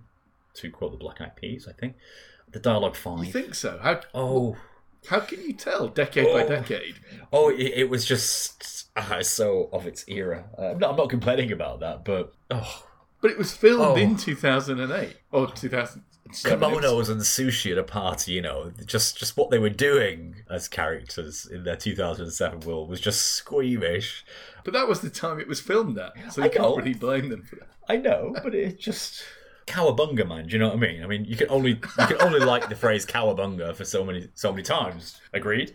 to 0.56 0.70
quote 0.70 0.92
the 0.92 0.98
Black 0.98 1.20
Eyed 1.22 1.36
Peas, 1.36 1.68
I 1.68 1.74
think. 1.74 1.96
The 2.52 2.60
dialogue 2.60 2.96
fine. 2.96 3.26
You 3.26 3.32
think 3.32 3.56
so? 3.56 3.80
How 3.82 4.02
oh, 4.14 4.56
how 5.08 5.20
can 5.20 5.42
you 5.42 5.54
tell 5.54 5.88
decade 5.88 6.26
by 6.26 6.44
Oh. 6.44 6.48
decade? 6.48 6.96
oh, 7.32 7.50
it, 7.50 7.74
it 7.76 7.90
was 7.90 8.06
just 8.06 8.90
uh, 8.96 9.22
so 9.22 9.70
of 9.74 9.86
its 9.86 10.04
era. 10.08 10.46
Uh, 10.58 10.72
I'm, 10.72 10.80
not, 10.80 10.92
I'm 10.92 10.96
not 10.98 11.10
complaining 11.10 11.52
about 11.52 11.80
that, 11.82 12.04
but 12.06 12.34
oh, 12.52 12.86
But 13.22 13.32
it 13.32 13.38
was 13.38 13.56
filmed 13.56 13.82
Oh. 13.84 13.96
in 13.96 14.18
2008 14.18 15.18
or 15.32 15.48
2007. 15.52 16.04
Kimonos 16.32 17.10
and 17.10 17.22
sushi 17.22 17.72
at 17.72 17.78
a 17.78 17.84
party, 17.84 18.34
you 18.34 18.42
know, 18.42 18.72
just 18.86 19.18
just 19.18 19.38
what 19.38 19.50
they 19.50 19.60
were 19.60 19.70
doing 19.70 20.36
as 20.50 20.68
characters 20.68 21.46
in 21.46 21.64
their 21.64 21.76
2007 21.76 22.60
world 22.62 22.90
was 22.90 23.02
just 23.02 23.22
squeamish. 23.28 24.26
But 24.64 24.74
that 24.74 24.88
was 24.88 25.02
the 25.02 25.10
time 25.10 25.40
it 25.40 25.48
was 25.48 25.60
filmed 25.60 25.98
at, 25.98 26.14
so 26.32 26.42
I 26.42 26.46
you 26.46 26.52
can't 26.52 26.78
really 26.78 26.94
blame 26.94 27.30
them 27.30 27.44
for 27.44 27.56
that. 27.58 27.70
I 27.88 27.98
know, 27.98 28.36
but 28.44 28.54
it 28.54 28.80
just 28.80 29.24
cowabunga, 29.66 30.28
man. 30.28 30.48
Do 30.48 30.54
you 30.54 30.60
know 30.60 30.70
what 30.70 30.78
I 30.78 30.80
mean? 30.80 31.04
I 31.04 31.08
mean, 31.08 31.26
you 31.26 31.36
can 31.36 31.50
only 31.50 31.72
you 31.72 32.06
can 32.08 32.22
only 32.22 32.40
like 32.40 32.70
the 32.70 32.76
phrase 32.76 33.06
cowabunga 33.06 33.76
for 33.76 33.86
so 33.86 34.04
many 34.04 34.30
so 34.36 34.52
many 34.52 34.64
times. 34.64 35.20
Agreed. 35.34 35.74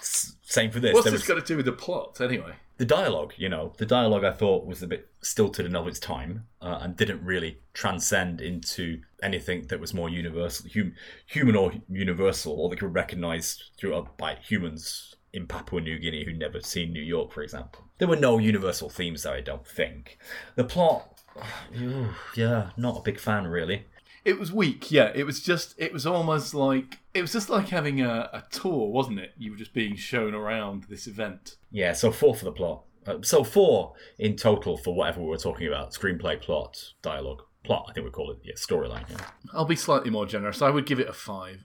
Same 0.00 0.70
for 0.70 0.80
this. 0.80 0.92
What's 0.92 1.04
There 1.04 1.12
this 1.12 1.22
was 1.22 1.28
got 1.28 1.46
to 1.46 1.52
do 1.52 1.56
with 1.56 1.66
the 1.66 1.72
plot, 1.72 2.20
anyway? 2.20 2.54
The 2.78 2.84
dialogue. 2.84 3.34
You 3.36 3.48
know, 3.48 3.72
the 3.78 3.86
dialogue 3.86 4.24
I 4.24 4.32
thought 4.32 4.66
was 4.66 4.82
a 4.82 4.86
bit 4.86 5.08
stilted 5.20 5.66
and 5.66 5.76
of 5.76 5.86
its 5.86 5.98
time, 5.98 6.46
uh, 6.60 6.78
and 6.80 6.96
didn't 6.96 7.24
really 7.24 7.58
transcend 7.74 8.40
into 8.40 9.00
anything 9.22 9.66
that 9.68 9.80
was 9.80 9.94
more 9.94 10.08
universal, 10.08 10.68
hum, 10.74 10.94
human 11.26 11.56
or 11.56 11.72
universal, 11.88 12.52
or 12.54 12.68
that 12.68 12.78
could 12.78 12.86
be 12.86 12.92
recognised 12.92 13.64
through 13.78 13.94
uh, 13.94 14.04
by 14.16 14.36
humans 14.36 15.16
in 15.32 15.46
Papua 15.46 15.80
New 15.80 15.98
Guinea 15.98 16.24
who'd 16.24 16.38
never 16.38 16.60
seen 16.60 16.92
New 16.92 17.02
York, 17.02 17.32
for 17.32 17.42
example. 17.42 17.84
There 17.98 18.08
were 18.08 18.16
no 18.16 18.38
universal 18.38 18.90
themes 18.90 19.22
though. 19.22 19.32
I 19.32 19.40
don't 19.40 19.66
think. 19.66 20.18
The 20.56 20.64
plot, 20.64 21.20
yeah, 22.36 22.70
not 22.76 22.98
a 22.98 23.02
big 23.02 23.18
fan 23.18 23.46
really. 23.46 23.86
It 24.24 24.38
was 24.38 24.52
weak, 24.52 24.90
yeah. 24.92 25.10
It 25.14 25.24
was 25.24 25.40
just, 25.42 25.74
it 25.78 25.92
was 25.92 26.06
almost 26.06 26.54
like, 26.54 26.98
it 27.12 27.22
was 27.22 27.32
just 27.32 27.50
like 27.50 27.68
having 27.70 28.00
a, 28.00 28.30
a 28.32 28.44
tour, 28.50 28.88
wasn't 28.90 29.18
it? 29.18 29.32
You 29.36 29.50
were 29.50 29.56
just 29.56 29.74
being 29.74 29.96
shown 29.96 30.32
around 30.34 30.84
this 30.84 31.06
event. 31.08 31.56
Yeah, 31.72 31.92
so 31.92 32.12
four 32.12 32.34
for 32.34 32.44
the 32.44 32.52
plot. 32.52 32.82
Uh, 33.04 33.16
so 33.22 33.42
four 33.42 33.94
in 34.18 34.36
total 34.36 34.76
for 34.76 34.94
whatever 34.94 35.20
we 35.20 35.26
were 35.26 35.36
talking 35.36 35.66
about: 35.66 35.90
screenplay, 35.92 36.40
plot, 36.40 36.92
dialogue, 37.02 37.42
plot. 37.64 37.86
I 37.88 37.92
think 37.92 38.04
we 38.04 38.12
call 38.12 38.30
it 38.30 38.38
yeah, 38.44 38.54
storyline. 38.54 39.10
Yeah. 39.10 39.16
I'll 39.52 39.64
be 39.64 39.74
slightly 39.74 40.10
more 40.10 40.24
generous. 40.24 40.62
I 40.62 40.70
would 40.70 40.86
give 40.86 41.00
it 41.00 41.08
a 41.08 41.12
five, 41.12 41.64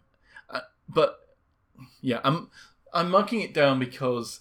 uh, 0.50 0.62
but 0.90 1.20
yeah, 2.02 2.22
I'm 2.24 2.50
I'm 2.92 3.12
marking 3.12 3.42
it 3.42 3.54
down 3.54 3.78
because 3.78 4.40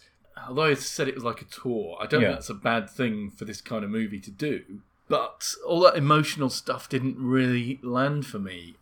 although 0.49 0.63
I 0.65 0.73
said 0.75 1.07
it 1.07 1.15
was 1.15 1.25
like 1.25 1.43
a 1.43 1.45
tour, 1.45 1.99
I 2.01 2.07
don't 2.07 2.23
Yeah. 2.23 2.29
think 2.29 2.37
that's 2.39 2.49
a 2.49 2.55
bad 2.55 2.89
thing 2.89 3.31
for 3.31 3.45
this 3.45 3.61
kind 3.61 3.85
of 3.85 3.91
movie 3.91 4.21
to 4.21 4.31
do. 4.31 4.81
But 5.09 5.55
all 5.67 5.81
that 5.81 5.97
emotional 5.97 6.51
stuff 6.51 6.89
didn't 6.89 7.17
really 7.19 7.79
land 7.83 8.27
for 8.27 8.39
me. 8.39 8.77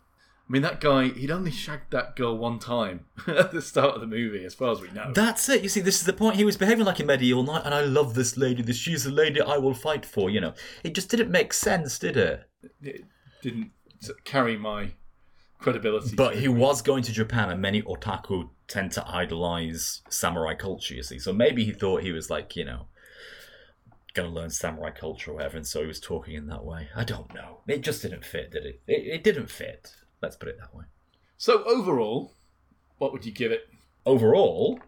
I 0.47 0.51
mean, 0.51 0.61
that 0.61 0.79
guy, 0.79 1.07
he'd 1.07 1.31
only 1.31 1.49
shagged 1.49 1.89
that 1.89 2.15
girl 2.15 2.37
one 2.37 2.59
time 2.59 3.05
at 3.27 3.51
the 3.51 3.63
start 3.63 3.95
of 3.95 4.01
the 4.01 4.07
movie, 4.07 4.45
as 4.45 4.53
far 4.53 4.71
as 4.71 4.79
we 4.79 4.91
know. 4.91 5.11
That's 5.11 5.49
it. 5.49 5.63
You 5.63 5.69
see, 5.69 5.81
this 5.81 5.99
is 5.99 6.05
the 6.05 6.13
point. 6.13 6.35
He 6.35 6.43
was 6.43 6.55
behaving 6.55 6.85
like 6.85 6.99
a 6.99 7.03
medieval 7.03 7.43
knight, 7.43 7.63
and 7.65 7.73
I 7.73 7.81
love 7.81 8.13
this 8.13 8.37
lady. 8.37 8.61
This 8.61 8.77
she's 8.77 9.05
the 9.05 9.11
lady 9.11 9.41
I 9.41 9.57
will 9.57 9.73
fight 9.73 10.05
for. 10.05 10.29
You 10.29 10.41
know, 10.41 10.53
it 10.83 10.93
just 10.93 11.09
didn't 11.09 11.31
make 11.31 11.51
sense, 11.51 11.97
did 11.97 12.15
it? 12.15 12.43
It 12.81 13.05
didn't 13.41 13.71
carry 14.23 14.55
my 14.55 14.91
credibility. 15.57 16.15
But 16.15 16.35
he 16.35 16.47
was 16.47 16.83
going 16.83 17.01
to 17.03 17.11
Japan, 17.11 17.49
and 17.49 17.59
many 17.59 17.81
otaku 17.81 18.49
tend 18.67 18.91
to 18.93 19.07
idolize 19.07 20.03
samurai 20.09 20.53
culture. 20.53 20.93
You 20.93 21.01
see, 21.01 21.17
so 21.17 21.33
maybe 21.33 21.65
he 21.65 21.71
thought 21.71 22.03
he 22.03 22.11
was 22.11 22.29
like, 22.29 22.55
you 22.55 22.65
know, 22.65 22.85
going 24.15 24.27
to 24.29 24.33
learn 24.33 24.49
samurai 24.49 24.89
culture 24.91 25.31
or 25.31 25.35
whatever, 25.35 25.57
and 25.57 25.67
so 25.67 25.81
he 25.81 25.87
was 25.87 25.99
talking 25.99 26.33
in 26.35 26.47
that 26.47 26.65
way. 26.65 26.87
I 26.95 27.03
don't 27.03 27.31
know. 27.33 27.59
It 27.67 27.81
just 27.81 28.01
didn't 28.01 28.25
fit, 28.25 28.51
did 28.51 28.65
it? 28.65 28.81
It, 28.87 29.07
it 29.15 29.23
didn't 29.23 29.49
fit. 29.51 29.93
Let's 30.21 30.35
put 30.35 30.49
it 30.49 30.57
that 30.59 30.73
way. 30.73 30.85
So 31.37 31.63
overall, 31.65 32.33
what 32.97 33.11
would 33.11 33.25
you 33.25 33.31
give 33.31 33.51
it? 33.51 33.67
Overall, 34.05 34.79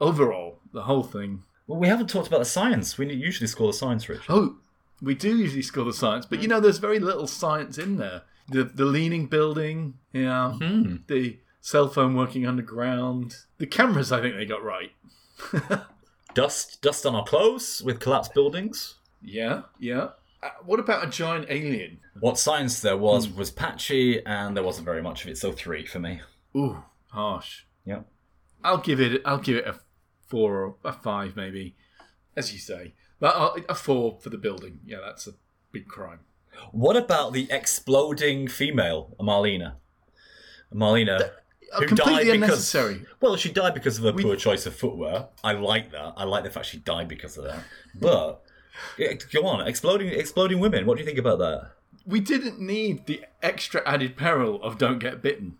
Overall, 0.00 0.60
the 0.72 0.82
whole 0.82 1.02
thing. 1.02 1.42
well, 1.66 1.80
we 1.80 1.88
haven't 1.88 2.08
talked 2.08 2.28
about 2.28 2.38
the 2.38 2.44
science. 2.44 2.96
We 2.98 3.12
usually 3.12 3.48
score 3.48 3.66
the 3.66 3.72
science, 3.76 4.08
Rich. 4.08 4.22
Oh, 4.28 4.58
we 5.02 5.14
do 5.14 5.36
usually 5.36 5.62
score 5.62 5.84
the 5.84 5.92
science, 5.92 6.24
but 6.26 6.40
you 6.40 6.46
know, 6.48 6.60
there's 6.60 6.78
very 6.78 7.00
little 7.00 7.26
science 7.26 7.78
in 7.78 7.96
there. 7.96 8.22
The 8.50 8.62
the 8.64 8.84
leaning 8.84 9.26
building, 9.26 9.94
yeah, 10.12 10.52
Hmm. 10.52 10.96
the 11.08 11.38
cell 11.60 11.88
phone 11.88 12.14
working 12.14 12.46
underground, 12.46 13.34
the 13.58 13.66
cameras. 13.66 14.12
I 14.12 14.20
think 14.20 14.36
they 14.36 14.46
got 14.46 14.62
right. 14.62 14.92
Dust, 16.38 16.80
dust 16.82 17.04
on 17.04 17.16
our 17.16 17.24
clothes 17.24 17.82
with 17.84 17.98
collapsed 17.98 18.32
buildings. 18.32 18.94
Yeah, 19.20 19.62
yeah. 19.80 20.10
Uh, 20.40 20.50
what 20.64 20.78
about 20.78 21.04
a 21.04 21.10
giant 21.10 21.46
alien? 21.48 21.98
What 22.20 22.38
science 22.38 22.78
there 22.80 22.96
was 22.96 23.28
was 23.28 23.50
patchy, 23.50 24.24
and 24.24 24.56
there 24.56 24.62
wasn't 24.62 24.84
very 24.84 25.02
much 25.02 25.24
of 25.24 25.30
it. 25.30 25.36
So 25.36 25.50
three 25.50 25.84
for 25.84 25.98
me. 25.98 26.20
Ooh, 26.56 26.84
harsh. 27.08 27.64
Yep. 27.86 28.06
I'll 28.62 28.78
give 28.78 29.00
it. 29.00 29.20
I'll 29.24 29.38
give 29.40 29.56
it 29.56 29.66
a 29.66 29.80
four 30.28 30.54
or 30.64 30.74
a 30.84 30.92
five, 30.92 31.34
maybe, 31.34 31.74
as 32.36 32.52
you 32.52 32.60
say. 32.60 32.94
But 33.18 33.34
I'll- 33.34 33.56
a 33.68 33.74
four 33.74 34.18
for 34.20 34.30
the 34.30 34.38
building. 34.38 34.78
Yeah, 34.86 34.98
that's 35.04 35.26
a 35.26 35.32
big 35.72 35.88
crime. 35.88 36.20
What 36.70 36.96
about 36.96 37.32
the 37.32 37.48
exploding 37.50 38.46
female, 38.46 39.16
Marlena? 39.18 39.74
Marlena, 40.72 41.20
Uh, 41.20 41.28
completely 41.76 41.96
died 41.96 42.18
because 42.24 42.34
unnecessary. 42.34 43.06
well, 43.20 43.36
she 43.36 43.52
died 43.52 43.74
because 43.74 43.98
of 43.98 44.04
her 44.04 44.12
poor 44.12 44.36
choice 44.36 44.66
of 44.66 44.74
footwear. 44.74 45.28
I 45.44 45.52
like 45.52 45.92
that. 45.92 46.14
I 46.16 46.24
like 46.24 46.44
the 46.44 46.50
fact 46.50 46.66
she 46.66 46.78
died 46.78 47.08
because 47.08 47.36
of 47.36 47.44
that. 47.44 47.60
But 47.94 48.42
yeah, 48.98 49.12
go 49.32 49.46
on, 49.46 49.66
exploding, 49.66 50.08
exploding 50.08 50.60
women. 50.60 50.86
What 50.86 50.96
do 50.96 51.00
you 51.02 51.06
think 51.06 51.18
about 51.18 51.38
that? 51.38 51.72
we 52.08 52.20
didn't 52.20 52.58
need 52.58 53.04
the 53.06 53.22
extra 53.42 53.82
added 53.86 54.16
peril 54.16 54.60
of 54.62 54.78
don't 54.78 54.98
get 54.98 55.20
bitten. 55.20 55.58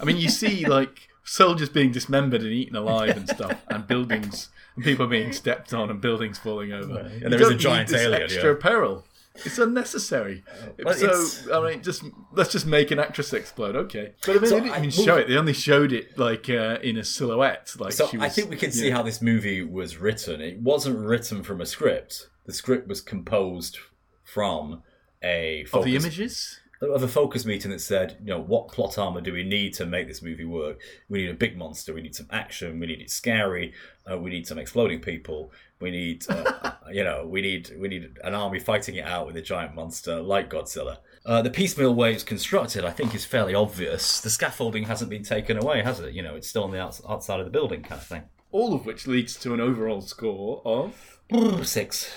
I 0.00 0.04
mean, 0.04 0.16
you 0.16 0.28
see 0.28 0.64
like 0.78 1.08
soldiers 1.24 1.68
being 1.68 1.90
dismembered 1.90 2.42
and 2.42 2.52
eaten 2.52 2.76
alive 2.76 3.16
and 3.16 3.28
stuff, 3.28 3.60
and 3.68 3.86
buildings 3.86 4.50
and 4.76 4.84
people 4.84 5.08
being 5.08 5.32
stepped 5.32 5.74
on 5.74 5.90
and 5.90 6.00
buildings 6.00 6.38
falling 6.38 6.72
over. 6.72 7.00
And 7.00 7.22
You 7.22 7.28
there 7.28 7.42
is 7.42 7.50
a 7.50 7.54
giant 7.56 7.92
alien, 7.92 8.22
extra 8.22 8.52
yeah. 8.52 8.60
peril. 8.60 9.04
It's 9.36 9.58
unnecessary. 9.58 10.44
Well, 10.84 10.94
so 10.94 11.06
it's- 11.06 11.48
I 11.52 11.60
mean, 11.70 11.82
just 11.82 12.02
let's 12.32 12.52
just 12.52 12.66
make 12.66 12.90
an 12.90 12.98
actress 12.98 13.32
explode, 13.32 13.76
okay? 13.76 14.12
But 14.26 14.36
I 14.36 14.38
mean, 14.40 14.48
So 14.48 14.54
they 14.56 14.60
didn't 14.62 14.74
I- 14.74 14.78
even 14.78 14.90
show 14.90 15.16
it. 15.16 15.28
They 15.28 15.36
only 15.36 15.52
showed 15.52 15.92
it 15.92 16.18
like 16.18 16.50
uh, 16.50 16.78
in 16.82 16.96
a 16.96 17.04
silhouette. 17.04 17.74
Like 17.78 17.92
So 17.92 18.06
she 18.08 18.16
was, 18.18 18.26
I 18.26 18.28
think 18.28 18.50
we 18.50 18.56
can 18.56 18.72
see 18.72 18.88
yeah. 18.88 18.94
how 18.96 19.02
this 19.02 19.22
movie 19.22 19.62
was 19.62 19.96
written. 19.98 20.40
It 20.40 20.58
wasn't 20.60 20.98
written 20.98 21.42
from 21.42 21.60
a 21.60 21.66
script. 21.66 22.28
The 22.46 22.52
script 22.52 22.88
was 22.88 23.00
composed 23.00 23.78
from 24.24 24.82
a 25.22 25.66
of 25.72 25.84
the 25.84 25.96
images. 25.96 26.59
Of 26.82 27.02
a 27.02 27.08
focus 27.08 27.44
meeting 27.44 27.70
that 27.70 27.80
said, 27.80 28.16
you 28.20 28.28
know, 28.28 28.40
what 28.40 28.68
plot 28.68 28.96
armor 28.96 29.20
do 29.20 29.32
we 29.32 29.44
need 29.44 29.74
to 29.74 29.84
make 29.84 30.08
this 30.08 30.22
movie 30.22 30.46
work? 30.46 30.80
We 31.10 31.22
need 31.22 31.30
a 31.30 31.34
big 31.34 31.56
monster. 31.56 31.92
We 31.92 32.00
need 32.00 32.14
some 32.14 32.28
action. 32.30 32.80
We 32.80 32.86
need 32.86 33.02
it 33.02 33.10
scary. 33.10 33.74
Uh, 34.10 34.16
we 34.18 34.30
need 34.30 34.46
some 34.46 34.58
exploding 34.58 35.00
people. 35.00 35.52
We 35.78 35.90
need, 35.90 36.24
uh, 36.30 36.72
you 36.92 37.04
know, 37.04 37.26
we 37.26 37.42
need 37.42 37.70
we 37.78 37.88
need 37.88 38.18
an 38.24 38.34
army 38.34 38.60
fighting 38.60 38.94
it 38.94 39.04
out 39.04 39.26
with 39.26 39.36
a 39.36 39.42
giant 39.42 39.74
monster 39.74 40.20
like 40.20 40.48
Godzilla. 40.50 40.98
Uh, 41.26 41.42
the 41.42 41.50
piecemeal 41.50 41.94
way 41.94 42.14
it's 42.14 42.24
constructed, 42.24 42.82
I 42.82 42.90
think, 42.92 43.14
is 43.14 43.26
fairly 43.26 43.54
obvious. 43.54 44.22
The 44.22 44.30
scaffolding 44.30 44.84
hasn't 44.84 45.10
been 45.10 45.22
taken 45.22 45.58
away, 45.58 45.82
has 45.82 46.00
it? 46.00 46.14
You 46.14 46.22
know, 46.22 46.34
it's 46.34 46.48
still 46.48 46.64
on 46.64 46.70
the 46.70 46.80
outs- 46.80 47.02
outside 47.06 47.40
of 47.40 47.44
the 47.44 47.52
building, 47.52 47.82
kind 47.82 48.00
of 48.00 48.06
thing. 48.06 48.22
All 48.52 48.72
of 48.74 48.86
which 48.86 49.06
leads 49.06 49.36
to 49.40 49.52
an 49.52 49.60
overall 49.60 50.00
score 50.00 50.62
of 50.64 51.18
Six. 51.62 52.10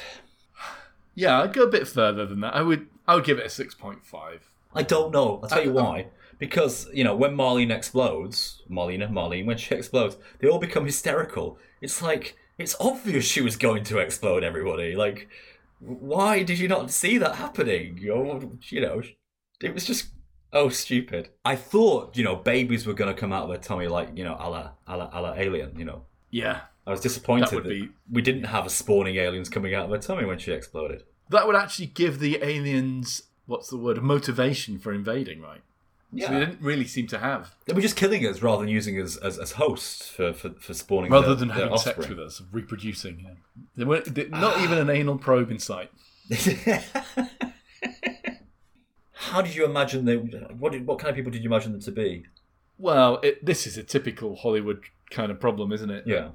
yeah. 1.15 1.41
I'd 1.41 1.53
go 1.53 1.63
a 1.63 1.67
bit 1.67 1.85
further 1.87 2.25
than 2.25 2.39
that. 2.39 2.55
I 2.55 2.61
would 2.61 2.87
I 3.07 3.15
would 3.15 3.25
give 3.25 3.37
it 3.39 3.45
a 3.45 3.49
six 3.49 3.73
point 3.75 4.05
five. 4.05 4.49
I 4.73 4.83
don't 4.83 5.11
know. 5.11 5.39
I'll 5.43 5.49
tell 5.49 5.63
you 5.63 5.77
I- 5.77 5.81
why. 5.83 6.07
Because, 6.39 6.89
you 6.91 7.03
know, 7.05 7.15
when 7.15 7.37
Marlene 7.37 7.73
explodes, 7.73 8.63
Marlena, 8.69 9.09
Marlene, 9.09 9.45
when 9.45 9.57
she 9.57 9.75
explodes, 9.75 10.17
they 10.39 10.47
all 10.49 10.59
become 10.59 10.85
hysterical. 10.85 11.57
It's 11.79 12.01
like, 12.01 12.35
it's 12.57 12.75
obvious 12.81 13.23
she 13.23 13.39
was 13.41 13.55
going 13.55 13.83
to 13.85 13.99
explode 13.99 14.43
everybody. 14.43 14.95
Like, 14.95 15.29
why 15.79 16.43
did 16.43 16.59
you 16.59 16.67
not 16.67 16.91
see 16.91 17.17
that 17.19 17.35
happening? 17.35 17.97
You 18.01 18.15
know, 18.81 19.01
it 19.61 19.73
was 19.73 19.85
just, 19.85 20.07
Oh, 20.51 20.69
stupid. 20.69 21.29
I 21.45 21.55
thought, 21.55 22.15
you 22.17 22.23
know, 22.23 22.35
babies 22.35 22.85
were 22.85 22.93
going 22.93 23.13
to 23.13 23.19
come 23.19 23.31
out 23.33 23.45
of 23.45 23.49
her 23.49 23.57
tummy 23.57 23.87
like, 23.87 24.09
you 24.15 24.23
know, 24.23 24.35
a 24.39 24.47
la, 24.49 24.71
a 24.85 24.97
la, 24.97 25.09
a 25.11 25.19
la 25.21 25.33
alien, 25.35 25.77
you 25.79 25.85
know. 25.85 26.03
Yeah, 26.29 26.61
I 26.85 26.91
was 26.91 26.99
disappointed 26.99 27.49
That 27.49 27.63
that, 27.63 27.69
be- 27.69 27.89
we 28.11 28.21
didn't 28.21 28.43
have 28.45 28.65
a 28.65 28.69
spawning 28.69 29.15
aliens 29.15 29.49
coming 29.49 29.73
out 29.73 29.85
of 29.85 29.91
her 29.91 29.97
tummy 29.97 30.25
when 30.25 30.37
she 30.39 30.51
exploded. 30.51 31.03
That 31.29 31.47
would 31.47 31.55
actually 31.55 31.87
give 31.87 32.19
the 32.19 32.39
aliens 32.43 33.23
what's 33.45 33.69
the 33.69 33.77
word 33.77 34.01
motivation 34.01 34.79
for 34.79 34.93
invading, 34.93 35.41
right? 35.41 35.61
Yeah. 36.15 36.27
So 36.27 36.33
they 36.33 36.39
didn't 36.41 36.61
really 36.61 36.85
seem 36.85 37.07
to 37.07 37.17
have, 37.17 37.55
They 37.65 37.73
were 37.73 37.81
just 37.81 37.95
killing 37.95 38.25
us 38.27 38.41
rather 38.43 38.61
than 38.61 38.69
using 38.69 39.01
us 39.01 39.17
as, 39.17 39.39
as 39.39 39.53
hosts 39.53 40.07
for, 40.07 40.31
for, 40.31 40.51
for 40.51 40.73
spawning 40.75 41.11
rather 41.11 41.27
their- 41.29 41.35
than 41.35 41.47
their 41.47 41.57
having 41.57 41.77
sex 41.79 42.07
with 42.07 42.19
us, 42.19 42.41
reproducing. 42.51 43.21
Yeah. 43.21 43.31
They 43.75 43.83
weren't 43.83 44.13
they- 44.13 44.27
not 44.27 44.61
even 44.61 44.77
an 44.77 44.89
anal 44.91 45.17
probe 45.17 45.49
in 45.49 45.57
sight. 45.59 45.89
How 49.13 49.41
did 49.41 49.55
you 49.55 49.65
imagine 49.65 50.05
they? 50.05 50.17
What 50.17 50.71
did, 50.73 50.85
what 50.85 50.99
kind 50.99 51.09
of 51.09 51.15
people 51.15 51.31
did 51.31 51.43
you 51.43 51.49
imagine 51.49 51.71
them 51.71 51.81
to 51.81 51.91
be? 51.91 52.25
Well, 52.77 53.19
it, 53.23 53.43
this 53.45 53.65
is 53.65 53.77
a 53.77 53.83
typical 53.83 54.35
Hollywood 54.35 54.83
kind 55.09 55.31
of 55.31 55.39
problem, 55.39 55.71
isn't 55.71 55.89
it? 55.89 56.03
Yeah, 56.05 56.29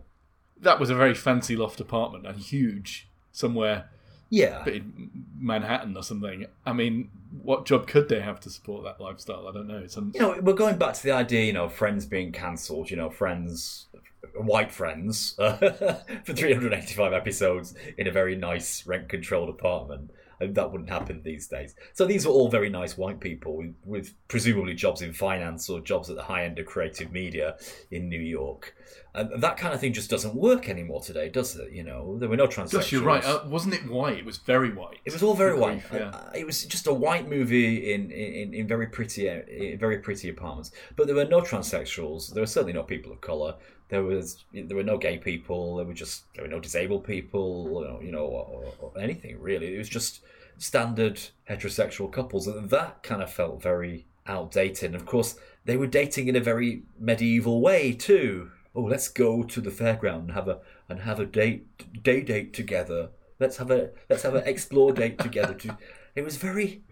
That 0.60 0.80
was 0.80 0.88
a 0.90 0.94
very 0.94 1.14
fancy 1.14 1.56
loft 1.56 1.80
apartment 1.80 2.26
and 2.26 2.38
huge 2.38 3.08
somewhere 3.32 3.90
yeah. 4.30 4.64
in 4.66 5.10
Manhattan 5.38 5.96
or 5.96 6.02
something. 6.02 6.46
I 6.66 6.72
mean, 6.72 7.10
what 7.42 7.66
job 7.66 7.86
could 7.86 8.08
they 8.08 8.20
have 8.20 8.40
to 8.40 8.50
support 8.50 8.84
that 8.84 9.00
lifestyle? 9.00 9.48
I 9.48 9.52
don't 9.52 9.66
know. 9.66 9.78
It's 9.78 9.96
un- 9.96 10.12
you 10.14 10.20
know, 10.20 10.38
we're 10.40 10.54
going 10.54 10.76
back 10.76 10.94
to 10.94 11.02
the 11.02 11.12
idea, 11.12 11.44
you 11.44 11.52
know, 11.52 11.68
Friends 11.68 12.06
being 12.06 12.32
cancelled. 12.32 12.90
You 12.90 12.96
know, 12.96 13.10
Friends, 13.10 13.86
white 14.34 14.72
Friends, 14.72 15.34
for 15.36 16.34
385 16.34 17.12
episodes 17.12 17.74
in 17.96 18.06
a 18.06 18.12
very 18.12 18.36
nice 18.36 18.86
rent-controlled 18.86 19.48
apartment. 19.48 20.10
That 20.40 20.70
wouldn't 20.70 20.88
happen 20.90 21.22
these 21.24 21.48
days. 21.48 21.74
So 21.94 22.06
these 22.06 22.24
were 22.26 22.32
all 22.32 22.48
very 22.48 22.70
nice 22.70 22.96
white 22.96 23.18
people 23.20 23.56
with, 23.56 23.74
with 23.84 24.14
presumably 24.28 24.74
jobs 24.74 25.02
in 25.02 25.12
finance 25.12 25.68
or 25.68 25.80
jobs 25.80 26.08
at 26.10 26.16
the 26.16 26.22
high 26.22 26.44
end 26.44 26.58
of 26.58 26.66
creative 26.66 27.10
media 27.10 27.56
in 27.90 28.08
New 28.08 28.20
York. 28.20 28.74
And 29.14 29.42
that 29.42 29.56
kind 29.56 29.74
of 29.74 29.80
thing 29.80 29.92
just 29.92 30.10
doesn't 30.10 30.34
work 30.36 30.68
anymore 30.68 31.00
today, 31.02 31.28
does 31.28 31.56
it? 31.56 31.72
You 31.72 31.82
know, 31.82 32.18
there 32.18 32.28
were 32.28 32.36
no 32.36 32.46
transsexuals. 32.46 32.72
Gosh, 32.72 32.92
you're 32.92 33.02
right. 33.02 33.24
Uh, 33.24 33.42
wasn't 33.46 33.74
it 33.74 33.88
white? 33.90 34.18
It 34.18 34.24
was 34.24 34.36
very 34.36 34.70
white. 34.72 34.98
It 35.04 35.12
was 35.12 35.22
all 35.24 35.34
very 35.34 35.58
white. 35.58 35.82
yeah. 35.92 36.10
Uh, 36.10 36.30
It 36.34 36.46
was 36.46 36.64
just 36.66 36.86
a 36.86 36.94
white 36.94 37.28
movie 37.28 37.92
in, 37.92 38.10
in, 38.12 38.54
in 38.54 38.68
very 38.68 38.86
pretty 38.86 39.28
uh, 39.28 39.40
in 39.48 39.78
very 39.78 39.98
pretty 39.98 40.28
apartments. 40.28 40.70
But 40.94 41.06
there 41.08 41.16
were 41.16 41.24
no 41.24 41.40
transsexuals. 41.40 42.32
There 42.32 42.42
were 42.42 42.46
certainly 42.46 42.74
no 42.74 42.84
people 42.84 43.10
of 43.10 43.20
color. 43.20 43.56
There 43.88 44.02
was 44.02 44.44
there 44.52 44.76
were 44.76 44.82
no 44.82 44.98
gay 44.98 45.18
people. 45.18 45.76
There 45.76 45.86
were 45.86 45.94
just 45.94 46.24
there 46.34 46.44
were 46.44 46.50
no 46.50 46.60
disabled 46.60 47.04
people. 47.04 47.98
You 48.02 48.12
know, 48.12 48.26
or, 48.26 48.74
or 48.80 49.00
anything 49.00 49.40
really. 49.40 49.74
It 49.74 49.78
was 49.78 49.88
just 49.88 50.20
standard 50.58 51.20
heterosexual 51.48 52.12
couples, 52.12 52.46
and 52.46 52.68
that 52.70 53.02
kind 53.02 53.22
of 53.22 53.32
felt 53.32 53.62
very 53.62 54.06
outdated. 54.26 54.92
And 54.92 54.94
of 54.94 55.06
course, 55.06 55.36
they 55.64 55.76
were 55.76 55.86
dating 55.86 56.28
in 56.28 56.36
a 56.36 56.40
very 56.40 56.82
medieval 56.98 57.60
way 57.60 57.92
too. 57.92 58.50
Oh, 58.74 58.82
let's 58.82 59.08
go 59.08 59.42
to 59.42 59.60
the 59.60 59.70
fairground 59.70 60.20
and 60.20 60.32
have 60.32 60.48
a 60.48 60.60
and 60.88 61.00
have 61.00 61.20
a 61.20 61.26
date 61.26 62.02
day 62.02 62.20
date 62.20 62.52
together. 62.52 63.10
Let's 63.40 63.56
have 63.56 63.70
a 63.70 63.90
let's 64.10 64.22
have 64.22 64.34
an 64.34 64.44
explore 64.46 64.92
date 64.92 65.18
together. 65.18 65.54
To 65.54 65.78
it 66.14 66.24
was 66.24 66.36
very. 66.36 66.82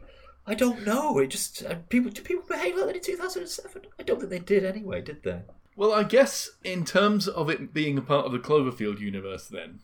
I 0.48 0.54
don't 0.54 0.86
know. 0.86 1.18
It 1.18 1.26
just 1.28 1.64
uh, 1.64 1.74
people 1.88 2.10
do 2.10 2.22
people 2.22 2.44
behave 2.48 2.76
like 2.76 2.86
that 2.86 2.96
in 2.96 3.02
two 3.02 3.16
thousand 3.16 3.42
and 3.42 3.50
seven? 3.50 3.82
I 3.98 4.04
don't 4.04 4.18
think 4.18 4.30
they 4.30 4.38
did 4.38 4.64
anyway, 4.64 5.02
did 5.02 5.22
they? 5.22 5.42
Well, 5.76 5.92
I 5.92 6.02
guess 6.04 6.50
in 6.64 6.84
terms 6.84 7.28
of 7.28 7.50
it 7.50 7.74
being 7.74 7.98
a 7.98 8.02
part 8.02 8.26
of 8.26 8.32
the 8.32 8.38
Cloverfield 8.38 8.98
universe, 8.98 9.46
then 9.46 9.80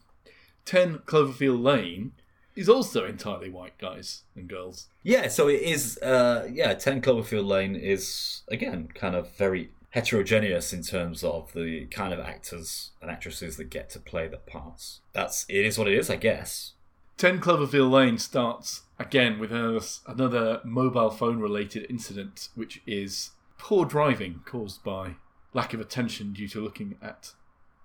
10 0.65 1.01
Cloverfield 1.01 1.63
Lane 1.63 2.13
is 2.57 2.69
also 2.69 3.05
entirely 3.05 3.51
white 3.51 3.77
guys 3.79 4.23
and 4.35 4.49
girls. 4.49 4.89
Yeah, 5.03 5.29
so 5.29 5.49
it 5.49 5.63
is. 5.63 5.99
Uh, 5.99 6.49
yeah, 6.53 6.75
Ten 6.75 7.01
Cloverfield 7.01 7.47
Lane 7.47 7.77
is 7.77 8.43
again 8.49 8.89
kind 8.95 9.15
of 9.15 9.31
very 9.33 9.71
heterogeneous 9.91 10.73
in 10.73 10.83
terms 10.83 11.23
of 11.23 11.53
the 11.53 11.87
kind 11.87 12.13
of 12.13 12.21
actors 12.21 12.93
and 13.01 13.11
actresses 13.11 13.57
that 13.57 13.71
get 13.71 13.91
to 13.91 14.01
play 14.01 14.29
the 14.29 14.39
parts. 14.39 15.01
That's 15.13 15.45
it 15.49 15.65
is 15.65 15.79
what 15.79 15.89
it 15.89 15.95
is, 15.95 16.11
I 16.11 16.17
guess. 16.17 16.73
10 17.19 17.41
Cloverfield 17.41 17.91
Lane 17.91 18.19
starts 18.19 18.83
again 18.99 19.39
with 19.39 19.53
another, 19.53 19.81
another 20.07 20.61
mobile 20.65 21.11
phone 21.11 21.41
related 21.41 21.87
incident, 21.89 22.49
which 22.55 22.81
is 22.87 23.31
poor 23.59 23.85
driving 23.85 24.41
caused 24.45 24.83
by 24.83 25.17
lack 25.55 25.75
of 25.75 25.81
attention 25.81 26.33
due 26.33 26.49
to 26.49 26.61
looking 26.61 26.97
at 27.03 27.33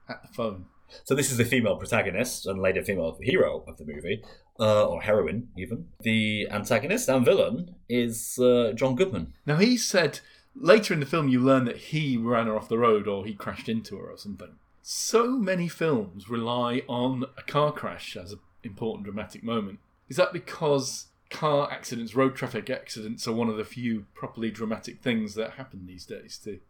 at 0.10 0.22
the 0.22 0.28
phone. 0.30 0.66
So 1.04 1.16
this 1.16 1.32
is 1.32 1.38
the 1.38 1.46
female 1.46 1.76
protagonist 1.76 2.46
and 2.46 2.62
later 2.62 2.82
female 2.82 3.18
hero 3.22 3.64
of 3.68 3.78
the 3.78 3.86
movie, 3.86 4.24
uh, 4.60 4.88
or 4.88 5.02
heroine 5.02 5.50
even. 5.58 5.88
The 6.00 6.48
antagonist 6.50 7.10
and 7.10 7.26
villain 7.26 7.76
is 7.90 8.40
uh, 8.40 8.72
John 8.74 8.96
Goodman. 8.96 9.34
Now 9.46 9.58
he 9.58 9.78
said 9.78 10.22
later 10.56 10.94
in 10.94 11.00
the 11.00 11.06
film 11.06 11.28
you 11.28 11.42
learn 11.42 11.66
that 11.66 11.78
he 11.78 12.18
ran 12.18 12.48
her 12.48 12.56
off 12.56 12.70
the 12.70 12.78
road 12.78 13.08
or 13.08 13.26
he 13.26 13.34
crashed 13.34 13.70
into 13.70 13.98
her 13.98 14.10
or 14.10 14.18
something. 14.18 14.56
So 14.82 15.32
many 15.38 15.68
films 15.68 16.30
rely 16.30 16.84
on 16.88 17.26
a 17.38 17.42
car 17.42 17.74
crash 17.74 18.16
as 18.16 18.32
an 18.32 18.40
important 18.64 19.04
dramatic 19.04 19.44
moment. 19.44 19.80
Is 20.08 20.16
that 20.16 20.32
because 20.32 21.08
car 21.30 21.70
accidents, 21.70 22.16
road 22.16 22.36
traffic 22.38 22.70
accidents 22.70 23.28
are 23.28 23.34
one 23.34 23.50
of 23.50 23.58
the 23.58 23.66
few 23.66 24.06
properly 24.14 24.50
dramatic 24.50 25.02
things 25.02 25.36
that 25.36 25.52
happen 25.52 25.86
these 25.86 26.06
days 26.06 26.40
too? 26.42 26.62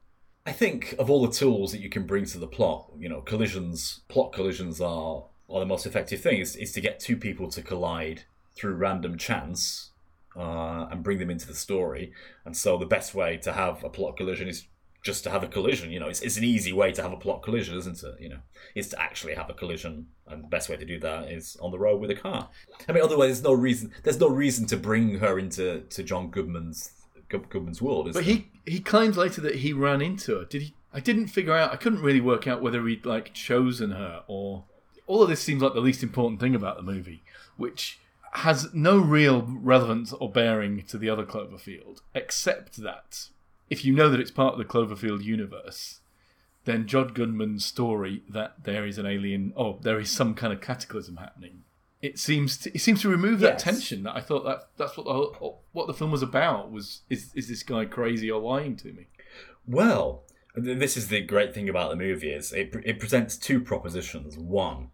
I 0.47 0.53
think 0.53 0.95
of 0.97 1.09
all 1.09 1.27
the 1.27 1.31
tools 1.33 1.73
that 1.73 1.81
you 1.81 1.89
can 1.89 2.07
bring 2.07 2.23
to 2.27 2.39
the 2.39 2.47
plot, 2.47 2.89
you 2.97 3.09
know, 3.09 3.19
collisions, 3.19 3.99
plot 4.07 4.31
collisions 4.31 4.79
are, 4.79 5.25
are 5.49 5.59
the 5.59 5.65
most 5.65 5.85
effective 5.85 6.21
thing. 6.21 6.39
Is, 6.39 6.55
is 6.55 6.71
to 6.71 6.79
get 6.81 7.01
two 7.01 7.17
people 7.17 7.49
to 7.51 7.61
collide 7.61 8.23
through 8.55 8.75
random 8.75 9.17
chance 9.17 9.89
uh, 10.37 10.87
and 10.89 11.03
bring 11.03 11.19
them 11.19 11.29
into 11.29 11.47
the 11.47 11.53
story. 11.53 12.13
And 12.45 12.55
so 12.55 12.77
the 12.77 12.85
best 12.85 13.13
way 13.13 13.35
to 13.37 13.51
have 13.51 13.83
a 13.83 13.89
plot 13.89 14.15
collision 14.15 14.47
is 14.47 14.65
just 15.03 15.25
to 15.25 15.29
have 15.29 15.43
a 15.43 15.47
collision. 15.47 15.91
You 15.91 15.99
know, 15.99 16.07
it's, 16.07 16.21
it's 16.21 16.37
an 16.37 16.45
easy 16.45 16.71
way 16.71 16.93
to 16.93 17.01
have 17.01 17.11
a 17.11 17.17
plot 17.17 17.43
collision, 17.43 17.77
isn't 17.77 18.01
it? 18.01 18.15
You 18.21 18.29
know, 18.29 18.39
is 18.73 18.87
to 18.89 19.01
actually 19.01 19.35
have 19.35 19.49
a 19.49 19.53
collision, 19.53 20.07
and 20.27 20.45
the 20.45 20.47
best 20.47 20.69
way 20.69 20.77
to 20.77 20.85
do 20.85 20.97
that 21.01 21.29
is 21.29 21.57
on 21.61 21.71
the 21.71 21.79
road 21.79 21.99
with 21.99 22.09
a 22.09 22.15
car. 22.15 22.47
I 22.87 22.93
mean, 22.93 23.03
otherwise, 23.03 23.27
there's 23.27 23.43
no 23.43 23.53
reason. 23.53 23.91
There's 24.03 24.19
no 24.19 24.29
reason 24.29 24.65
to 24.67 24.77
bring 24.77 25.19
her 25.19 25.37
into 25.39 25.81
to 25.81 26.03
John 26.03 26.29
Goodman's 26.29 26.87
Good- 26.87 26.96
Goodman's 27.30 27.82
world. 27.82 28.05
But 28.05 28.13
there? 28.13 28.23
he 28.23 28.47
he 28.65 28.80
claims 28.80 29.17
later 29.17 29.41
that 29.41 29.55
he 29.55 29.73
ran 29.73 30.01
into 30.01 30.38
her. 30.39 30.45
Did 30.45 30.61
he? 30.63 30.73
I 30.93 30.99
didn't 30.99 31.28
figure 31.28 31.55
out. 31.55 31.71
I 31.71 31.75
couldn't 31.75 32.01
really 32.01 32.21
work 32.21 32.47
out 32.47 32.61
whether 32.61 32.86
he'd 32.88 33.05
like 33.05 33.34
chosen 33.34 33.91
her 33.91 34.23
or. 34.28 34.65
All 35.05 35.23
of 35.23 35.30
this 35.30 35.41
seems 35.41 35.61
like 35.61 35.73
the 35.73 35.80
least 35.80 36.03
important 36.03 36.41
thing 36.41 36.53
about 36.53 36.75
the 36.75 36.84
movie, 36.84 37.23
which 37.55 37.99
has 38.34 38.73
no 38.73 38.97
real 38.97 39.43
relevance 39.47 40.11
or 40.11 40.30
bearing 40.30 40.84
to 40.84 40.97
the 40.97 41.09
other 41.09 41.25
Cloverfield, 41.25 42.01
except 42.13 42.78
that 42.78 43.30
if 43.69 43.86
you 43.86 43.93
know 43.93 44.09
that 44.09 44.19
it's 44.19 44.32
part 44.32 44.53
of 44.53 44.59
the 44.59 44.65
Cloverfield 44.65 45.23
universe, 45.23 46.01
then 46.65 46.88
John 46.88 47.13
Goodman's 47.13 47.65
story 47.65 48.23
that 48.30 48.63
there 48.63 48.86
is 48.86 48.97
an 48.97 49.05
alien, 49.05 49.53
oh, 49.55 49.80
there 49.82 49.99
is 49.99 50.11
some 50.11 50.34
kind 50.34 50.51
of 50.51 50.61
cataclysm 50.61 51.17
happening. 51.17 51.63
It 52.01 52.19
seems 52.19 52.57
to, 52.59 52.75
it 52.75 52.79
seems 52.79 53.01
to 53.01 53.09
remove 53.09 53.39
that 53.39 53.57
tension. 53.57 54.03
That 54.03 54.15
I 54.15 54.21
thought 54.21 54.45
that 54.45 54.69
that's 54.77 54.97
what 54.97 55.05
the 55.05 55.13
whole, 55.13 55.63
what 55.71 55.87
the 55.87 55.93
film 55.93 56.11
was 56.11 56.21
about 56.21 56.71
was 56.71 57.01
is 57.09 57.31
is 57.33 57.47
this 57.47 57.63
guy 57.63 57.85
crazy 57.85 58.29
or 58.29 58.39
lying 58.39 58.75
to 58.77 58.93
me? 58.93 59.07
Well, 59.65 60.23
this 60.55 60.95
is 60.95 61.07
the 61.07 61.21
great 61.21 61.53
thing 61.53 61.69
about 61.69 61.89
the 61.89 61.95
movie 61.95 62.31
is 62.31 62.53
it, 62.53 62.75
it 62.83 62.99
presents 62.99 63.37
two 63.37 63.59
propositions. 63.59 64.37
One, 64.37 64.89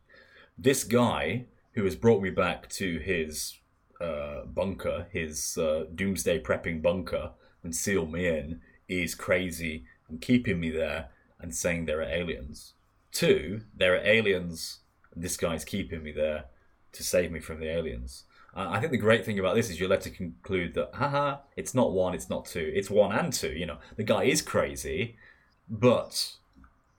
this 0.58 0.84
guy 0.84 1.46
who 1.74 1.84
has 1.84 1.96
brought 1.96 2.22
me 2.22 2.30
back 2.30 2.70
to 2.70 3.00
his 3.00 3.60
uh, 4.00 4.46
bunker, 4.46 5.08
his 5.12 5.58
uh, 5.58 5.86
doomsday 5.94 6.40
prepping 6.40 6.82
bunker, 6.82 7.32
and 7.64 7.76
sealed 7.76 8.12
me 8.12 8.28
in, 8.28 8.62
is 8.88 9.16
crazy 9.16 9.86
and 10.10 10.22
keeping 10.22 10.60
me 10.60 10.70
there 10.70 11.10
and 11.40 11.56
saying 11.56 11.86
there 11.86 12.00
are 12.00 12.04
aliens. 12.04 12.74
Two, 13.12 13.62
there 13.76 13.96
are 13.96 14.06
aliens, 14.06 14.80
and 15.14 15.24
this 15.24 15.38
guy's 15.38 15.64
keeping 15.64 16.04
me 16.04 16.12
there 16.12 16.46
to 16.94 17.04
save 17.04 17.32
me 17.32 17.40
from 17.40 17.60
the 17.60 17.68
aliens. 17.70 18.24
Uh, 18.56 18.68
I 18.70 18.80
think 18.80 18.92
the 18.92 18.98
great 18.98 19.26
thing 19.26 19.40
about 19.40 19.56
this 19.56 19.70
is 19.70 19.80
you're 19.80 19.90
led 19.90 20.02
to 20.02 20.12
conclude 20.12 20.76
that, 20.76 20.92
haha, 20.94 21.38
it's 21.58 21.74
not 21.74 21.92
one, 21.92 22.14
it's 22.14 22.30
not 22.30 22.46
two, 22.46 22.72
it's 22.76 22.90
one 22.90 23.12
and 23.12 23.34
two. 23.34 23.52
You 23.52 23.66
know, 23.66 23.78
the 23.98 24.04
guy 24.04 24.24
is 24.26 24.42
crazy, 24.44 25.18
but 25.70 26.34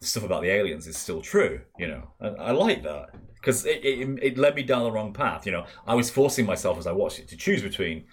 the 0.00 0.06
stuff 0.06 0.24
about 0.24 0.42
the 0.42 0.50
aliens 0.50 0.86
is 0.86 0.96
still 0.96 1.22
true. 1.22 1.60
You 1.78 1.88
know, 1.88 2.10
and 2.20 2.36
I 2.40 2.50
like 2.50 2.82
that 2.82 3.10
because 3.36 3.64
it, 3.66 3.84
it 3.84 4.18
it 4.22 4.38
led 4.38 4.56
me 4.56 4.62
down 4.62 4.82
the 4.84 4.92
wrong 4.92 5.12
path. 5.12 5.46
You 5.46 5.52
know, 5.52 5.66
I 5.86 5.94
was 5.94 6.10
forcing 6.10 6.44
myself 6.46 6.76
as 6.78 6.86
I 6.86 6.92
watched 6.92 7.20
it 7.20 7.28
to 7.28 7.36
choose 7.36 7.62
between 7.62 8.04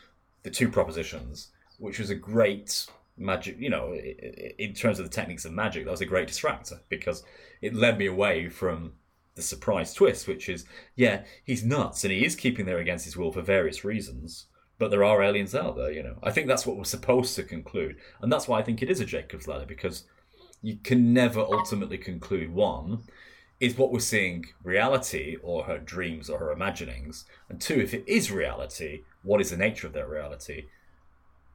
the 0.43 0.51
two 0.51 0.69
propositions, 0.69 1.49
which 1.79 1.99
was 1.99 2.09
a 2.11 2.15
great 2.15 2.85
magic. 3.17 3.57
You 3.59 3.69
know, 3.71 3.93
i- 3.93 4.15
i- 4.23 4.53
in 4.59 4.73
terms 4.73 4.99
of 4.99 5.05
the 5.05 5.11
techniques 5.15 5.45
of 5.45 5.51
magic, 5.51 5.85
that 5.85 5.91
was 5.91 6.01
a 6.01 6.05
great 6.05 6.27
distractor 6.27 6.79
because 6.89 7.23
it 7.61 7.73
led 7.73 7.97
me 7.97 8.05
away 8.05 8.49
from 8.49 8.93
the 9.35 9.41
surprise 9.41 9.93
twist, 9.93 10.27
which 10.27 10.49
is, 10.49 10.65
yeah, 10.95 11.23
he's 11.43 11.63
nuts 11.63 12.03
and 12.03 12.11
he 12.11 12.25
is 12.25 12.35
keeping 12.35 12.65
there 12.65 12.79
against 12.79 13.05
his 13.05 13.17
will 13.17 13.31
for 13.31 13.41
various 13.41 13.83
reasons. 13.83 14.47
But 14.77 14.89
there 14.89 15.03
are 15.03 15.21
aliens 15.21 15.53
out 15.53 15.75
there, 15.75 15.91
you 15.91 16.01
know. 16.01 16.17
I 16.23 16.31
think 16.31 16.47
that's 16.47 16.65
what 16.65 16.75
we're 16.75 16.83
supposed 16.85 17.35
to 17.35 17.43
conclude, 17.43 17.97
and 18.21 18.31
that's 18.31 18.47
why 18.47 18.59
I 18.59 18.63
think 18.63 18.81
it 18.81 18.89
is 18.89 18.99
a 18.99 19.05
Jacob's 19.05 19.47
ladder 19.47 19.65
because 19.65 20.05
you 20.63 20.77
can 20.83 21.13
never 21.13 21.41
ultimately 21.41 21.97
conclude 21.97 22.51
one 22.53 23.03
is 23.59 23.77
what 23.77 23.91
we're 23.91 23.99
seeing 23.99 24.45
reality 24.63 25.37
or 25.43 25.65
her 25.65 25.77
dreams 25.77 26.31
or 26.31 26.39
her 26.39 26.51
imaginings, 26.51 27.25
and 27.47 27.61
two, 27.61 27.75
if 27.75 27.93
it 27.93 28.03
is 28.07 28.31
reality, 28.31 29.03
what 29.21 29.39
is 29.39 29.51
the 29.51 29.57
nature 29.57 29.85
of 29.85 29.93
that 29.93 30.09
reality? 30.09 30.65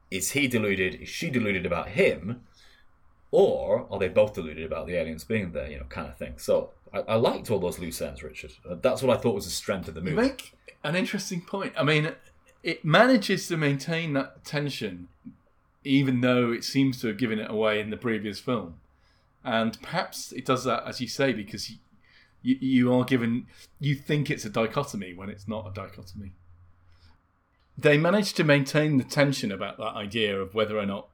is 0.09 0.31
he 0.31 0.47
deluded? 0.47 0.95
Is 0.95 1.09
she 1.09 1.29
deluded 1.29 1.65
about 1.65 1.89
him? 1.89 2.41
Or 3.31 3.87
are 3.91 3.99
they 3.99 4.07
both 4.07 4.33
deluded 4.33 4.65
about 4.65 4.87
the 4.87 4.95
aliens 4.95 5.23
being 5.23 5.51
there? 5.51 5.69
You 5.69 5.79
know, 5.79 5.85
kind 5.89 6.07
of 6.07 6.17
thing. 6.17 6.35
So 6.37 6.71
I, 6.93 6.99
I 6.99 7.15
liked 7.15 7.49
all 7.51 7.59
those 7.59 7.79
loose 7.79 8.01
ends, 8.01 8.23
Richard. 8.23 8.51
Uh, 8.69 8.75
That's 8.81 9.01
what 9.01 9.15
I 9.15 9.19
thought 9.21 9.35
was 9.35 9.45
the 9.45 9.51
strength 9.51 9.87
of 9.87 9.93
the 9.95 10.01
You 10.01 10.11
movie. 10.15 10.27
make 10.29 10.53
an 10.83 10.95
interesting 10.95 11.41
point. 11.41 11.73
I 11.77 11.83
mean, 11.83 12.13
it 12.63 12.83
manages 12.85 13.47
to 13.47 13.57
maintain 13.57 14.13
that 14.13 14.43
tension, 14.45 15.07
even 15.83 16.21
though 16.21 16.51
it 16.51 16.63
seems 16.63 16.99
to 17.01 17.07
have 17.07 17.17
given 17.17 17.39
it 17.39 17.49
away 17.49 17.79
in 17.79 17.89
the 17.89 17.97
previous 17.97 18.39
film. 18.39 18.75
And 19.43 19.81
perhaps 19.81 20.31
it 20.31 20.45
does 20.45 20.63
that, 20.65 20.83
as 20.85 20.99
you 20.99 21.07
say, 21.07 21.31
because 21.33 21.69
you, 21.69 21.77
you, 22.41 22.55
you 22.59 22.93
are 22.93 23.03
given, 23.05 23.47
you 23.79 23.95
think 23.95 24.29
it's 24.29 24.45
a 24.45 24.49
dichotomy 24.49 25.13
when 25.13 25.29
it's 25.29 25.47
not 25.47 25.67
a 25.67 25.73
dichotomy. 25.73 26.33
They 27.77 27.97
managed 27.97 28.35
to 28.37 28.43
maintain 28.43 28.97
the 28.97 29.03
tension 29.03 29.51
about 29.51 29.77
that 29.77 29.95
idea 29.95 30.39
of 30.39 30.55
whether 30.55 30.77
or 30.79 30.85
not 30.85 31.09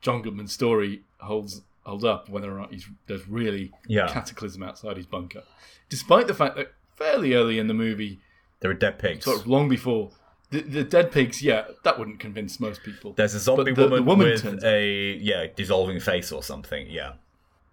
John 0.00 0.22
Goodman's 0.22 0.52
story 0.52 1.02
holds 1.18 1.62
holds 1.86 2.04
up, 2.04 2.28
whether 2.28 2.50
or 2.54 2.58
not 2.58 2.72
he's, 2.72 2.86
there's 3.06 3.26
really 3.28 3.72
Yeah. 3.88 4.08
cataclysm 4.08 4.62
outside 4.62 4.96
his 4.96 5.06
bunker, 5.06 5.42
despite 5.88 6.26
the 6.26 6.34
fact 6.34 6.56
that 6.56 6.72
fairly 6.96 7.34
early 7.34 7.58
in 7.58 7.66
the 7.68 7.74
movie, 7.74 8.20
There 8.60 8.70
are 8.70 8.74
dead 8.74 8.98
pigs. 8.98 9.24
sort 9.24 9.40
of 9.40 9.46
long 9.46 9.68
before 9.68 10.10
the, 10.50 10.60
the 10.62 10.84
dead 10.84 11.10
pigs, 11.10 11.42
yeah, 11.42 11.64
that 11.82 11.98
wouldn't 11.98 12.20
convince 12.20 12.60
most 12.60 12.82
people. 12.84 13.12
There's 13.14 13.34
a 13.34 13.40
zombie 13.40 13.72
the- 13.72 13.82
the 13.82 13.88
woman, 14.02 14.04
woman 14.04 14.28
with 14.30 14.64
a 14.64 15.14
yeah 15.20 15.46
dissolving 15.54 15.98
face 16.00 16.30
or 16.30 16.42
something. 16.42 16.86
Yeah. 16.88 17.14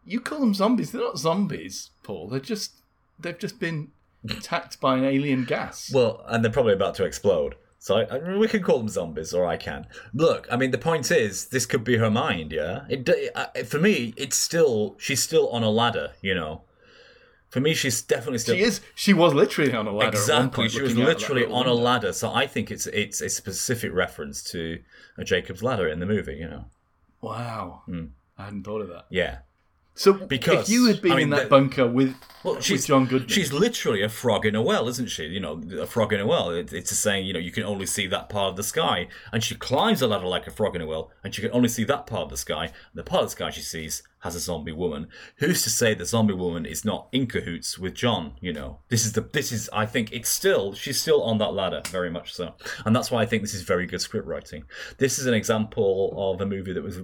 You 0.05 0.20
call 0.20 0.39
them 0.39 0.53
zombies? 0.55 0.91
They're 0.91 1.01
not 1.01 1.18
zombies, 1.20 1.91
Paul. 2.03 2.28
They're 2.30 2.39
just 2.39 2.82
they've 3.20 3.38
just 3.38 3.59
been 3.59 3.91
attacked 4.28 4.80
by 4.82 4.97
an 4.97 5.05
alien 5.05 5.45
gas. 5.45 5.91
Well, 5.93 6.24
and 6.28 6.43
they're 6.43 6.51
probably 6.51 6.74
about 6.74 6.95
to 6.95 7.03
explode. 7.05 7.55
So 7.84 7.98
I, 7.98 8.04
I, 8.16 8.38
we 8.38 8.48
can 8.48 8.64
call 8.64 8.78
them 8.78 8.88
zombies, 8.88 9.34
or 9.34 9.46
I 9.46 9.58
can. 9.58 9.88
Look, 10.14 10.48
I 10.50 10.56
mean, 10.56 10.72
the 10.72 10.78
point 10.78 11.12
is, 11.12 11.48
this 11.48 11.66
could 11.66 11.84
be 11.84 11.98
her 11.98 12.10
mind. 12.10 12.54
Yeah. 12.54 12.86
It, 12.88 13.04
d- 13.04 13.30
uh, 13.36 13.48
for 13.66 13.78
me, 13.78 14.14
it's 14.16 14.38
still 14.38 14.96
she's 14.98 15.22
still 15.22 15.50
on 15.50 15.64
a 15.64 15.70
ladder. 15.70 16.14
You 16.22 16.34
know. 16.34 16.62
For 17.50 17.60
me, 17.60 17.74
she's 17.74 18.02
definitely 18.02 18.38
still. 18.38 18.56
she 18.56 18.62
is. 18.62 18.80
She 18.96 19.14
was 19.14 19.34
literally 19.34 19.74
on 19.74 19.86
a 19.88 19.92
ladder. 19.92 20.18
Exactly, 20.18 20.70
she 20.70 20.82
was 20.82 20.92
looking 20.92 21.04
out 21.04 21.08
that 21.08 21.20
literally 21.20 21.46
on 21.46 21.68
a 21.68 21.74
ladder. 21.74 22.14
So 22.14 22.32
I 22.34 22.48
think 22.48 22.72
it's 22.72 22.88
it's 22.88 23.20
a 23.20 23.28
specific 23.28 23.92
reference 23.94 24.42
to 24.52 24.80
a 25.18 25.26
Jacob's 25.26 25.62
ladder 25.62 25.90
in 25.90 26.00
the 26.00 26.06
movie. 26.06 26.36
You 26.36 26.48
know. 26.48 26.66
Wow, 27.20 27.82
I 28.38 28.46
hadn't 28.46 28.64
thought 28.64 28.80
of 28.80 28.88
that. 28.88 29.08
Yeah. 29.10 29.40
So 29.96 30.14
Because, 30.14 30.68
if 30.68 30.74
you 30.74 30.88
had 30.88 31.02
been 31.02 31.12
I 31.12 31.16
mean, 31.16 31.24
in 31.26 31.30
that 31.32 31.44
the- 31.44 31.50
bunker 31.50 31.88
with 31.88 32.16
Well, 32.44 32.56
with 32.56 32.64
she's 32.64 32.88
John 32.88 33.06
Goodman, 33.06 33.30
She's 33.30 33.54
literally 33.54 34.02
a 34.02 34.10
frog 34.10 34.46
in 34.46 34.56
a 34.56 34.62
well, 34.62 34.88
isn't 34.88 35.10
she? 35.10 35.26
You 35.26 35.39
know, 35.39 35.62
a 35.80 35.86
frog 35.86 36.12
in 36.14 36.20
a 36.20 36.26
well. 36.26 36.50
It, 36.50 36.74
it's 36.74 36.91
a 36.91 36.96
saying, 36.96 37.26
you 37.28 37.34
know, 37.34 37.39
you 37.39 37.52
can 37.52 37.64
only 37.64 37.86
see 37.86 38.08
that 38.08 38.28
part 38.28 38.50
of 38.50 38.56
the 38.58 38.64
sky. 38.64 39.08
And 39.32 39.44
she 39.44 39.54
climbs 39.56 40.02
a 40.02 40.08
ladder 40.08 40.26
like 40.26 40.48
a 40.48 40.52
frog 40.52 40.76
in 40.76 40.82
a 40.82 40.88
well, 40.88 41.12
and 41.24 41.34
she 41.34 41.41
can 41.41 41.52
only 41.52 41.70
see 41.70 41.84
that 41.86 42.08
part 42.08 42.24
of 42.24 42.30
the 42.32 42.38
sky. 42.38 42.66
And 42.66 42.74
the 42.96 43.04
part 43.04 43.24
of 43.24 43.28
the 43.30 43.32
sky 43.36 43.50
she 43.52 43.62
sees 43.62 44.02
has 44.22 44.36
a 44.36 44.39
zombie 44.39 44.72
woman. 44.72 45.10
Who's 45.38 45.62
to 45.64 45.70
say 45.70 45.94
the 45.94 46.06
zombie 46.06 46.34
woman 46.34 46.66
is 46.66 46.84
not 46.84 47.08
in 47.12 47.28
cahoots 47.28 47.78
with 47.78 47.94
John? 47.94 48.34
You 48.41 48.54
know, 48.54 48.80
this 48.89 49.06
is 49.06 49.14
the 49.14 49.22
this 49.22 49.52
is. 49.52 49.70
I 49.72 49.86
think 49.86 50.12
it's 50.12 50.30
still 50.30 50.74
she's 50.74 51.00
still 51.00 51.22
on 51.22 51.38
that 51.38 51.54
ladder, 51.54 51.84
very 51.89 52.10
much 52.10 52.34
so. 52.34 52.56
And 52.86 52.96
that's 52.96 53.12
why 53.12 53.22
I 53.22 53.26
think 53.28 53.44
this 53.44 53.54
is 53.54 53.62
very 53.62 53.86
good 53.86 54.02
script 54.02 54.26
writing. 54.28 54.64
This 54.98 55.20
is 55.20 55.28
an 55.28 55.34
example 55.36 56.14
of 56.18 56.41
a 56.41 56.46
movie 56.48 56.74
that 56.74 56.84
was 56.84 57.02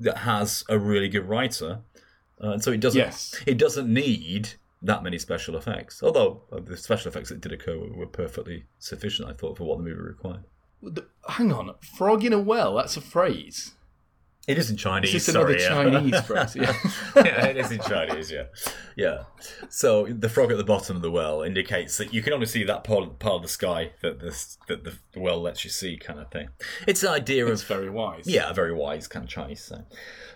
that 0.00 0.18
has 0.18 0.64
a 0.68 0.78
really 0.78 1.08
good 1.08 1.26
writer. 1.28 1.80
Uh, 2.42 2.50
and 2.52 2.62
so 2.62 2.70
it 2.72 2.80
doesn't 2.80 2.98
Yes. 2.98 3.34
it 3.46 3.56
doesn't 3.58 3.92
need 3.92 4.50
that 4.82 5.02
many 5.02 5.18
special 5.18 5.56
effects. 5.56 6.02
Although 6.02 6.42
uh, 6.52 6.60
the 6.60 6.76
special 6.76 7.08
effects 7.08 7.30
that 7.30 7.40
did 7.40 7.52
occur 7.52 7.78
were, 7.78 7.92
were 7.92 8.06
perfectly 8.06 8.64
sufficient, 8.78 9.28
I 9.28 9.32
thought, 9.32 9.56
for 9.56 9.64
what 9.64 9.78
the 9.78 9.84
movie 9.84 10.00
required. 10.00 10.44
The- 10.82 11.06
hang 11.28 11.50
on, 11.52 11.74
frog 11.96 12.24
in 12.24 12.32
a 12.32 12.38
well. 12.38 12.74
That's 12.76 12.96
a 12.96 13.00
phrase. 13.00 13.72
It 14.46 14.58
is 14.58 14.70
in 14.70 14.76
Chinese. 14.76 15.12
It's 15.12 15.26
just 15.26 15.36
another 15.36 15.58
sorry, 15.58 15.90
yeah. 15.90 15.98
Chinese 15.98 16.20
phrase. 16.26 16.54
Yeah. 16.54 16.72
yeah, 17.16 17.46
it 17.46 17.56
is 17.56 17.72
in 17.72 17.80
Chinese. 17.80 18.30
Yeah, 18.30 18.44
yeah. 18.94 19.24
So 19.68 20.06
the 20.06 20.28
frog 20.28 20.52
at 20.52 20.56
the 20.56 20.64
bottom 20.64 20.94
of 20.94 21.02
the 21.02 21.10
well 21.10 21.42
indicates 21.42 21.98
that 21.98 22.14
you 22.14 22.22
can 22.22 22.32
only 22.32 22.46
see 22.46 22.62
that 22.62 22.84
part, 22.84 23.18
part 23.18 23.34
of 23.34 23.42
the 23.42 23.48
sky 23.48 23.92
that 24.02 24.20
the 24.20 24.56
that 24.68 24.84
the, 24.84 24.94
well 25.16 25.40
lets 25.40 25.64
you 25.64 25.70
see, 25.70 25.96
kind 25.96 26.20
of 26.20 26.30
thing. 26.30 26.48
It's 26.86 27.02
an 27.02 27.08
idea 27.08 27.46
it's 27.46 27.62
of 27.62 27.68
very 27.68 27.90
wise. 27.90 28.28
yeah, 28.28 28.50
a 28.50 28.54
very 28.54 28.72
wise 28.72 29.08
kind 29.08 29.24
of 29.24 29.30
Chinese 29.30 29.64
saying. 29.64 29.86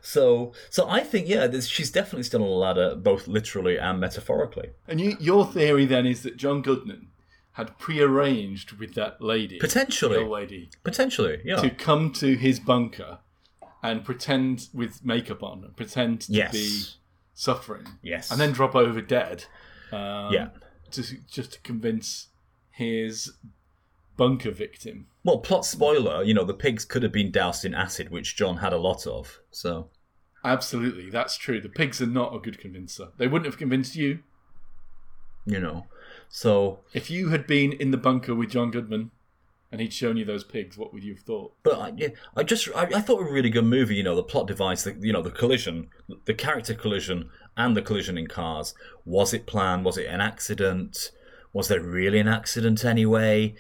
So, 0.03 0.55
so 0.71 0.89
I 0.89 1.01
think 1.01 1.29
yeah, 1.29 1.47
there's, 1.47 1.69
she's 1.69 1.91
definitely 1.91 2.25
still 2.25 2.43
on 2.43 2.49
the 2.49 2.55
ladder, 2.55 2.97
both 2.97 3.29
literally 3.29 3.79
and 3.79 4.01
metaphorically. 4.01 4.71
And 4.89 5.01
you, 5.01 5.17
your 5.21 5.47
theory 5.47 5.87
then 5.87 6.07
is 6.07 6.23
that 6.25 6.37
John 6.37 6.63
Goodman 6.63 7.09
had 7.53 7.79
prearranged 7.79 8.73
with 8.73 8.95
that 8.95 9.21
lady, 9.21 9.59
Potentially. 9.59 10.25
lady, 10.25 10.71
Potentially, 10.83 11.41
yeah. 11.45 11.57
to 11.57 11.71
come 11.71 12.13
to 12.15 12.37
his 12.37 12.59
bunker 12.59 13.19
and 13.83 14.05
pretend 14.05 14.69
with 14.75 15.05
makeup 15.05 15.43
on, 15.43 15.65
and 15.65 15.77
pretend 15.77 16.23
to 16.23 16.33
Yes. 16.33 16.53
be 16.53 16.83
suffering, 17.35 17.87
Yes. 18.03 18.31
and 18.31 18.41
then 18.41 18.53
drop 18.53 18.75
over 18.75 19.01
dead. 19.01 19.47
Um, 19.93 20.33
Yeah. 20.33 20.51
to, 20.93 21.03
just 21.31 21.53
to 21.55 21.61
convince 21.61 22.29
his 22.71 23.33
bunker 24.17 24.51
victim. 24.51 25.07
Well, 25.25 25.39
plot 25.39 25.65
spoiler, 25.65 26.23
you 26.23 26.35
know, 26.35 26.45
the 26.45 26.55
pigs 26.55 26.85
could 26.85 27.03
have 27.03 27.13
been 27.13 27.31
doused 27.31 27.65
in 27.65 27.75
acid, 27.75 28.11
which 28.11 28.37
John 28.37 28.59
had 28.59 28.73
a 28.73 28.79
lot 28.79 29.07
of. 29.07 29.41
So, 29.51 29.89
Absolutely, 30.45 31.11
that's 31.11 31.37
true. 31.37 31.61
The 31.61 31.69
pigs 31.69 32.01
are 32.01 32.07
not 32.07 32.35
a 32.35 32.39
good 32.39 32.59
convincer. 32.59 33.09
They 33.19 33.29
wouldn't 33.29 33.47
have 33.47 33.59
convinced 33.59 33.95
you 33.97 34.21
you 35.47 35.59
know, 35.59 35.87
so, 36.29 36.81
if 36.93 37.11
you 37.11 37.31
had 37.31 37.47
been 37.47 37.73
in 37.73 37.91
the 37.91 37.97
bunker 37.97 38.35
with 38.35 38.51
John 38.51 38.71
Goodman 38.71 39.11
and 39.73 39.81
he'd 39.81 39.93
shown 39.93 40.17
you 40.17 40.25
those 40.25 40.45
pigs. 40.45 40.77
What 40.77 40.93
would 40.93 41.05
you 41.05 41.15
have 41.15 41.23
thought? 41.23 41.55
but 41.63 41.79
I, 41.79 41.93
yeah, 41.97 42.09
I 42.37 42.43
just, 42.43 42.69
I, 42.75 42.89
I 42.95 43.01
thought 43.01 43.21
a 43.21 43.33
really 43.33 43.51
good 43.51 43.65
movie, 43.65 43.97
you 43.97 44.03
know, 44.03 44.17
the 44.17 44.23
plot 44.23 44.47
device, 44.47 44.83
the, 44.83 44.97
you 45.01 45.13
know, 45.13 45.23
the 45.23 45.31
collision, 45.31 45.89
the 46.25 46.35
character 46.35 46.75
collision 46.75 47.31
and 47.57 47.77
the 47.77 47.83
collision 47.83 48.19
in 48.19 48.27
cars. 48.27 48.75
Was 49.05 49.33
it 49.33 49.47
planned? 49.47 49.85
Was 49.85 49.99
it 49.99 50.07
an 50.07 50.21
accident? 50.21 51.13
Was 51.53 51.69
there 51.69 51.81
really 51.81 52.19
an 52.19 52.29
accident 52.29 52.85
anyway? 52.85 53.55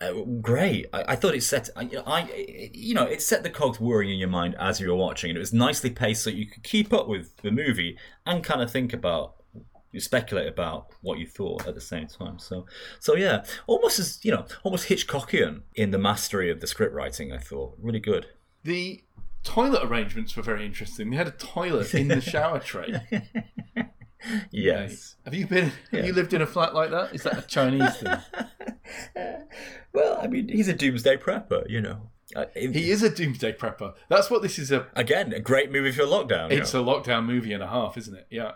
Uh, 0.00 0.12
great. 0.40 0.86
I, 0.92 1.12
I 1.12 1.16
thought 1.16 1.34
it 1.34 1.42
set, 1.42 1.68
I, 1.76 1.88
I, 2.06 2.70
you 2.72 2.94
know, 2.94 3.04
it 3.04 3.22
set 3.22 3.42
the 3.42 3.50
cogs 3.50 3.80
whirring 3.80 4.10
in 4.10 4.18
your 4.18 4.28
mind 4.28 4.56
as 4.58 4.80
you 4.80 4.88
were 4.88 4.96
watching, 4.96 5.30
and 5.30 5.36
it 5.36 5.40
was 5.40 5.52
nicely 5.52 5.90
paced 5.90 6.24
so 6.24 6.30
you 6.30 6.46
could 6.46 6.62
keep 6.62 6.92
up 6.92 7.08
with 7.08 7.36
the 7.38 7.50
movie 7.50 7.98
and 8.26 8.44
kind 8.44 8.60
of 8.60 8.70
think 8.70 8.92
about, 8.92 9.34
you 9.94 10.00
speculate 10.00 10.46
about 10.48 10.88
what 11.02 11.18
you 11.18 11.26
thought 11.26 11.66
at 11.66 11.74
the 11.74 11.80
same 11.80 12.06
time. 12.08 12.38
So, 12.38 12.66
so 13.00 13.14
yeah, 13.16 13.44
almost 13.66 13.98
as 13.98 14.18
you 14.24 14.32
know, 14.32 14.44
almost 14.62 14.88
Hitchcockian 14.88 15.62
in 15.74 15.90
the 15.90 15.98
mastery 15.98 16.50
of 16.50 16.60
the 16.60 16.66
script 16.66 16.92
writing. 16.94 17.32
I 17.32 17.38
thought 17.38 17.74
really 17.80 18.00
good. 18.00 18.26
The 18.64 19.02
toilet 19.42 19.84
arrangements 19.84 20.36
were 20.36 20.42
very 20.42 20.64
interesting. 20.66 21.10
They 21.10 21.16
had 21.16 21.28
a 21.28 21.32
toilet 21.32 21.94
in 21.94 22.08
the 22.08 22.20
shower 22.20 22.58
tray. 22.60 22.94
Yes. 24.50 25.16
Have 25.26 25.34
you 25.34 25.46
been? 25.46 25.70
Have 25.92 26.06
you 26.06 26.14
lived 26.14 26.32
in 26.32 26.40
a 26.40 26.46
flat 26.46 26.74
like 26.74 26.90
that? 26.90 27.14
Is 27.14 27.24
that 27.24 27.36
a 27.38 27.42
Chinese 27.42 27.94
thing? 27.98 28.16
Well, 29.92 30.18
I 30.20 30.26
mean, 30.26 30.48
he's 30.48 30.66
a 30.66 30.72
doomsday 30.74 31.18
prepper, 31.18 31.68
you 31.70 31.80
know. 31.80 32.10
Uh, 32.34 32.46
it- 32.56 32.74
He 32.74 32.90
is 32.90 33.02
a 33.04 33.10
doomsday 33.10 33.52
prepper. 33.52 33.94
That's 34.08 34.28
what 34.28 34.42
this 34.42 34.58
is. 34.58 34.72
A 34.72 34.88
again 34.96 35.32
a 35.32 35.38
great 35.40 35.70
movie 35.70 35.92
for 35.92 36.02
lockdown. 36.02 36.50
you 36.50 36.58
it's 36.58 36.74
know. 36.74 36.80
a 36.82 36.84
lockdown 36.84 37.26
movie 37.26 37.52
and 37.52 37.62
a 37.62 37.68
half, 37.68 37.96
isn't 37.96 38.16
it? 38.16 38.26
Yeah. 38.30 38.52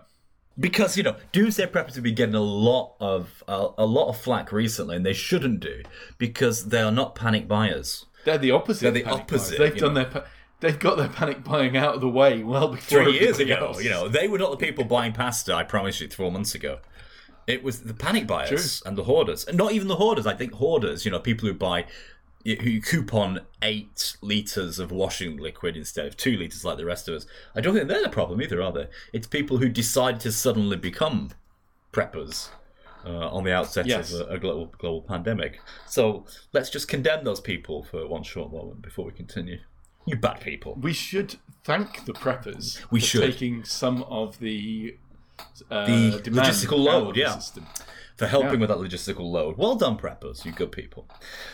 Because 0.59 0.97
you 0.97 1.03
know 1.03 1.17
doomsday 1.33 1.67
preppers 1.67 1.95
have 1.95 2.05
been 2.05 2.15
getting 2.15 2.35
a 2.35 2.41
lot 2.41 2.95
of 3.01 3.43
uh, 3.47 3.69
a 3.79 3.87
lot 3.87 4.09
of 4.09 4.17
flack 4.19 4.53
recently, 4.53 4.97
and 4.97 5.07
they 5.07 5.13
shouldn't 5.13 5.61
do 5.61 5.83
because 6.19 6.67
they 6.67 6.81
are 6.81 6.93
not 6.93 7.15
panic 7.15 7.47
buyers. 7.49 8.07
They're 8.25 8.39
the 8.39 8.51
opposite. 8.51 8.83
they're 8.83 9.03
the 9.03 9.05
opposite 9.05 9.59
buyers. 9.59 9.71
they've 9.71 9.81
done 9.81 9.95
know. 9.95 10.03
their. 10.03 10.11
Pa- 10.11 10.25
they've 10.61 10.79
got 10.79 10.97
their 10.97 11.09
panic 11.09 11.45
buying 11.45 11.77
out 11.77 11.95
of 11.95 12.01
the 12.01 12.09
way 12.09 12.43
well 12.43 12.69
before 12.69 13.05
Three 13.05 13.19
years 13.19 13.39
ago, 13.39 13.55
else. 13.55 13.83
you 13.83 13.91
know, 13.91 14.09
they 14.09 14.29
were 14.29 14.39
not 14.39 14.51
the 14.51 14.57
people 14.57 14.85
buying 14.85 15.13
pasta. 15.13 15.55
I 15.55 15.63
promised 15.63 16.01
you, 16.01 16.09
four 16.09 16.33
months 16.33 16.55
ago. 16.55 16.79
It 17.47 17.63
was 17.63 17.85
the 17.85 17.95
panic 17.95 18.27
buyers 18.27 18.83
and 18.85 18.99
the 18.99 19.05
hoarders, 19.05 19.47
and 19.47 19.57
not 19.57 19.73
even 19.73 19.89
the 19.89 19.97
hoarders. 19.97 20.27
I 20.27 20.35
think 20.35 20.53
hoarders, 20.53 21.07
you 21.07 21.11
know, 21.11 21.19
people 21.19 21.49
who 21.49 21.55
buy 21.55 21.87
who 22.45 22.81
coupon 22.81 23.41
eight 23.63 24.17
liters 24.23 24.79
of 24.79 24.91
washing 24.91 25.37
liquid 25.37 25.77
instead 25.77 26.07
of 26.07 26.17
two 26.17 26.37
liters 26.37 26.65
like 26.65 26.77
the 26.79 26.85
rest 26.85 27.09
of 27.09 27.15
us. 27.15 27.27
I 27.55 27.61
don't 27.61 27.75
think 27.75 27.89
they're 27.89 28.03
the 28.03 28.09
problem 28.09 28.41
either, 28.41 28.63
are 28.63 28.73
they? 28.73 28.89
It's 29.13 29.27
people 29.27 29.59
who 29.59 29.69
decide 29.69 30.21
to 30.21 30.33
suddenly 30.33 30.77
become 30.77 31.31
preppers 31.93 32.49
uh, 33.05 33.29
on 33.31 33.45
the 33.45 33.53
outset 33.53 33.87
Yes. 33.87 34.13
of 34.13 34.29
a, 34.29 34.35
a 34.35 34.39
global 34.39 34.67
global 34.79 35.03
pandemic. 35.03 35.61
So 35.87 36.25
let's 36.53 36.71
just 36.71 36.89
condemn 36.89 37.25
those 37.25 37.41
people 37.41 37.83
for 37.83 38.07
one 38.07 38.23
short 38.23 38.53
moment 38.53 38.83
before 38.83 39.05
we 39.05 39.13
continue. 39.13 39.59
You 40.07 40.17
bad 40.17 40.41
people. 40.41 40.75
We 40.81 40.93
should 40.95 41.37
thank 41.65 42.05
the 42.07 42.13
preppers 42.15 42.81
We 42.91 43.01
for 43.01 43.07
should. 43.07 43.33
taking 43.33 43.65
some 43.65 44.03
of 44.05 44.39
the 44.39 44.97
uh, 45.71 45.87
The 45.87 46.31
logistical 46.31 46.79
load, 46.79 47.17
yeah. 47.17 47.35
system. 47.35 47.67
For 48.19 48.27
helping 48.27 48.61
Yeah. 48.61 48.67
with 48.67 48.69
that 48.69 48.79
logistical 48.79 49.31
load. 49.31 49.57
Well 49.57 49.77
done, 49.77 49.97
preppers, 49.97 50.45
you 50.45 50.53
good 50.53 50.73
people. 50.73 51.09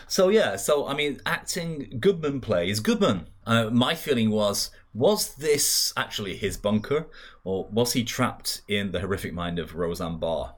So 0.07 0.29
yeah, 0.29 0.55
so 0.57 0.87
I 0.87 0.93
mean, 0.95 1.21
acting 1.25 1.97
Goodman 1.99 2.41
plays 2.41 2.79
Goodman. 2.79 3.27
Uh, 3.45 3.69
my 3.69 3.93
feeling 3.95 4.31
was, 4.31 4.71
was 4.93 5.35
this 5.35 5.93
actually 5.95 6.35
his 6.35 6.57
bunker, 6.57 7.05
or 7.43 7.67
was 7.71 7.93
he 7.93 8.03
trapped 8.03 8.61
in 8.67 8.91
the 8.91 8.99
horrific 9.01 9.33
mind 9.33 9.59
of 9.59 9.75
Roseanne 9.75 10.17
Barr? 10.17 10.55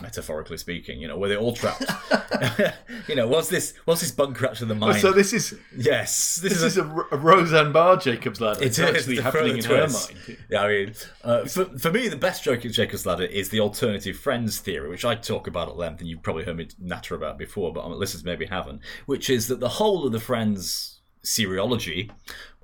Metaphorically 0.00 0.56
speaking. 0.56 1.00
You 1.00 1.08
know, 1.08 1.18
were 1.18 1.28
they 1.28 1.36
all 1.36 1.52
trapped? 1.52 1.84
you 3.08 3.14
know, 3.14 3.26
was 3.26 3.48
this 3.48 3.74
was 3.86 4.00
this 4.00 4.10
bunker 4.10 4.46
actually 4.46 4.68
the 4.68 4.74
mine? 4.74 5.00
So 5.00 5.12
this 5.12 5.32
is 5.32 5.58
yes, 5.76 6.36
this, 6.36 6.52
this 6.52 6.62
is 6.62 6.76
is 6.76 6.78
a, 6.78 6.84
a 7.12 7.16
Roseanne 7.16 7.72
Barr 7.72 7.96
Jacob's 7.96 8.40
ladder. 8.40 8.62
It 8.62 8.66
It's 8.66 8.78
actually 8.78 9.20
happening 9.20 9.58
in 9.58 9.64
her 9.64 9.88
mind. 9.88 10.38
Yeah, 10.48 10.62
I 10.62 10.68
mean, 10.68 10.94
uh, 11.24 11.44
for, 11.44 11.64
for 11.78 11.90
me, 11.90 12.08
the 12.08 12.16
best 12.16 12.44
joke 12.44 12.64
in 12.64 12.72
Jacob's 12.72 13.06
Ladder 13.06 13.24
is 13.24 13.48
the 13.50 13.60
alternative 13.60 14.16
friends 14.16 14.58
theory, 14.58 14.88
which 14.88 15.04
I 15.04 15.14
talk 15.14 15.46
about 15.46 15.68
at 15.68 15.76
length, 15.76 16.00
and 16.00 16.08
you've 16.08 16.22
probably 16.22 16.44
heard 16.44 16.56
me 16.56 16.68
natter 16.78 17.14
about 17.14 17.38
before, 17.38 17.72
but 17.72 17.88
listeners 17.90 18.24
maybe 18.24 18.46
haven't, 18.46 18.80
which 19.06 19.30
is 19.30 19.48
that 19.48 19.60
the 19.60 19.68
whole 19.68 20.06
of 20.06 20.12
the 20.12 20.20
Friends 20.20 20.99
seriology, 21.22 22.10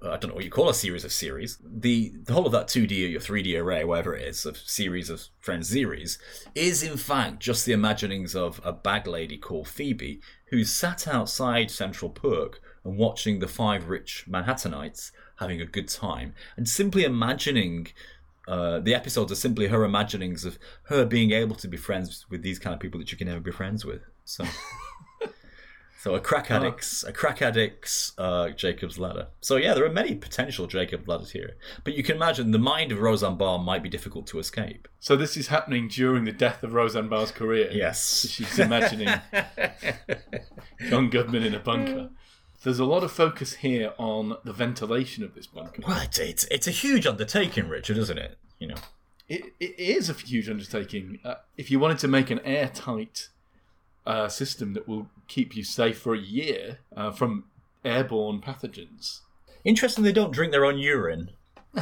uh, 0.03 0.11
I 0.11 0.17
don't 0.17 0.29
know 0.29 0.35
what 0.35 0.45
you 0.45 0.51
call 0.51 0.69
a 0.69 0.75
series 0.75 1.05
of 1.05 1.13
series, 1.13 1.59
the, 1.65 2.13
the 2.25 2.33
whole 2.33 2.47
of 2.47 2.53
that 2.53 2.69
2D 2.69 2.91
or 2.91 3.09
your 3.09 3.21
3D 3.21 3.59
array, 3.61 3.85
whatever 3.85 4.15
it 4.15 4.29
is, 4.29 4.45
of 4.45 4.59
series 4.59 5.09
of 5.09 5.27
Friends 5.41 5.71
series, 5.71 6.19
is 6.55 6.83
in 6.83 6.97
fact 6.97 7.41
just 7.41 7.65
the 7.65 7.73
imaginings 7.73 8.35
of 8.35 8.61
a 8.65 8.73
bag 8.73 9.07
lady 9.07 9.39
called 9.39 9.69
Phoebe, 9.69 10.21
who's 10.51 10.73
sat 10.73 11.09
outside 11.09 11.71
Central 11.71 12.11
Perk 12.11 12.61
and 12.85 12.99
watching 12.99 13.39
the 13.39 13.49
five 13.49 13.89
rich 13.89 14.27
Manhattanites 14.29 15.13
having 15.39 15.61
a 15.61 15.67
good 15.67 15.89
time, 15.89 16.35
and 16.57 16.69
simply 16.69 17.05
imagining. 17.05 17.89
Uh, 18.49 18.79
the 18.79 18.95
episodes 18.95 19.33
are 19.33 19.35
simply 19.35 19.67
her 19.67 19.83
imaginings 19.83 20.45
of 20.45 20.57
her 20.85 21.05
being 21.05 21.33
able 21.33 21.57
to 21.57 21.67
be 21.67 21.77
friends 21.77 22.25
with 22.31 22.43
these 22.43 22.61
kind 22.61 22.73
of 22.73 22.79
people 22.79 23.01
that 23.01 23.11
you 23.11 23.19
can 23.19 23.27
never 23.27 23.41
be 23.41 23.51
friends 23.51 23.85
with. 23.85 24.03
So, 24.25 24.45
so 25.99 26.15
a 26.15 26.21
crack 26.21 26.51
addict's 26.51 27.05
a 27.05 27.13
crack 27.13 27.41
addict's 27.41 28.13
uh, 28.19 28.51
Jacob's 28.51 28.99
ladder. 28.99 29.29
So 29.41 29.57
yeah, 29.57 29.75
there 29.75 29.85
are 29.85 29.91
many 29.91 30.15
potential 30.15 30.67
Jacob's 30.67 31.09
ladders 31.09 31.31
here, 31.31 31.57
but 31.85 31.95
you 31.95 32.03
can 32.03 32.17
imagine 32.17 32.51
the 32.51 32.59
mind 32.59 32.93
of 32.93 33.01
Roseanne 33.01 33.37
Barr 33.37 33.59
might 33.59 33.83
be 33.83 33.89
difficult 33.89 34.27
to 34.29 34.39
escape. 34.39 34.89
So 35.01 35.17
this 35.17 35.37
is 35.37 35.49
happening 35.49 35.89
during 35.89 36.25
the 36.25 36.33
death 36.33 36.63
of 36.63 36.75
Roseanne 36.75 37.09
Barr's 37.09 37.31
career. 37.31 37.71
Yes. 37.73 38.27
She's 38.29 38.59
imagining 38.59 39.09
John 40.89 41.11
Goodman 41.11 41.43
in 41.43 41.55
a 41.55 41.61
bunker. 41.61 42.11
There's 42.63 42.79
a 42.79 42.85
lot 42.85 43.05
of 43.05 43.13
focus 43.13 43.55
here 43.55 43.93
on 43.99 44.37
the 44.45 44.53
ventilation 44.53 45.23
of 45.23 45.35
this 45.35 45.47
bunker. 45.47 45.83
Well, 45.87 46.01
it's, 46.01 46.19
it's 46.19 46.45
it's 46.45 46.67
a 46.67 46.73
huge 46.73 47.07
undertaking, 47.07 47.69
Richard, 47.69 47.97
isn't 47.97 48.19
it? 48.19 48.39
You 48.59 48.69
know. 48.69 48.77
It, 49.29 49.55
it 49.59 49.79
is 49.79 50.09
a 50.09 50.13
huge 50.13 50.49
undertaking. 50.49 51.19
Uh, 51.25 51.35
if 51.57 51.71
you 51.71 51.81
wanted 51.81 51.99
to 51.99 52.09
make 52.09 52.31
an 52.31 52.41
airtight 52.41 53.29
uh, 54.07 54.29
system 54.29 54.75
that 54.75 54.87
will 54.89 55.09
keep 55.29 55.57
you 55.57 55.65
safe 55.65 55.99
for 55.99 56.15
a 56.15 56.19
year 56.19 56.79
uh, 56.97 57.11
from 57.11 57.45
airborne 57.85 58.41
pathogens. 58.41 59.21
Interesting, 59.65 60.05
they 60.05 60.13
don't 60.13 60.33
drink 60.33 60.53
their 60.53 60.65
own 60.65 60.79
urine. 60.79 61.31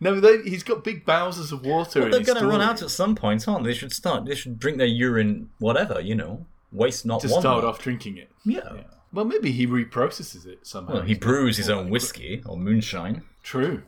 No, 0.00 0.20
they, 0.20 0.42
he's 0.42 0.62
got 0.62 0.84
big 0.84 1.06
bowsers 1.06 1.52
of 1.52 1.64
water. 1.64 2.00
Well, 2.00 2.10
they're 2.10 2.20
going 2.20 2.40
to 2.40 2.46
run 2.46 2.60
out 2.60 2.82
at 2.82 2.90
some 2.90 3.14
point, 3.14 3.46
aren't 3.48 3.64
they? 3.64 3.70
They 3.70 3.74
should 3.76 3.92
start. 3.92 4.26
They 4.26 4.34
should 4.34 4.58
drink 4.58 4.78
their 4.78 4.86
urine, 4.86 5.50
whatever 5.58 6.00
you 6.00 6.14
know. 6.14 6.46
Waste 6.72 7.06
not 7.06 7.20
to 7.20 7.28
one. 7.28 7.40
start 7.40 7.64
off 7.64 7.78
drinking 7.78 8.18
it. 8.18 8.30
Yeah. 8.44 8.82
Well, 9.12 9.24
maybe 9.24 9.52
he 9.52 9.66
reprocesses 9.66 10.44
it 10.44 10.66
somehow. 10.66 10.94
Well, 10.94 11.02
he 11.02 11.14
brews 11.14 11.56
his 11.56 11.70
own 11.70 11.88
whiskey 11.88 12.42
or 12.44 12.56
moonshine. 12.56 13.22
True. 13.44 13.82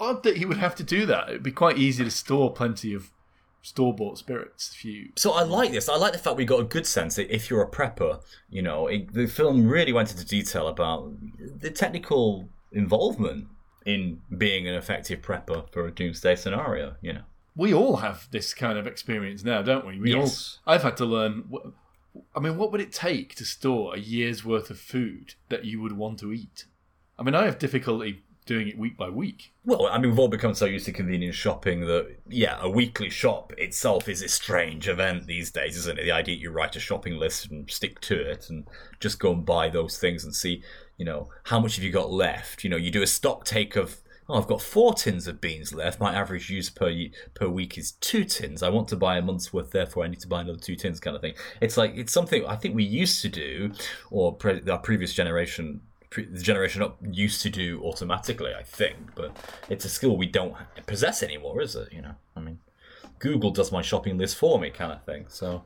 Odd 0.00 0.24
that 0.24 0.36
he 0.36 0.44
would 0.44 0.58
have 0.58 0.74
to 0.74 0.82
do 0.82 1.06
that. 1.06 1.28
It'd 1.28 1.42
be 1.42 1.52
quite 1.52 1.78
easy 1.78 2.02
to 2.02 2.10
store 2.10 2.52
plenty 2.52 2.92
of 2.92 3.10
store-bought 3.62 4.18
spirits 4.18 4.72
if 4.74 4.84
you. 4.84 5.10
So 5.16 5.32
I 5.32 5.42
like 5.44 5.70
this. 5.72 5.88
I 5.88 5.96
like 5.96 6.12
the 6.12 6.18
fact 6.18 6.36
we 6.36 6.44
got 6.44 6.60
a 6.60 6.64
good 6.64 6.86
sense 6.86 7.16
that 7.16 7.32
if 7.34 7.48
you're 7.48 7.62
a 7.62 7.70
prepper, 7.70 8.20
you 8.50 8.60
know, 8.62 8.88
it, 8.88 9.12
the 9.14 9.26
film 9.26 9.66
really 9.68 9.92
went 9.92 10.10
into 10.10 10.24
detail 10.26 10.68
about 10.68 11.12
the 11.60 11.70
technical 11.70 12.48
involvement 12.72 13.46
in 13.86 14.20
being 14.36 14.66
an 14.68 14.74
effective 14.74 15.20
prepper 15.22 15.70
for 15.72 15.86
a 15.86 15.90
doomsday 15.92 16.34
scenario. 16.36 16.96
You 17.00 17.14
know, 17.14 17.22
We 17.56 17.72
all 17.72 17.96
have 17.96 18.28
this 18.30 18.52
kind 18.54 18.78
of 18.78 18.86
experience 18.86 19.44
now, 19.44 19.62
don't 19.62 19.86
we? 19.86 19.98
We 19.98 20.14
Yes. 20.14 20.58
all. 20.66 20.74
I've 20.74 20.82
had 20.82 20.96
to 20.98 21.04
learn. 21.04 21.44
I 22.34 22.40
mean, 22.40 22.56
what 22.58 22.72
would 22.72 22.80
it 22.80 22.92
take 22.92 23.34
to 23.36 23.44
store 23.44 23.94
a 23.94 23.98
year's 23.98 24.44
worth 24.44 24.70
of 24.70 24.78
food 24.78 25.34
that 25.48 25.64
you 25.64 25.80
would 25.80 25.92
want 25.92 26.18
to 26.20 26.32
eat? 26.32 26.66
I 27.18 27.22
mean, 27.22 27.34
I 27.34 27.44
have 27.44 27.58
difficulty 27.58 28.22
doing 28.44 28.68
it 28.68 28.78
week 28.78 28.96
by 28.96 29.08
week. 29.08 29.52
well, 29.64 29.86
I 29.86 29.98
mean, 29.98 30.10
we've 30.10 30.18
all 30.18 30.28
become 30.28 30.54
so 30.54 30.64
used 30.64 30.86
to 30.86 30.92
convenience 30.92 31.36
shopping 31.36 31.86
that 31.86 32.16
yeah, 32.28 32.58
a 32.60 32.68
weekly 32.68 33.10
shop 33.10 33.52
itself 33.56 34.08
is 34.08 34.22
a 34.22 34.28
strange 34.28 34.88
event 34.88 35.26
these 35.26 35.50
days, 35.50 35.76
isn't 35.76 35.98
it? 35.98 36.04
The 36.04 36.12
idea 36.12 36.34
that 36.36 36.42
you 36.42 36.50
write 36.50 36.76
a 36.76 36.80
shopping 36.80 37.16
list 37.16 37.50
and 37.50 37.70
stick 37.70 38.00
to 38.02 38.20
it 38.20 38.50
and 38.50 38.66
just 39.00 39.20
go 39.20 39.32
and 39.32 39.46
buy 39.46 39.68
those 39.68 39.98
things 39.98 40.24
and 40.24 40.34
see, 40.34 40.62
you 40.96 41.04
know, 41.04 41.28
how 41.44 41.60
much 41.60 41.76
have 41.76 41.84
you 41.84 41.92
got 41.92 42.10
left? 42.10 42.64
You 42.64 42.70
know, 42.70 42.76
you 42.76 42.90
do 42.90 43.02
a 43.02 43.06
stock 43.06 43.44
take 43.44 43.76
of. 43.76 43.98
Oh, 44.28 44.34
I've 44.38 44.46
got 44.46 44.62
four 44.62 44.94
tins 44.94 45.26
of 45.26 45.40
beans 45.40 45.74
left. 45.74 45.98
My 46.00 46.14
average 46.14 46.48
use 46.48 46.70
per 46.70 46.92
per 47.34 47.48
week 47.48 47.76
is 47.76 47.92
two 47.92 48.24
tins. 48.24 48.62
I 48.62 48.68
want 48.68 48.86
to 48.88 48.96
buy 48.96 49.18
a 49.18 49.22
month's 49.22 49.52
worth, 49.52 49.72
therefore 49.72 50.04
I 50.04 50.08
need 50.08 50.20
to 50.20 50.28
buy 50.28 50.42
another 50.42 50.60
two 50.60 50.76
tins, 50.76 51.00
kind 51.00 51.16
of 51.16 51.22
thing. 51.22 51.34
It's 51.60 51.76
like 51.76 51.94
it's 51.96 52.12
something 52.12 52.46
I 52.46 52.54
think 52.54 52.76
we 52.76 52.84
used 52.84 53.20
to 53.22 53.28
do, 53.28 53.72
or 54.12 54.32
pre- 54.32 54.62
our 54.70 54.78
previous 54.78 55.12
generation, 55.12 55.80
the 56.16 56.42
generation 56.42 56.82
up 56.82 56.98
used 57.10 57.42
to 57.42 57.50
do 57.50 57.82
automatically. 57.84 58.52
I 58.58 58.62
think, 58.62 59.14
but 59.14 59.36
it's 59.68 59.84
a 59.84 59.88
skill 59.88 60.16
we 60.16 60.26
don't 60.26 60.54
possess 60.86 61.22
anymore, 61.22 61.60
is 61.60 61.74
it? 61.76 61.92
You 61.92 62.02
know, 62.02 62.14
I 62.36 62.40
mean, 62.40 62.58
Google 63.18 63.50
does 63.50 63.72
my 63.72 63.82
shopping 63.82 64.18
list 64.18 64.36
for 64.36 64.58
me, 64.58 64.70
kind 64.70 64.92
of 64.92 65.04
thing. 65.04 65.26
So 65.28 65.64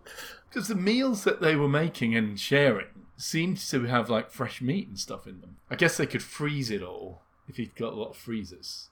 Because 0.48 0.68
the 0.68 0.74
meals 0.74 1.24
that 1.24 1.40
they 1.40 1.56
were 1.56 1.68
making 1.68 2.14
and 2.14 2.38
sharing 2.38 2.86
seemed 3.16 3.56
to 3.58 3.84
have 3.84 4.10
like 4.10 4.30
fresh 4.30 4.60
meat 4.60 4.88
and 4.88 4.98
stuff 4.98 5.26
in 5.26 5.40
them. 5.40 5.56
I 5.70 5.74
guess 5.76 5.96
they 5.96 6.06
could 6.06 6.22
freeze 6.22 6.70
it 6.70 6.82
all 6.82 7.22
if 7.48 7.58
you've 7.58 7.74
got 7.74 7.92
a 7.94 7.96
lot 7.96 8.10
of 8.10 8.16
freezers. 8.16 8.90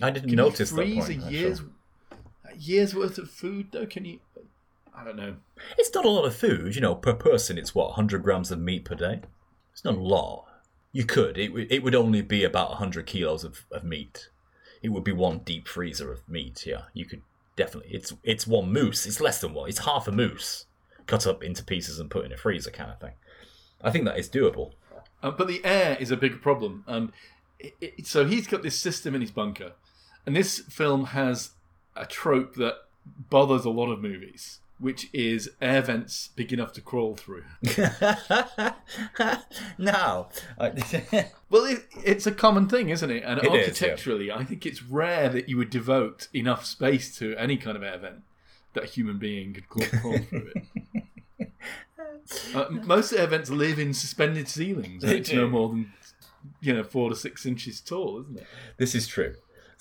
I 0.00 0.10
didn't 0.10 0.30
Can 0.30 0.36
notice 0.36 0.70
you 0.72 0.76
that 0.76 0.82
freeze 0.82 1.06
point. 1.06 1.26
a 1.26 1.30
year's 1.30 1.60
a 2.44 2.56
year's 2.56 2.94
worth 2.94 3.18
of 3.18 3.30
food 3.30 3.68
though? 3.72 3.86
Can 3.86 4.04
you? 4.04 4.18
I 4.94 5.04
don't 5.04 5.16
know. 5.16 5.36
It's 5.78 5.94
not 5.94 6.04
a 6.04 6.10
lot 6.10 6.24
of 6.26 6.34
food, 6.34 6.74
you 6.74 6.80
know. 6.80 6.94
Per 6.94 7.14
person, 7.14 7.56
it's 7.56 7.74
what 7.74 7.88
100 7.90 8.22
grams 8.22 8.50
of 8.50 8.58
meat 8.58 8.84
per 8.84 8.94
day. 8.94 9.20
It's 9.72 9.84
not 9.84 9.94
a 9.94 10.00
lot. 10.00 10.46
You 10.92 11.04
could. 11.04 11.38
It 11.38 11.52
would. 11.52 11.72
It 11.72 11.82
would 11.82 11.94
only 11.94 12.22
be 12.22 12.44
about 12.44 12.70
100 12.70 13.06
kilos 13.06 13.44
of, 13.44 13.64
of 13.70 13.84
meat. 13.84 14.28
It 14.82 14.90
would 14.90 15.04
be 15.04 15.12
one 15.12 15.38
deep 15.38 15.68
freezer 15.68 16.12
of 16.12 16.28
meat. 16.28 16.64
Yeah, 16.66 16.82
you 16.92 17.06
could 17.06 17.22
definitely. 17.56 17.94
It's 17.94 18.12
it's 18.22 18.46
one 18.46 18.72
moose. 18.72 19.06
It's 19.06 19.20
less 19.20 19.40
than 19.40 19.54
one. 19.54 19.68
It's 19.68 19.80
half 19.80 20.08
a 20.08 20.12
moose 20.12 20.66
cut 21.06 21.26
up 21.26 21.42
into 21.42 21.64
pieces 21.64 21.98
and 21.98 22.10
put 22.10 22.24
in 22.24 22.32
a 22.32 22.36
freezer, 22.36 22.70
kind 22.70 22.90
of 22.90 23.00
thing. 23.00 23.12
I 23.82 23.90
think 23.90 24.04
that 24.04 24.18
is 24.18 24.28
doable. 24.28 24.72
Uh, 25.22 25.30
but 25.30 25.48
the 25.48 25.64
air 25.64 25.96
is 25.98 26.10
a 26.10 26.16
big 26.16 26.40
problem. 26.40 26.84
Um, 26.86 27.12
it, 27.58 27.74
it, 27.80 28.06
so 28.06 28.26
he's 28.26 28.46
got 28.46 28.62
this 28.62 28.78
system 28.78 29.14
in 29.14 29.20
his 29.20 29.30
bunker, 29.30 29.72
and 30.26 30.34
this 30.34 30.60
film 30.60 31.06
has 31.06 31.50
a 31.96 32.06
trope 32.06 32.54
that 32.56 32.74
bothers 33.30 33.64
a 33.64 33.70
lot 33.70 33.90
of 33.90 34.00
movies, 34.00 34.60
which 34.82 35.08
is 35.12 35.48
air 35.60 35.80
vents 35.80 36.30
big 36.34 36.52
enough 36.52 36.72
to 36.72 36.80
crawl 36.80 37.14
through. 37.14 37.44
now, 39.78 40.28
Well, 41.50 41.64
it, 41.66 41.84
it's 42.04 42.26
a 42.26 42.32
common 42.32 42.68
thing, 42.68 42.88
isn't 42.88 43.10
it? 43.10 43.22
And 43.24 43.38
It 43.38 43.44
is, 43.44 43.50
yeah. 43.52 43.58
architecturally, 43.60 44.32
I 44.32 44.42
think 44.44 44.66
it's 44.66 44.82
rare 44.82 45.28
that 45.28 45.48
you 45.48 45.56
would 45.56 45.70
devote 45.70 46.28
enough 46.34 46.64
space 46.66 47.16
to 47.18 47.36
any 47.36 47.56
kind 47.56 47.76
of 47.76 47.82
air 47.82 47.98
vent 47.98 48.22
that 48.72 48.84
a 48.84 48.86
human 48.86 49.18
being 49.18 49.54
could 49.54 49.68
crawl, 49.68 49.86
crawl 50.00 50.18
through 50.28 50.52
it. 51.38 51.50
Uh, 52.54 52.66
most 52.70 53.12
air 53.12 53.26
vents 53.26 53.50
live 53.50 53.78
in 53.78 53.94
suspended 53.94 54.48
ceilings. 54.48 55.04
It's 55.04 55.32
no 55.32 55.46
more 55.48 55.68
than 55.68 55.92
you 56.60 56.72
know 56.72 56.82
four 56.82 57.10
to 57.10 57.16
six 57.16 57.46
inches 57.46 57.80
tall, 57.80 58.20
isn't 58.22 58.38
it? 58.38 58.46
This 58.78 58.94
is 58.94 59.06
true. 59.06 59.34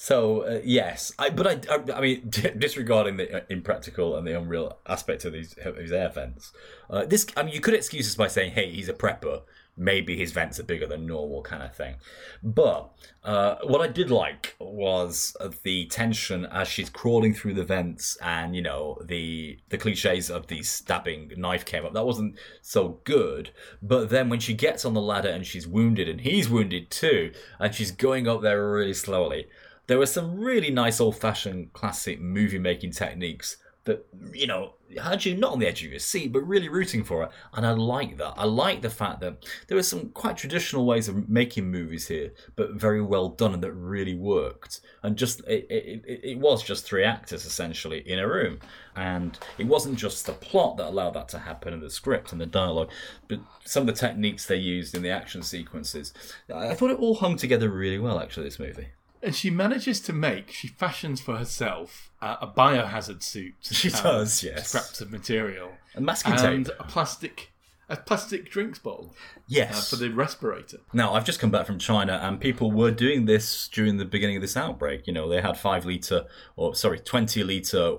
So 0.03 0.41
uh, 0.41 0.61
yes, 0.63 1.13
I, 1.19 1.29
but 1.29 1.45
I, 1.45 1.75
I, 1.75 1.97
I 1.97 2.01
mean, 2.01 2.27
disregarding 2.57 3.17
the 3.17 3.37
uh, 3.37 3.41
impractical 3.49 4.17
and 4.17 4.25
the 4.25 4.35
unreal 4.35 4.79
aspect 4.87 5.25
of 5.25 5.33
these 5.33 5.55
of 5.63 5.77
these 5.77 5.91
air 5.91 6.09
vents, 6.09 6.51
uh, 6.89 7.05
this 7.05 7.27
I 7.37 7.43
mean, 7.43 7.53
you 7.53 7.61
could 7.61 7.75
excuse 7.75 8.07
this 8.07 8.15
by 8.15 8.27
saying, 8.27 8.53
"Hey, 8.53 8.71
he's 8.71 8.89
a 8.89 8.95
prepper. 8.95 9.43
Maybe 9.77 10.17
his 10.17 10.31
vents 10.31 10.59
are 10.59 10.63
bigger 10.63 10.87
than 10.87 11.05
normal," 11.05 11.43
kind 11.43 11.61
of 11.61 11.75
thing. 11.75 11.97
But 12.41 12.89
uh, 13.23 13.57
what 13.61 13.81
I 13.81 13.87
did 13.89 14.09
like 14.09 14.55
was 14.59 15.37
uh, 15.39 15.49
the 15.61 15.85
tension 15.85 16.47
as 16.47 16.67
she's 16.67 16.89
crawling 16.89 17.35
through 17.35 17.53
the 17.53 17.63
vents, 17.63 18.17
and 18.23 18.55
you 18.55 18.63
know 18.63 18.99
the 19.05 19.59
the 19.69 19.77
cliches 19.77 20.31
of 20.31 20.47
the 20.47 20.63
stabbing 20.63 21.31
knife 21.37 21.63
came 21.63 21.85
up. 21.85 21.93
That 21.93 22.07
wasn't 22.07 22.39
so 22.63 23.01
good. 23.03 23.51
But 23.83 24.09
then 24.09 24.29
when 24.29 24.39
she 24.39 24.55
gets 24.55 24.83
on 24.83 24.95
the 24.95 24.99
ladder 24.99 25.29
and 25.29 25.45
she's 25.45 25.67
wounded, 25.67 26.09
and 26.09 26.21
he's 26.21 26.49
wounded 26.49 26.89
too, 26.89 27.33
and 27.59 27.75
she's 27.75 27.91
going 27.91 28.27
up 28.27 28.41
there 28.41 28.67
really 28.67 28.95
slowly 28.95 29.45
there 29.91 29.99
were 29.99 30.05
some 30.05 30.39
really 30.39 30.71
nice 30.71 31.01
old 31.01 31.17
fashioned 31.17 31.73
classic 31.73 32.21
movie 32.21 32.57
making 32.57 32.91
techniques 32.91 33.57
that, 33.83 34.07
you 34.31 34.47
know, 34.47 34.75
had 35.01 35.25
you 35.25 35.35
not 35.35 35.51
on 35.51 35.59
the 35.59 35.67
edge 35.67 35.83
of 35.83 35.89
your 35.89 35.99
seat, 35.99 36.31
but 36.31 36.47
really 36.47 36.69
rooting 36.69 37.03
for 37.03 37.23
it. 37.23 37.31
And 37.53 37.65
I 37.65 37.71
like 37.71 38.15
that. 38.17 38.35
I 38.37 38.45
like 38.45 38.81
the 38.81 38.89
fact 38.89 39.19
that 39.19 39.43
there 39.67 39.75
were 39.75 39.83
some 39.83 40.09
quite 40.11 40.37
traditional 40.37 40.85
ways 40.85 41.09
of 41.09 41.27
making 41.27 41.69
movies 41.69 42.07
here, 42.07 42.31
but 42.55 42.75
very 42.75 43.01
well 43.01 43.27
done 43.27 43.53
and 43.53 43.63
that 43.63 43.73
really 43.73 44.15
worked. 44.15 44.79
And 45.03 45.17
just, 45.17 45.41
it, 45.41 45.65
it, 45.69 46.21
it, 46.23 46.39
was 46.39 46.63
just 46.63 46.85
three 46.85 47.03
actors 47.03 47.45
essentially 47.45 47.99
in 48.09 48.19
a 48.19 48.27
room. 48.29 48.59
And 48.95 49.37
it 49.57 49.65
wasn't 49.65 49.97
just 49.97 50.25
the 50.25 50.33
plot 50.33 50.77
that 50.77 50.87
allowed 50.87 51.15
that 51.15 51.27
to 51.29 51.39
happen 51.39 51.73
and 51.73 51.81
the 51.81 51.89
script 51.89 52.31
and 52.31 52.39
the 52.39 52.45
dialogue, 52.45 52.91
but 53.27 53.39
some 53.65 53.81
of 53.81 53.87
the 53.87 53.99
techniques 53.99 54.45
they 54.45 54.55
used 54.55 54.95
in 54.95 55.01
the 55.01 55.09
action 55.09 55.41
sequences. 55.41 56.13
I 56.53 56.75
thought 56.75 56.91
it 56.91 56.99
all 56.99 57.15
hung 57.15 57.35
together 57.35 57.69
really 57.69 57.99
well, 57.99 58.19
actually, 58.19 58.45
this 58.45 58.59
movie. 58.59 58.87
And 59.23 59.35
she 59.35 59.49
manages 59.49 59.99
to 60.01 60.13
make, 60.13 60.51
she 60.51 60.67
fashions 60.67 61.21
for 61.21 61.37
herself 61.37 62.11
uh, 62.21 62.37
a 62.41 62.47
biohazard 62.47 63.23
suit. 63.23 63.55
She 63.61 63.89
does, 63.89 64.43
yes. 64.43 64.69
Scraps 64.69 65.01
of 65.01 65.11
material. 65.11 65.71
A 65.95 66.01
masking 66.01 66.33
and 66.33 66.65
tape. 66.65 66.75
a 66.79 66.83
plastic, 66.83 67.51
a 67.89 67.97
plastic 67.97 68.49
drinks 68.49 68.79
bowl 68.79 69.13
uh, 69.13 69.39
Yes. 69.47 69.89
for 69.89 69.95
the 69.97 70.09
respirator. 70.09 70.77
Now, 70.93 71.13
I've 71.13 71.25
just 71.25 71.39
come 71.39 71.51
back 71.51 71.65
from 71.65 71.77
China, 71.79 72.19
and 72.23 72.39
people 72.39 72.71
were 72.71 72.91
doing 72.91 73.25
this 73.25 73.67
during 73.67 73.97
the 73.97 74.05
beginning 74.05 74.37
of 74.37 74.41
this 74.41 74.55
outbreak. 74.57 75.07
You 75.07 75.13
know, 75.13 75.27
they 75.29 75.41
had 75.41 75.57
five 75.57 75.85
litre, 75.85 76.25
or 76.55 76.73
sorry, 76.75 76.99
20 76.99 77.43
litre 77.43 77.97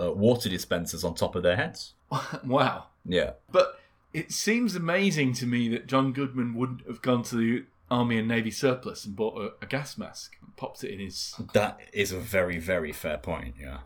uh, 0.00 0.12
water 0.12 0.48
dispensers 0.48 1.04
on 1.04 1.14
top 1.14 1.34
of 1.36 1.42
their 1.42 1.56
heads. 1.56 1.94
wow. 2.44 2.86
Yeah. 3.04 3.32
But 3.52 3.78
it 4.12 4.32
seems 4.32 4.74
amazing 4.74 5.34
to 5.34 5.46
me 5.46 5.68
that 5.70 5.86
John 5.86 6.12
Goodman 6.12 6.54
wouldn't 6.54 6.86
have 6.86 7.02
gone 7.02 7.22
to 7.24 7.36
the 7.36 7.64
Army 7.90 8.18
and 8.18 8.28
Navy 8.28 8.50
surplus 8.50 9.04
and 9.04 9.14
bought 9.14 9.36
a, 9.38 9.52
a 9.64 9.66
gas 9.66 9.96
mask 9.98 10.36
and 10.40 10.56
popped 10.56 10.82
it 10.84 10.92
in 10.92 11.00
his. 11.00 11.34
That 11.52 11.80
is 11.92 12.12
a 12.12 12.18
very, 12.18 12.58
very 12.58 12.92
fair 12.92 13.18
point. 13.18 13.54
Yeah. 13.60 13.78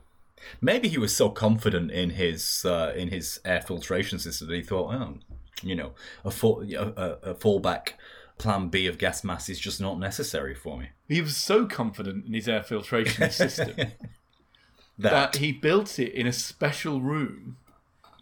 Maybe 0.60 0.88
he 0.88 0.98
was 0.98 1.14
so 1.14 1.30
confident 1.30 1.90
in 1.90 2.10
his 2.10 2.64
uh, 2.64 2.92
in 2.96 3.08
his 3.08 3.40
air 3.44 3.60
filtration 3.60 4.18
system 4.18 4.48
that 4.48 4.54
he 4.56 4.62
thought, 4.62 4.94
oh, 4.94 5.18
you 5.62 5.74
know, 5.74 5.92
a, 6.24 6.30
fall, 6.30 6.62
a, 6.62 7.18
a, 7.22 7.34
fallback 7.34 7.94
plan 8.38 8.68
B 8.68 8.86
of 8.86 8.98
gas 8.98 9.24
mask 9.24 9.50
is 9.50 9.58
just 9.58 9.80
not 9.80 9.98
necessary 9.98 10.54
for 10.54 10.78
me. 10.78 10.90
He 11.08 11.20
was 11.20 11.36
so 11.36 11.66
confident 11.66 12.24
in 12.26 12.34
his 12.34 12.48
air 12.48 12.62
filtration 12.62 13.30
system 13.32 13.74
That, 14.98 15.32
that 15.32 15.36
he 15.36 15.52
built 15.52 15.98
it 15.98 16.12
in 16.12 16.26
a 16.26 16.32
special 16.32 17.00
room 17.00 17.56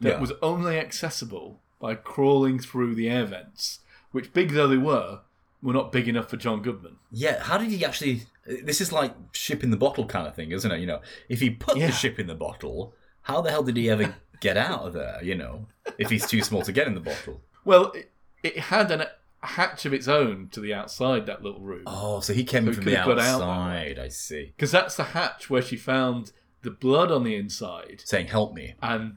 that 0.00 0.14
Yeah. 0.14 0.20
was 0.20 0.32
only 0.42 0.78
accessible 0.78 1.60
by 1.80 1.94
crawling 1.94 2.58
through 2.58 2.94
the 2.94 3.08
air 3.08 3.24
vents, 3.24 3.80
which, 4.12 4.32
big 4.34 4.50
though 4.52 4.68
they 4.68 4.76
were, 4.76 5.20
were 5.62 5.72
not 5.72 5.92
big 5.92 6.08
enough 6.08 6.28
for 6.30 6.36
John 6.36 6.62
Goodman. 6.62 6.96
Yeah, 7.10 7.42
how 7.42 7.58
did 7.58 7.70
he 7.70 7.84
actually? 7.84 8.22
This 8.62 8.80
is 8.80 8.92
like 8.92 9.14
ship 9.32 9.64
in 9.64 9.70
the 9.70 9.76
bottle 9.76 10.06
kind 10.06 10.26
of 10.26 10.34
thing, 10.34 10.52
isn't 10.52 10.70
it? 10.70 10.80
You 10.80 10.86
know, 10.86 11.00
if 11.28 11.40
he 11.40 11.50
put 11.50 11.76
Yeah. 11.76 11.86
the 11.88 11.92
ship 11.92 12.18
in 12.18 12.26
the 12.26 12.34
bottle, 12.34 12.94
how 13.22 13.40
the 13.40 13.50
hell 13.50 13.62
did 13.62 13.76
he 13.76 13.90
ever 13.90 14.14
get 14.40 14.56
out 14.56 14.82
of 14.86 14.92
there? 14.92 15.18
You 15.22 15.34
know, 15.34 15.66
if 15.98 16.10
he's 16.10 16.26
too 16.26 16.42
small 16.42 16.62
to 16.62 16.72
get 16.72 16.86
in 16.86 16.94
the 16.94 17.00
bottle. 17.00 17.40
Well, 17.64 17.90
it, 17.92 18.12
it 18.44 18.58
had 18.58 18.90
an, 18.92 19.00
a 19.02 19.46
hatch 19.46 19.84
of 19.84 19.92
its 19.92 20.06
own 20.06 20.48
to 20.52 20.60
the 20.60 20.72
outside 20.72 21.26
that 21.26 21.42
little 21.42 21.60
room. 21.60 21.82
Oh, 21.86 22.20
so 22.20 22.32
he 22.32 22.44
came 22.44 22.66
So 22.66 22.74
from 22.74 22.84
the 22.84 22.92
got 22.92 23.18
out 23.18 23.40
outside. 23.42 23.98
I 23.98 24.08
see. 24.08 24.52
Because 24.56 24.70
that's 24.70 24.96
the 24.96 25.04
hatch 25.04 25.50
where 25.50 25.62
she 25.62 25.76
found 25.76 26.30
the 26.62 26.70
blood 26.70 27.10
on 27.10 27.24
the 27.24 27.34
inside. 27.34 28.02
Saying, 28.04 28.28
"Help 28.28 28.54
me." 28.54 28.74
And, 28.80 29.16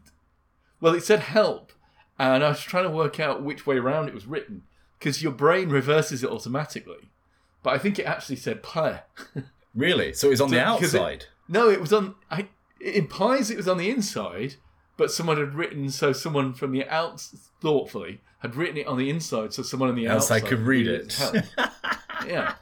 well, 0.82 0.96
it 0.96 1.04
said 1.04 1.20
help. 1.20 1.72
And 2.18 2.44
I 2.44 2.50
was 2.50 2.60
trying 2.62 2.84
to 2.84 2.90
work 2.90 3.20
out 3.20 3.44
which 3.44 3.66
way 3.68 3.78
around 3.78 4.08
it 4.08 4.14
was 4.16 4.26
written. 4.26 4.64
Because 5.00 5.24
your 5.24 5.32
brain 5.32 5.70
reverses 5.70 6.24
it 6.24 6.30
automatically. 6.30 7.10
But 7.64 7.74
I 7.74 7.78
think 7.78 7.98
it 8.00 8.04
actually 8.06 8.36
said 8.38 8.62
play. 8.64 9.00
Really? 9.76 10.14
So 10.14 10.28
it 10.28 10.32
was 10.32 10.42
on 10.42 10.50
the 10.50 10.58
Because 10.80 10.94
it- 10.96 11.00
outside. 11.00 11.26
No, 11.48 11.70
it 11.70 11.80
was 11.80 11.94
on. 11.94 12.16
I, 12.32 12.48
it 12.82 12.96
implies 12.96 13.52
it 13.52 13.56
was 13.58 13.68
on 13.68 13.78
the 13.78 13.90
inside, 13.90 14.56
but 14.98 15.12
someone 15.12 15.38
had 15.38 15.54
written 15.54 15.90
so 15.92 16.12
someone 16.12 16.54
from 16.54 16.72
the 16.72 16.88
out 16.90 17.22
thoughtfully 17.62 18.20
had 18.40 18.56
written 18.56 18.78
it 18.78 18.88
on 18.88 18.98
the 18.98 19.10
inside, 19.12 19.54
so 19.54 19.62
someone 19.62 19.90
on 19.90 19.96
the 19.96 20.08
Outside 20.08 20.38
outside 20.38 20.50
could 20.50 20.60
read 20.62 20.88
it. 20.88 21.20
as 21.22 21.50
yeah, 22.28 22.54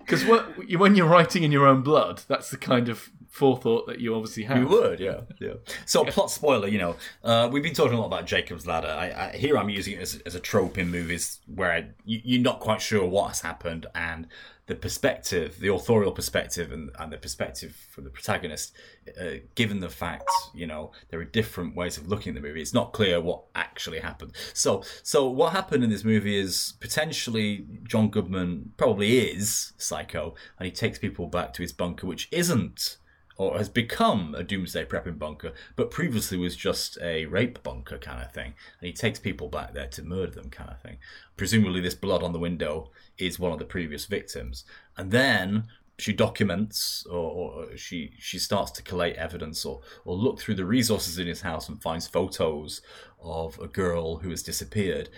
because 0.00 0.24
when 0.24 0.94
you're 0.96 1.06
writing 1.06 1.42
in 1.42 1.52
your 1.52 1.66
own 1.66 1.82
blood, 1.82 2.22
that's 2.28 2.50
the 2.50 2.56
kind 2.56 2.88
of 2.88 3.10
forethought 3.32 3.86
that 3.86 3.98
you 3.98 4.14
obviously 4.14 4.42
have. 4.42 4.58
You 4.58 4.68
would, 4.68 5.00
yeah, 5.00 5.22
yeah. 5.40 5.54
So, 5.86 6.04
plot 6.04 6.30
spoiler, 6.30 6.68
you 6.68 6.76
know, 6.76 6.96
uh, 7.24 7.48
we've 7.50 7.62
been 7.62 7.72
talking 7.72 7.96
a 7.96 8.00
lot 8.00 8.06
about 8.06 8.26
Jacob's 8.26 8.66
Ladder. 8.66 8.88
I, 8.88 9.30
I, 9.32 9.36
here, 9.36 9.56
I'm 9.56 9.70
using 9.70 9.94
it 9.94 10.00
as, 10.00 10.22
as 10.26 10.34
a 10.34 10.40
trope 10.40 10.76
in 10.76 10.90
movies 10.90 11.40
where 11.46 11.72
I, 11.72 11.86
you, 12.04 12.20
you're 12.22 12.42
not 12.42 12.60
quite 12.60 12.82
sure 12.82 13.06
what 13.06 13.28
has 13.28 13.40
happened, 13.40 13.86
and 13.94 14.26
the 14.66 14.74
perspective, 14.74 15.58
the 15.60 15.68
authorial 15.68 16.12
perspective, 16.12 16.72
and, 16.72 16.90
and 16.98 17.10
the 17.10 17.16
perspective 17.16 17.74
from 17.90 18.04
the 18.04 18.10
protagonist, 18.10 18.74
uh, 19.18 19.36
given 19.54 19.80
the 19.80 19.88
fact, 19.88 20.30
you 20.54 20.66
know, 20.66 20.92
there 21.08 21.18
are 21.18 21.24
different 21.24 21.74
ways 21.74 21.96
of 21.96 22.08
looking 22.08 22.32
at 22.32 22.34
the 22.34 22.46
movie. 22.46 22.60
It's 22.60 22.74
not 22.74 22.92
clear 22.92 23.18
what 23.18 23.44
actually 23.54 24.00
happened. 24.00 24.32
So, 24.52 24.82
so 25.02 25.26
what 25.26 25.52
happened 25.52 25.82
in 25.82 25.88
this 25.88 26.04
movie 26.04 26.38
is 26.38 26.74
potentially 26.80 27.66
John 27.84 28.10
Goodman 28.10 28.72
probably 28.76 29.30
is 29.30 29.72
psycho, 29.78 30.34
and 30.58 30.66
he 30.66 30.70
takes 30.70 30.98
people 30.98 31.28
back 31.28 31.54
to 31.54 31.62
his 31.62 31.72
bunker, 31.72 32.06
which 32.06 32.28
isn't 32.30 32.98
or 33.42 33.58
has 33.58 33.68
become 33.68 34.34
a 34.36 34.44
doomsday 34.44 34.84
prepping 34.84 35.18
bunker, 35.18 35.52
but 35.74 35.90
previously 35.90 36.38
was 36.38 36.54
just 36.54 36.96
a 37.02 37.26
rape 37.26 37.60
bunker 37.62 37.98
kind 37.98 38.22
of 38.22 38.32
thing. 38.32 38.54
And 38.80 38.86
he 38.86 38.92
takes 38.92 39.18
people 39.18 39.48
back 39.48 39.74
there 39.74 39.88
to 39.88 40.02
murder 40.02 40.32
them, 40.32 40.50
kind 40.50 40.70
of 40.70 40.80
thing. 40.80 40.98
Presumably, 41.36 41.80
this 41.80 41.94
blood 41.94 42.22
on 42.22 42.32
the 42.32 42.38
window 42.38 42.90
is 43.18 43.40
one 43.40 43.52
of 43.52 43.58
the 43.58 43.64
previous 43.64 44.06
victims. 44.06 44.64
And 44.96 45.10
then 45.10 45.64
she 45.98 46.12
documents, 46.12 47.04
or, 47.06 47.30
or 47.30 47.76
she 47.76 48.12
she 48.18 48.38
starts 48.38 48.70
to 48.72 48.82
collate 48.82 49.16
evidence, 49.16 49.64
or 49.64 49.80
or 50.04 50.16
look 50.16 50.38
through 50.38 50.54
the 50.54 50.64
resources 50.64 51.18
in 51.18 51.26
his 51.26 51.42
house 51.42 51.68
and 51.68 51.82
finds 51.82 52.06
photos 52.06 52.80
of 53.20 53.58
a 53.58 53.68
girl 53.68 54.18
who 54.18 54.30
has 54.30 54.42
disappeared 54.42 55.08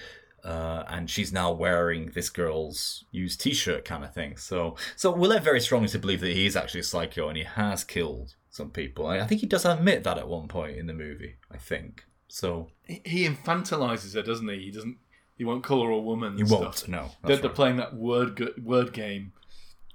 uh, 0.44 0.84
and 0.88 1.08
she's 1.08 1.32
now 1.32 1.50
wearing 1.50 2.10
this 2.14 2.28
girl's 2.28 3.04
used 3.10 3.40
T-shirt 3.40 3.84
kind 3.84 4.04
of 4.04 4.12
thing. 4.12 4.36
So, 4.36 4.76
so 4.94 5.10
we're 5.10 5.28
led 5.28 5.42
very 5.42 5.60
strongly 5.60 5.88
to 5.88 5.98
believe 5.98 6.20
that 6.20 6.32
he 6.32 6.44
is 6.44 6.54
actually 6.54 6.80
a 6.80 6.84
psycho 6.84 7.28
and 7.28 7.38
he 7.38 7.44
has 7.44 7.82
killed 7.82 8.34
some 8.50 8.70
people. 8.70 9.06
I 9.06 9.26
think 9.26 9.40
he 9.40 9.46
does 9.46 9.64
admit 9.64 10.04
that 10.04 10.18
at 10.18 10.28
one 10.28 10.48
point 10.48 10.76
in 10.76 10.86
the 10.86 10.92
movie. 10.92 11.36
I 11.50 11.56
think 11.56 12.04
so. 12.28 12.68
He, 12.84 13.26
infantilizes 13.26 14.14
her, 14.14 14.22
doesn't 14.22 14.48
he? 14.48 14.66
He 14.66 14.70
doesn't. 14.70 14.98
He 15.36 15.44
won't 15.44 15.64
call 15.64 15.84
her 15.84 15.90
a 15.90 15.98
woman. 15.98 16.36
He 16.36 16.44
won't. 16.44 16.76
Stuff. 16.76 16.88
No, 16.88 16.98
They're, 17.22 17.30
that's 17.30 17.40
they're 17.40 17.50
playing 17.50 17.76
that 17.78 17.94
word 17.94 18.62
word 18.62 18.92
game. 18.92 19.32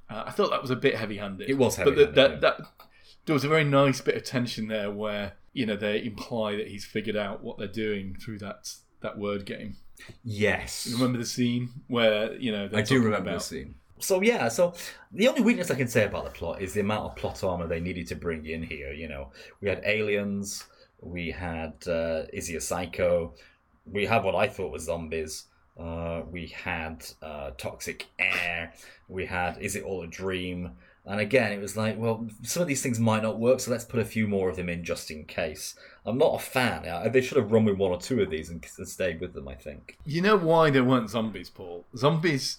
Uh, 0.09 0.23
I 0.25 0.31
thought 0.31 0.49
that 0.49 0.61
was 0.61 0.71
a 0.71 0.75
bit 0.75 0.95
heavy-handed. 0.95 1.47
It 1.47 1.53
was 1.53 1.77
but 1.77 1.87
heavy-handed, 1.87 2.15
that, 2.15 2.31
yeah. 2.31 2.37
that 2.39 2.61
there 3.25 3.33
was 3.33 3.43
a 3.43 3.47
very 3.47 3.63
nice 3.63 4.01
bit 4.01 4.15
of 4.15 4.23
tension 4.23 4.67
there 4.67 4.89
where 4.89 5.33
you 5.53 5.65
know 5.65 5.75
they 5.75 6.03
imply 6.03 6.55
that 6.55 6.67
he's 6.67 6.83
figured 6.83 7.15
out 7.15 7.43
what 7.43 7.59
they're 7.59 7.67
doing 7.67 8.17
through 8.19 8.39
that 8.39 8.73
that 9.01 9.17
word 9.17 9.45
game. 9.45 9.77
Yes, 10.23 10.89
Remember 10.91 11.17
the 11.17 11.25
scene 11.25 11.69
where 11.87 12.33
you 12.35 12.51
know 12.51 12.69
I 12.73 12.81
do 12.81 12.95
remember 12.95 13.17
about 13.17 13.39
the 13.39 13.39
scene. 13.39 13.75
So 13.99 14.21
yeah, 14.21 14.47
so 14.47 14.73
the 15.11 15.27
only 15.27 15.41
weakness 15.41 15.69
I 15.69 15.75
can 15.75 15.87
say 15.87 16.05
about 16.05 16.23
the 16.23 16.31
plot 16.31 16.61
is 16.61 16.73
the 16.73 16.79
amount 16.81 17.05
of 17.05 17.15
plot 17.17 17.43
armor 17.43 17.67
they 17.67 17.81
needed 17.81 18.07
to 18.07 18.15
bring 18.15 18.45
in 18.45 18.63
here. 18.63 18.93
You 18.93 19.09
know, 19.09 19.31
we 19.61 19.67
had 19.67 19.81
aliens, 19.83 20.65
we 21.01 21.31
had 21.31 21.73
uh, 21.87 22.23
is 22.31 22.47
he 22.47 22.55
a 22.55 22.61
psycho? 22.61 23.33
We 23.85 24.05
had 24.05 24.23
what 24.23 24.35
I 24.35 24.47
thought 24.47 24.71
was 24.71 24.83
zombies. 24.83 25.45
Uh, 25.77 26.21
we 26.29 26.47
had 26.47 27.05
uh, 27.21 27.51
toxic 27.57 28.07
air. 28.17 28.73
We 29.07 29.25
had 29.25 29.57
is 29.59 29.75
it 29.75 29.83
all 29.83 30.01
a 30.03 30.07
dream? 30.07 30.71
And 31.05 31.19
again, 31.19 31.51
it 31.51 31.59
was 31.59 31.75
like, 31.75 31.97
well, 31.97 32.27
some 32.43 32.61
of 32.61 32.67
these 32.67 32.83
things 32.83 32.99
might 32.99 33.23
not 33.23 33.39
work, 33.39 33.61
so 33.61 33.71
let's 33.71 33.85
put 33.85 33.99
a 33.99 34.05
few 34.05 34.27
more 34.27 34.49
of 34.49 34.57
them 34.57 34.69
in 34.69 34.83
just 34.83 35.09
in 35.09 35.25
case. 35.25 35.73
I'm 36.09 36.17
not 36.17 36.35
a 36.35 36.39
fan. 36.39 37.11
They 37.11 37.21
should 37.21 37.37
have 37.37 37.51
run 37.51 37.65
with 37.65 37.77
one 37.77 37.91
or 37.91 37.99
two 37.99 38.21
of 38.21 38.29
these 38.29 38.49
and, 38.49 38.65
and 38.77 38.87
stayed 38.87 39.19
with 39.19 39.33
them. 39.33 39.47
I 39.47 39.55
think. 39.55 39.97
You 40.05 40.21
know 40.21 40.37
why 40.37 40.69
there 40.69 40.83
weren't 40.83 41.09
zombies, 41.09 41.49
Paul? 41.49 41.85
Zombies 41.95 42.57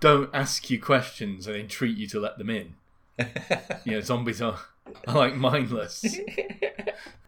don't 0.00 0.30
ask 0.34 0.70
you 0.70 0.80
questions 0.80 1.46
and 1.46 1.56
entreat 1.56 1.96
you 1.96 2.06
to 2.08 2.20
let 2.20 2.38
them 2.38 2.50
in. 2.50 2.74
you 3.84 3.92
know, 3.92 4.00
zombies 4.00 4.42
are, 4.42 4.58
are 5.06 5.14
like 5.14 5.36
mindless. 5.36 6.04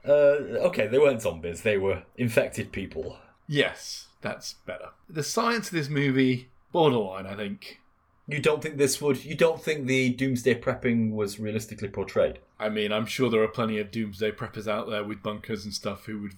Uh, 0.06 0.62
okay, 0.68 0.86
they 0.86 0.98
weren't 1.00 1.20
zombies. 1.20 1.62
They 1.62 1.76
were 1.76 2.04
infected 2.16 2.70
people. 2.70 3.18
yes, 3.48 4.06
that's 4.20 4.52
better. 4.64 4.90
The 5.08 5.24
science 5.24 5.66
of 5.66 5.72
this 5.72 5.88
movie, 5.88 6.48
borderline, 6.70 7.26
I 7.26 7.34
think. 7.34 7.80
You 8.28 8.40
don't 8.40 8.62
think 8.62 8.76
this 8.76 9.00
would? 9.00 9.24
You 9.24 9.34
don't 9.34 9.60
think 9.60 9.86
the 9.86 10.10
doomsday 10.10 10.60
prepping 10.60 11.10
was 11.12 11.40
realistically 11.40 11.88
portrayed? 11.88 12.38
I 12.59 12.68
mean, 12.68 12.92
I'm 12.92 13.07
sure 13.07 13.28
there 13.30 13.42
are 13.42 13.48
plenty 13.48 13.78
of 13.78 13.90
doomsday 13.90 14.32
preppers 14.32 14.66
out 14.66 14.88
there 14.88 15.04
with 15.04 15.22
bunkers 15.22 15.64
and 15.64 15.74
stuff 15.74 16.07
who 16.07 16.20
would 16.22 16.32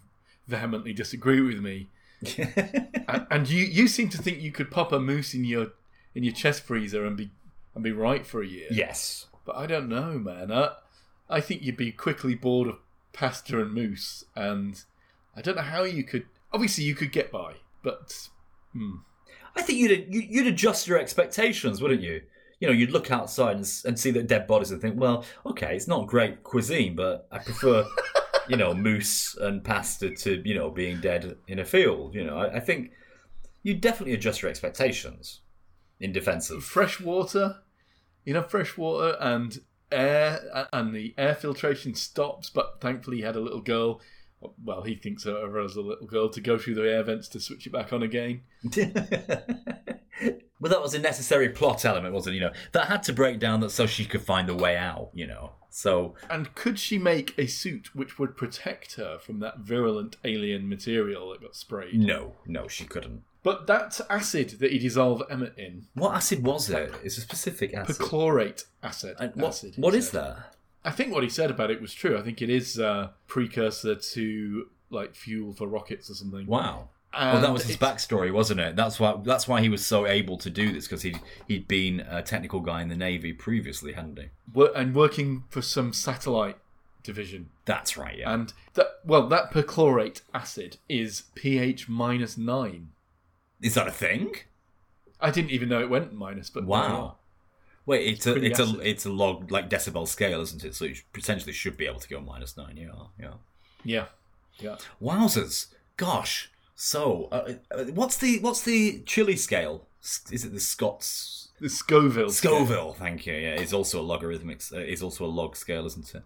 vehemently 0.46 0.92
disagree 0.92 1.40
with 1.40 1.60
me. 1.60 1.88
and, 3.08 3.26
and 3.30 3.48
you, 3.48 3.64
you 3.64 3.86
seem 3.86 4.08
to 4.08 4.18
think 4.18 4.40
you 4.40 4.50
could 4.50 4.70
pop 4.70 4.90
a 4.92 4.98
moose 4.98 5.34
in 5.34 5.44
your 5.44 5.68
in 6.14 6.24
your 6.24 6.34
chest 6.34 6.64
freezer 6.64 7.06
and 7.06 7.16
be 7.16 7.30
and 7.74 7.84
be 7.84 7.92
right 7.92 8.26
for 8.26 8.42
a 8.42 8.46
year. 8.46 8.66
yes. 8.70 9.26
But 9.44 9.56
I 9.56 9.66
don't 9.66 9.88
know, 9.88 10.18
man. 10.18 10.52
I, 10.52 10.72
I 11.30 11.40
think 11.40 11.62
you'd 11.62 11.76
be 11.76 11.90
quickly 11.92 12.34
bored 12.34 12.68
of 12.68 12.78
pasta 13.14 13.60
and 13.60 13.72
moose, 13.72 14.24
and 14.36 14.82
I 15.34 15.40
don't 15.40 15.56
know 15.56 15.62
how 15.62 15.84
you 15.84 16.02
could. 16.02 16.26
Obviously, 16.52 16.84
you 16.84 16.94
could 16.94 17.12
get 17.12 17.30
by, 17.30 17.54
but 17.82 18.28
hmm. 18.72 18.96
I 19.56 19.62
think 19.62 19.78
you'd 19.78 20.12
you- 20.12 20.26
you'd 20.28 20.46
adjust 20.48 20.86
your 20.86 20.98
expectations, 20.98 21.80
wouldn't 21.80 22.02
you? 22.02 22.22
You 22.60 22.68
know, 22.68 22.74
you'd 22.74 22.90
look 22.90 23.10
outside 23.10 23.56
and, 23.56 23.72
and 23.84 23.98
see 23.98 24.10
the 24.10 24.22
dead 24.22 24.46
bodies 24.46 24.70
and 24.70 24.80
think, 24.80 24.98
well, 24.98 25.24
okay, 25.46 25.76
it's 25.76 25.86
not 25.86 26.06
great 26.08 26.42
cuisine, 26.42 26.96
but 26.96 27.28
I 27.30 27.38
prefer, 27.38 27.86
you 28.48 28.56
know, 28.56 28.74
moose 28.88 29.36
and 29.40 29.62
pasta 29.62 30.10
to 30.10 30.42
you 30.44 30.54
know 30.54 30.70
being 30.70 31.00
dead 31.00 31.36
in 31.46 31.58
a 31.60 31.64
field. 31.64 32.14
You 32.14 32.24
know, 32.24 32.38
I, 32.38 32.56
I 32.56 32.60
think 32.60 32.90
you 33.62 33.74
definitely 33.74 34.14
adjust 34.14 34.42
your 34.42 34.50
expectations 34.50 35.40
in 36.00 36.12
defense 36.12 36.50
of 36.50 36.64
fresh 36.64 37.00
water, 37.00 37.56
you 38.24 38.34
know, 38.34 38.42
fresh 38.42 38.76
water 38.76 39.16
and 39.20 39.60
air, 39.90 40.66
and 40.72 40.94
the 40.94 41.14
air 41.18 41.34
filtration 41.34 41.94
stops. 41.94 42.50
But 42.50 42.80
thankfully, 42.80 43.18
he 43.18 43.22
had 43.22 43.36
a 43.36 43.40
little 43.40 43.60
girl. 43.60 44.00
Well, 44.64 44.82
he 44.82 44.94
thinks 44.94 45.24
of 45.26 45.34
her 45.34 45.60
as 45.60 45.76
a 45.76 45.80
little 45.80 46.06
girl 46.06 46.28
to 46.30 46.40
go 46.40 46.58
through 46.58 46.74
the 46.76 46.82
air 46.90 47.02
vents 47.02 47.28
to 47.28 47.40
switch 47.40 47.66
it 47.66 47.72
back 47.72 47.92
on 47.92 48.02
again. 48.02 48.42
Well, 50.60 50.70
that 50.72 50.82
was 50.82 50.92
a 50.94 50.98
necessary 50.98 51.50
plot 51.50 51.84
element, 51.84 52.12
wasn't 52.12 52.34
it? 52.34 52.38
You 52.40 52.46
know, 52.46 52.52
that 52.72 52.88
had 52.88 53.04
to 53.04 53.12
break 53.12 53.38
down 53.38 53.60
that 53.60 53.70
so 53.70 53.86
she 53.86 54.04
could 54.04 54.22
find 54.22 54.48
a 54.48 54.54
way 54.56 54.76
out. 54.76 55.10
You 55.14 55.28
know, 55.28 55.52
so 55.70 56.14
And 56.28 56.52
could 56.56 56.80
she 56.80 56.98
make 56.98 57.32
a 57.38 57.46
suit 57.46 57.94
which 57.94 58.18
would 58.18 58.36
protect 58.36 58.96
her 58.96 59.18
from 59.20 59.38
that 59.38 59.58
virulent 59.60 60.16
alien 60.24 60.68
material 60.68 61.30
that 61.30 61.42
got 61.42 61.54
sprayed? 61.54 61.94
no, 62.00 62.32
no, 62.44 62.66
she 62.66 62.84
couldn't. 62.84 63.22
But 63.44 63.68
that 63.68 64.00
acid 64.10 64.56
that 64.58 64.72
he 64.72 64.80
dissolved 64.80 65.22
Emmett 65.30 65.56
in, 65.56 65.86
What 65.94 66.16
acid 66.16 66.42
was 66.42 66.68
it? 66.68 66.92
It's 67.04 67.18
a 67.18 67.20
specific 67.20 67.72
acid. 67.72 67.94
perchlorate 67.96 68.64
acid. 68.82 69.14
And 69.20 69.32
what, 69.36 69.50
acid, 69.50 69.74
what 69.76 69.94
is 69.94 70.10
that? 70.10 70.56
I 70.84 70.90
think 70.90 71.12
what 71.12 71.22
he 71.22 71.28
said 71.28 71.50
about 71.50 71.70
it 71.70 71.80
was 71.80 71.92
true. 71.92 72.18
I 72.18 72.22
think 72.22 72.40
it 72.40 72.50
is 72.50 72.78
a 72.78 73.12
precursor 73.26 73.94
to 73.94 74.66
like 74.90 75.14
fuel 75.14 75.52
for 75.52 75.66
rockets 75.66 76.10
or 76.10 76.14
something. 76.14 76.46
Wow. 76.46 76.88
And 77.12 77.34
well, 77.34 77.42
that 77.42 77.52
was 77.52 77.64
his 77.64 77.76
backstory, 77.76 78.32
wasn't 78.32 78.60
it? 78.60 78.76
That's 78.76 79.00
why. 79.00 79.18
That's 79.24 79.48
why 79.48 79.62
he 79.62 79.68
was 79.68 79.84
so 79.84 80.06
able 80.06 80.36
to 80.38 80.50
do 80.50 80.72
this 80.72 80.86
because 80.86 81.02
he 81.02 81.16
he'd 81.46 81.66
been 81.66 82.00
a 82.00 82.22
technical 82.22 82.60
guy 82.60 82.82
in 82.82 82.88
the 82.88 82.96
navy 82.96 83.32
previously, 83.32 83.94
hadn't 83.94 84.18
he? 84.18 84.66
and 84.74 84.94
working 84.94 85.44
for 85.48 85.62
some 85.62 85.92
satellite 85.92 86.58
division. 87.02 87.48
That's 87.64 87.96
right. 87.96 88.18
Yeah. 88.18 88.34
And 88.34 88.52
that 88.74 89.00
well, 89.04 89.26
that 89.28 89.50
perchlorate 89.52 90.20
acid 90.34 90.76
is 90.88 91.24
pH 91.34 91.88
minus 91.88 92.36
nine. 92.36 92.90
Is 93.62 93.74
that 93.74 93.88
a 93.88 93.92
thing? 93.92 94.34
I 95.20 95.30
didn't 95.30 95.50
even 95.50 95.68
know 95.68 95.80
it 95.80 95.90
went 95.90 96.12
minus, 96.12 96.50
but 96.50 96.64
Wow. 96.64 97.16
Wait, 97.88 98.06
it's 98.06 98.26
a 98.26 98.34
it's 98.34 98.60
acid. 98.60 98.80
a 98.80 98.88
it's 98.90 99.06
a 99.06 99.10
log 99.10 99.50
like 99.50 99.70
decibel 99.70 100.06
scale, 100.06 100.42
isn't 100.42 100.62
it? 100.62 100.74
So 100.74 100.84
you 100.84 100.96
potentially 101.14 101.54
should 101.54 101.78
be 101.78 101.86
able 101.86 102.00
to 102.00 102.08
go 102.08 102.20
minus 102.20 102.54
nine. 102.54 102.76
Yeah, 102.76 102.90
yeah. 103.18 103.32
yeah, 103.82 104.04
yeah. 104.58 104.76
Wowzers! 105.02 105.68
Gosh. 105.96 106.50
So, 106.76 107.28
uh, 107.32 107.54
uh, 107.70 107.84
what's 107.86 108.18
the 108.18 108.40
what's 108.40 108.62
the 108.62 109.00
chili 109.06 109.36
scale? 109.36 109.86
Is 110.30 110.44
it 110.44 110.52
the 110.52 110.60
Scots 110.60 111.48
The 111.60 111.70
Scoville. 111.70 112.28
scale. 112.30 112.66
Scoville? 112.66 112.92
Thank 112.92 113.26
you. 113.26 113.32
Yeah, 113.32 113.54
it's 113.62 113.72
also 113.72 114.00
a 114.00 114.06
logarithmic. 114.12 114.60
Uh, 114.70 114.78
it's 114.78 115.02
also 115.02 115.24
a 115.24 115.32
log 115.40 115.56
scale, 115.56 115.86
isn't 115.86 116.14
it? 116.14 116.22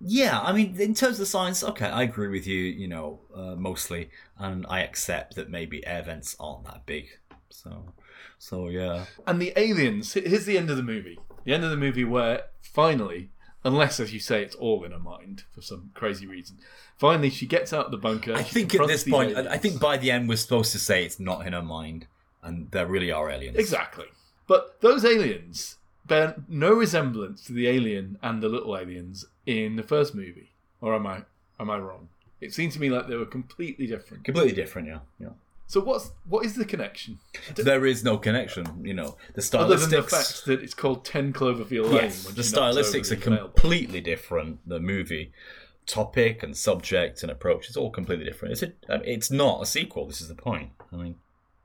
Yeah, 0.00 0.40
I 0.40 0.52
mean, 0.52 0.80
in 0.80 0.94
terms 0.94 1.20
of 1.20 1.28
science, 1.28 1.62
okay, 1.62 1.86
I 1.86 2.04
agree 2.04 2.28
with 2.28 2.46
you. 2.46 2.58
You 2.58 2.88
know, 2.88 3.20
uh, 3.36 3.54
mostly, 3.54 4.08
and 4.38 4.64
I 4.66 4.80
accept 4.80 5.36
that 5.36 5.50
maybe 5.50 5.86
air 5.86 6.02
vents 6.02 6.34
aren't 6.40 6.64
that 6.64 6.86
big. 6.86 7.10
So, 7.50 7.92
so 8.38 8.68
yeah. 8.68 9.04
And 9.26 9.40
the 9.40 9.52
aliens. 9.56 10.12
Here's 10.14 10.46
the 10.46 10.58
end 10.58 10.70
of 10.70 10.76
the 10.76 10.82
movie. 10.82 11.18
The 11.44 11.52
end 11.54 11.64
of 11.64 11.70
the 11.70 11.76
movie 11.76 12.04
where 12.04 12.44
finally, 12.60 13.30
unless 13.64 13.98
as 14.00 14.12
you 14.12 14.20
say 14.20 14.42
it's 14.42 14.54
all 14.56 14.84
in 14.84 14.92
her 14.92 14.98
mind 14.98 15.44
for 15.54 15.62
some 15.62 15.90
crazy 15.94 16.26
reason, 16.26 16.58
finally 16.96 17.30
she 17.30 17.46
gets 17.46 17.72
out 17.72 17.86
of 17.86 17.90
the 17.90 17.96
bunker. 17.98 18.34
I 18.34 18.42
think 18.42 18.74
at 18.74 18.86
this 18.86 19.04
point, 19.04 19.36
I- 19.36 19.52
I 19.54 19.58
think 19.58 19.80
by 19.80 19.96
the 19.96 20.10
end, 20.10 20.28
we're 20.28 20.36
supposed 20.36 20.72
to 20.72 20.78
say 20.78 21.04
it's 21.04 21.18
not 21.20 21.46
in 21.46 21.52
her 21.52 21.62
mind, 21.62 22.06
and 22.42 22.70
there 22.70 22.86
really 22.86 23.10
are 23.10 23.30
aliens. 23.30 23.56
Exactly. 23.58 24.06
But 24.46 24.80
those 24.80 25.04
aliens 25.04 25.76
bear 26.06 26.34
no 26.48 26.72
resemblance 26.72 27.44
to 27.44 27.52
the 27.52 27.68
alien 27.68 28.18
and 28.22 28.42
the 28.42 28.48
little 28.48 28.76
aliens 28.76 29.24
in 29.46 29.76
the 29.76 29.82
first 29.82 30.14
movie. 30.14 30.50
Or 30.80 30.94
am 30.94 31.06
I 31.06 31.22
am 31.58 31.70
I 31.70 31.78
wrong? 31.78 32.08
It 32.40 32.54
seemed 32.54 32.72
to 32.72 32.80
me 32.80 32.88
like 32.88 33.06
they 33.06 33.16
were 33.16 33.26
completely 33.26 33.86
different. 33.86 34.24
Completely 34.24 34.54
different, 34.54 34.88
yeah. 34.88 35.00
Yeah. 35.18 35.28
So 35.70 35.80
what's 35.80 36.10
what 36.28 36.44
is 36.44 36.56
the 36.56 36.64
connection? 36.64 37.20
There 37.54 37.86
is 37.86 38.02
no 38.02 38.18
connection, 38.18 38.84
you 38.84 38.92
know. 38.92 39.16
The 39.34 39.56
Other 39.56 39.76
than 39.76 39.90
the 39.90 40.02
fact 40.02 40.44
that 40.46 40.60
it's 40.62 40.74
called 40.74 41.04
Ten 41.04 41.32
Cloverfield 41.32 41.84
Lane. 41.92 41.94
yes, 41.94 42.24
the 42.24 42.42
stylistics 42.42 43.12
are 43.12 43.16
completely 43.16 44.00
different. 44.00 44.68
The 44.68 44.80
movie 44.80 45.30
topic 45.86 46.42
and 46.42 46.56
subject 46.56 47.22
and 47.22 47.30
approach 47.30 47.70
is 47.70 47.76
all 47.76 47.90
completely 47.90 48.24
different. 48.24 48.50
It's 48.52 48.62
a, 48.64 48.72
I 48.92 48.96
mean, 48.98 49.08
it's 49.08 49.30
not 49.30 49.62
a 49.62 49.66
sequel. 49.66 50.08
This 50.08 50.20
is 50.20 50.26
the 50.26 50.34
point. 50.34 50.70
I 50.92 50.96
mean, 50.96 51.14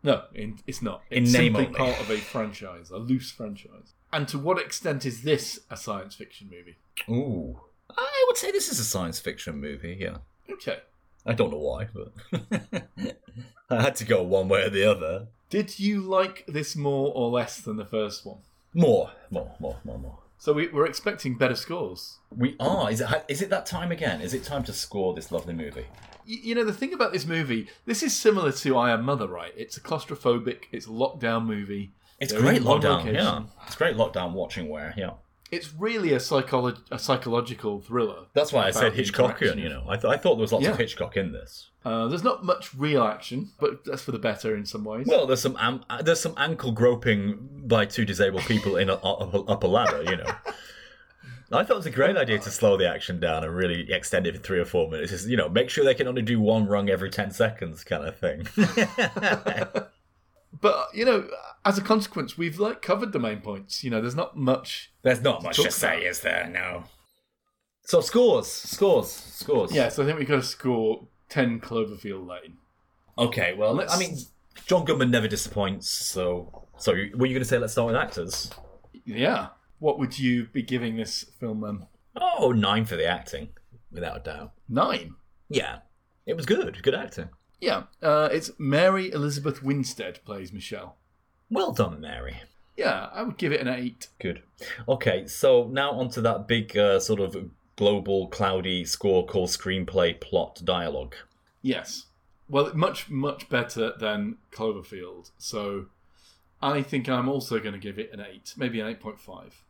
No, 0.03 0.21
it's 0.67 0.83
not. 0.83 1.01
In 1.09 1.23
It's 1.23 1.33
name 1.33 1.55
simply 1.55 1.65
only. 1.65 1.77
part 1.79 1.99
of 1.99 2.11
a 2.11 2.17
franchise, 2.17 2.91
a 2.91 2.97
loose 2.97 3.31
franchise. 3.31 3.93
And 4.13 4.27
to 4.27 4.37
what 4.37 4.59
extent 4.59 5.03
is 5.07 5.23
this 5.23 5.61
a 5.71 5.77
science 5.77 6.13
fiction 6.13 6.47
movie? 6.51 6.75
ooh, 7.09 7.59
I 7.89 8.23
would 8.27 8.37
say 8.37 8.51
this 8.51 8.69
is 8.71 8.79
a 8.79 8.83
science 8.85 9.19
fiction 9.19 9.59
movie. 9.59 9.97
Yeah, 9.99 10.17
Okay. 10.51 10.77
I 11.25 11.33
don't 11.33 11.51
know 11.51 11.57
why, 11.57 11.87
but 11.93 12.83
I 13.69 13.81
had 13.81 13.95
to 13.97 14.05
go 14.05 14.21
one 14.23 14.47
way 14.47 14.63
or 14.63 14.69
the 14.69 14.89
other. 14.89 15.27
Did 15.49 15.79
you 15.79 16.01
like 16.01 16.45
this 16.47 16.75
more 16.75 17.11
or 17.15 17.29
less 17.29 17.59
than 17.59 17.77
the 17.77 17.85
first 17.85 18.25
one? 18.25 18.39
More, 18.73 19.11
more, 19.31 19.55
more, 19.59 19.77
more, 19.83 19.97
more. 19.97 20.19
So 20.37 20.53
we, 20.53 20.67
we're 20.67 20.85
expecting 20.85 21.37
better 21.37 21.55
scores. 21.55 22.17
We 22.29 22.55
are. 22.59 22.91
Is 22.91 23.01
it? 23.01 23.07
Is 23.27 23.41
it 23.41 23.49
that 23.49 23.65
time 23.65 23.91
again? 23.91 24.21
Is 24.21 24.33
it 24.33 24.43
time 24.43 24.63
to 24.65 24.73
score 24.73 25.13
this 25.15 25.31
lovely 25.31 25.53
movie? 25.53 25.85
Y- 26.27 26.39
You 26.43 26.55
know, 26.55 26.63
the 26.65 26.73
thing 26.73 26.93
about 26.93 27.13
this 27.13 27.25
movie, 27.25 27.67
this 27.85 28.03
is 28.03 28.15
similar 28.15 28.51
to 28.51 28.77
I 28.77 28.91
Am 28.91 29.03
Mother, 29.03 29.27
right? 29.27 29.53
It's 29.55 29.77
a 29.77 29.81
claustrophobic, 29.81 30.63
it's 30.71 30.85
a 30.87 30.89
lockdown 30.89 31.45
movie. 31.45 31.93
It's 32.19 32.31
They're 32.33 32.41
great 32.41 32.61
lockdown. 32.61 32.97
location. 32.97 33.15
Yeah, 33.15 33.43
it's 33.65 33.75
great 33.75 33.95
lockdown 33.95 34.33
watching. 34.33 34.67
Where 34.69 34.93
yeah. 34.97 35.11
It's 35.55 35.73
really 35.73 36.13
a, 36.13 36.17
psycholo- 36.17 36.79
a 36.91 36.99
psychological 36.99 37.81
thriller. 37.81 38.25
That's 38.33 38.51
why 38.53 38.67
I 38.67 38.71
said 38.71 38.93
Hitchcockian. 38.93 39.57
You 39.61 39.69
know, 39.69 39.83
I, 39.87 39.95
th- 39.95 40.05
I 40.13 40.17
thought 40.17 40.35
there 40.35 40.41
was 40.41 40.51
lots 40.51 40.67
of 40.67 40.77
Hitchcock 40.77 41.17
in 41.17 41.31
this. 41.31 41.69
Uh, 41.83 42.07
there's 42.07 42.23
not 42.23 42.43
much 42.43 42.73
real 42.73 43.03
action, 43.03 43.51
but 43.59 43.85
that's 43.85 44.01
for 44.01 44.11
the 44.11 44.19
better 44.19 44.55
in 44.55 44.65
some 44.65 44.83
ways. 44.83 45.05
Well, 45.07 45.27
there's 45.27 45.41
some 45.41 45.55
am- 45.59 45.85
uh, 45.89 46.01
there's 46.01 46.19
some 46.19 46.33
ankle 46.35 46.71
groping 46.71 47.61
by 47.67 47.85
two 47.85 48.05
disabled 48.05 48.43
people 48.43 48.77
in 48.77 48.89
a, 48.89 48.95
up, 48.95 49.49
up 49.49 49.63
a 49.63 49.67
ladder. 49.67 50.03
You 50.03 50.17
know, 50.17 50.31
I 51.51 51.63
thought 51.63 51.73
it 51.73 51.75
was 51.77 51.85
a 51.85 51.91
great 51.91 52.17
idea 52.17 52.39
to 52.39 52.49
slow 52.49 52.75
the 52.75 52.89
action 52.89 53.19
down 53.19 53.43
and 53.43 53.55
really 53.55 53.91
extend 53.93 54.25
it 54.25 54.35
for 54.35 54.41
three 54.41 54.59
or 54.59 54.65
four 54.65 54.89
minutes. 54.89 55.11
Just, 55.11 55.27
you 55.27 55.37
know, 55.37 55.47
make 55.47 55.69
sure 55.69 55.85
they 55.85 55.93
can 55.93 56.07
only 56.07 56.23
do 56.23 56.39
one 56.39 56.65
rung 56.65 56.89
every 56.89 57.11
ten 57.11 57.29
seconds, 57.31 57.83
kind 57.83 58.03
of 58.03 58.17
thing. 58.17 58.47
but 60.61 60.87
you 60.93 61.05
know, 61.05 61.27
as 61.65 61.77
a 61.77 61.81
consequence, 61.81 62.37
we've 62.37 62.59
like 62.59 62.81
covered 62.81 63.11
the 63.11 63.19
main 63.19 63.41
points. 63.41 63.83
You 63.83 63.89
know, 63.89 63.99
there's 64.01 64.15
not 64.15 64.37
much. 64.37 64.91
There's 65.01 65.21
not 65.21 65.43
much 65.43 65.57
to 65.57 65.71
say, 65.71 65.97
about. 65.97 66.03
is 66.07 66.19
there? 66.21 66.47
No. 66.51 66.83
So 67.83 68.01
scores, 68.01 68.47
scores, 68.47 69.11
scores. 69.11 69.71
Yeah, 69.71 69.89
so 69.89 70.03
I 70.03 70.05
think 70.05 70.19
we've 70.19 70.27
got 70.27 70.35
to 70.37 70.43
score 70.43 71.07
ten 71.29 71.59
Cloverfield 71.59 72.27
Lane. 72.27 72.57
Okay. 73.17 73.53
Well, 73.53 73.73
Let's- 73.73 73.93
I 73.95 73.99
mean, 73.99 74.17
John 74.65 74.85
Goodman 74.85 75.11
never 75.11 75.27
disappoints. 75.27 75.89
So, 75.89 76.67
so 76.77 76.91
were 76.93 77.25
you 77.25 77.33
going 77.33 77.39
to 77.39 77.45
say 77.45 77.57
let's 77.57 77.73
start 77.73 77.87
with 77.87 77.95
actors? 77.95 78.49
Yeah. 79.05 79.49
What 79.79 79.99
would 79.99 80.17
you 80.17 80.45
be 80.51 80.63
giving 80.63 80.95
this 80.97 81.23
film 81.39 81.61
then? 81.61 81.85
Oh, 82.15 82.51
nine 82.51 82.85
for 82.85 82.95
the 82.95 83.05
acting, 83.05 83.49
without 83.91 84.17
a 84.17 84.19
doubt. 84.21 84.51
Nine. 84.69 85.15
Yeah, 85.49 85.79
it 86.25 86.35
was 86.35 86.45
good. 86.45 86.81
Good 86.81 86.95
acting. 86.95 87.29
Yeah, 87.59 87.83
uh, 88.01 88.29
it's 88.31 88.51
Mary 88.57 89.11
Elizabeth 89.11 89.61
Winstead 89.61 90.23
plays 90.25 90.51
Michelle. 90.53 90.97
Well 91.49 91.71
done, 91.71 92.01
Mary. 92.01 92.41
Yeah, 92.77 93.09
I 93.13 93.23
would 93.23 93.37
give 93.37 93.53
it 93.53 93.61
an 93.61 93.67
eight. 93.67 94.07
Good. 94.19 94.43
Okay, 94.87 95.27
so 95.27 95.69
now 95.71 95.91
onto 95.91 96.21
that 96.21 96.47
big 96.47 96.77
uh, 96.77 96.99
sort 96.99 97.19
of 97.19 97.35
global 97.75 98.27
cloudy 98.27 98.85
score 98.85 99.25
called 99.25 99.49
screenplay 99.49 100.19
plot 100.19 100.61
dialogue. 100.63 101.15
Yes. 101.61 102.05
Well, 102.49 102.71
much 102.75 103.09
much 103.09 103.49
better 103.49 103.93
than 103.97 104.37
Cloverfield. 104.51 105.31
So, 105.37 105.87
I 106.61 106.81
think 106.81 107.09
I'm 107.09 107.29
also 107.29 107.59
going 107.59 107.73
to 107.73 107.79
give 107.79 107.97
it 107.97 108.11
an 108.13 108.21
eight, 108.21 108.53
maybe 108.57 108.79
an 108.79 108.87
eight 108.87 108.99
point 108.99 109.19
five. 109.19 109.63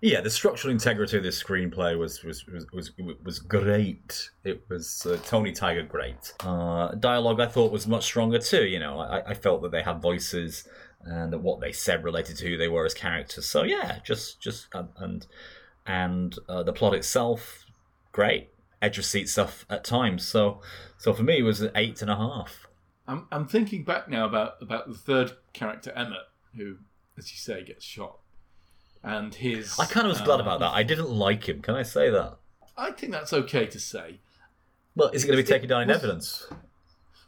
Yeah, 0.00 0.20
the 0.20 0.30
structural 0.30 0.72
integrity 0.72 1.16
of 1.16 1.22
this 1.22 1.42
screenplay 1.42 1.98
was 1.98 2.22
was 2.22 2.46
was 2.46 2.66
was, 2.72 2.92
was 3.24 3.38
great. 3.38 4.30
It 4.44 4.64
was 4.68 5.06
uh, 5.06 5.18
Tony 5.24 5.52
Tiger 5.52 5.82
great. 5.82 6.32
Uh, 6.40 6.94
dialogue 6.94 7.40
I 7.40 7.46
thought 7.46 7.72
was 7.72 7.86
much 7.86 8.04
stronger 8.04 8.38
too. 8.38 8.64
You 8.64 8.78
know, 8.78 9.00
I, 9.00 9.30
I 9.30 9.34
felt 9.34 9.62
that 9.62 9.72
they 9.72 9.82
had 9.82 10.00
voices 10.00 10.66
and 11.06 11.32
that 11.32 11.38
what 11.38 11.60
they 11.60 11.72
said 11.72 12.04
related 12.04 12.36
to 12.38 12.48
who 12.48 12.56
they 12.56 12.68
were 12.68 12.84
as 12.84 12.94
characters. 12.94 13.46
So 13.46 13.62
yeah, 13.62 13.98
just 14.04 14.40
just 14.40 14.68
and 14.72 14.88
and, 14.96 15.26
and 15.86 16.38
uh, 16.48 16.62
the 16.62 16.72
plot 16.72 16.94
itself, 16.94 17.66
great. 18.12 18.50
Edge 18.82 18.98
of 18.98 19.04
seat 19.04 19.28
stuff 19.28 19.64
at 19.70 19.84
times. 19.84 20.26
So 20.26 20.60
so 20.98 21.12
for 21.12 21.22
me, 21.22 21.38
it 21.38 21.42
was 21.42 21.60
an 21.60 21.70
eight 21.74 22.02
and 22.02 22.10
a 22.10 22.16
half. 22.16 22.66
I'm 23.06 23.26
I'm 23.30 23.46
thinking 23.46 23.84
back 23.84 24.08
now 24.08 24.26
about 24.26 24.54
about 24.60 24.88
the 24.88 24.94
third 24.94 25.32
character 25.52 25.92
Emmett, 25.94 26.28
who, 26.56 26.76
as 27.18 27.30
you 27.30 27.38
say, 27.38 27.62
gets 27.64 27.84
shot, 27.84 28.18
and 29.02 29.34
his. 29.34 29.78
I 29.78 29.86
kind 29.86 30.06
of 30.06 30.10
was 30.10 30.20
glad 30.20 30.36
um, 30.36 30.42
about 30.42 30.60
that. 30.60 30.72
I 30.72 30.82
didn't 30.82 31.10
like 31.10 31.48
him. 31.48 31.62
Can 31.62 31.74
I 31.74 31.82
say 31.82 32.10
that? 32.10 32.36
I 32.76 32.90
think 32.90 33.12
that's 33.12 33.32
okay 33.32 33.66
to 33.66 33.78
say. 33.78 34.20
Well, 34.96 35.10
is 35.10 35.24
it 35.24 35.26
going 35.26 35.36
to 35.36 35.42
be 35.42 35.46
taken 35.46 35.68
down 35.68 35.82
in 35.82 35.90
evidence? 35.90 36.46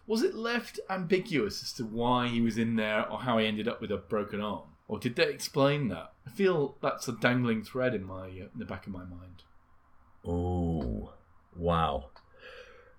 Was 0.06 0.22
it 0.22 0.34
left 0.34 0.78
ambiguous 0.88 1.62
as 1.62 1.72
to 1.74 1.84
why 1.84 2.28
he 2.28 2.40
was 2.40 2.58
in 2.58 2.76
there 2.76 3.08
or 3.10 3.20
how 3.20 3.38
he 3.38 3.46
ended 3.46 3.66
up 3.68 3.80
with 3.80 3.90
a 3.90 3.96
broken 3.96 4.40
arm? 4.40 4.62
Or 4.88 4.98
did 5.00 5.16
they 5.16 5.28
explain 5.28 5.88
that? 5.88 6.12
I 6.26 6.30
feel 6.30 6.76
that's 6.80 7.08
a 7.08 7.12
dangling 7.12 7.64
thread 7.64 7.92
in 7.94 8.04
my 8.04 8.26
uh, 8.26 8.28
in 8.28 8.50
the 8.56 8.64
back 8.64 8.86
of 8.86 8.92
my 8.92 9.00
mind. 9.04 9.42
Oh, 10.24 11.12
wow. 11.54 12.06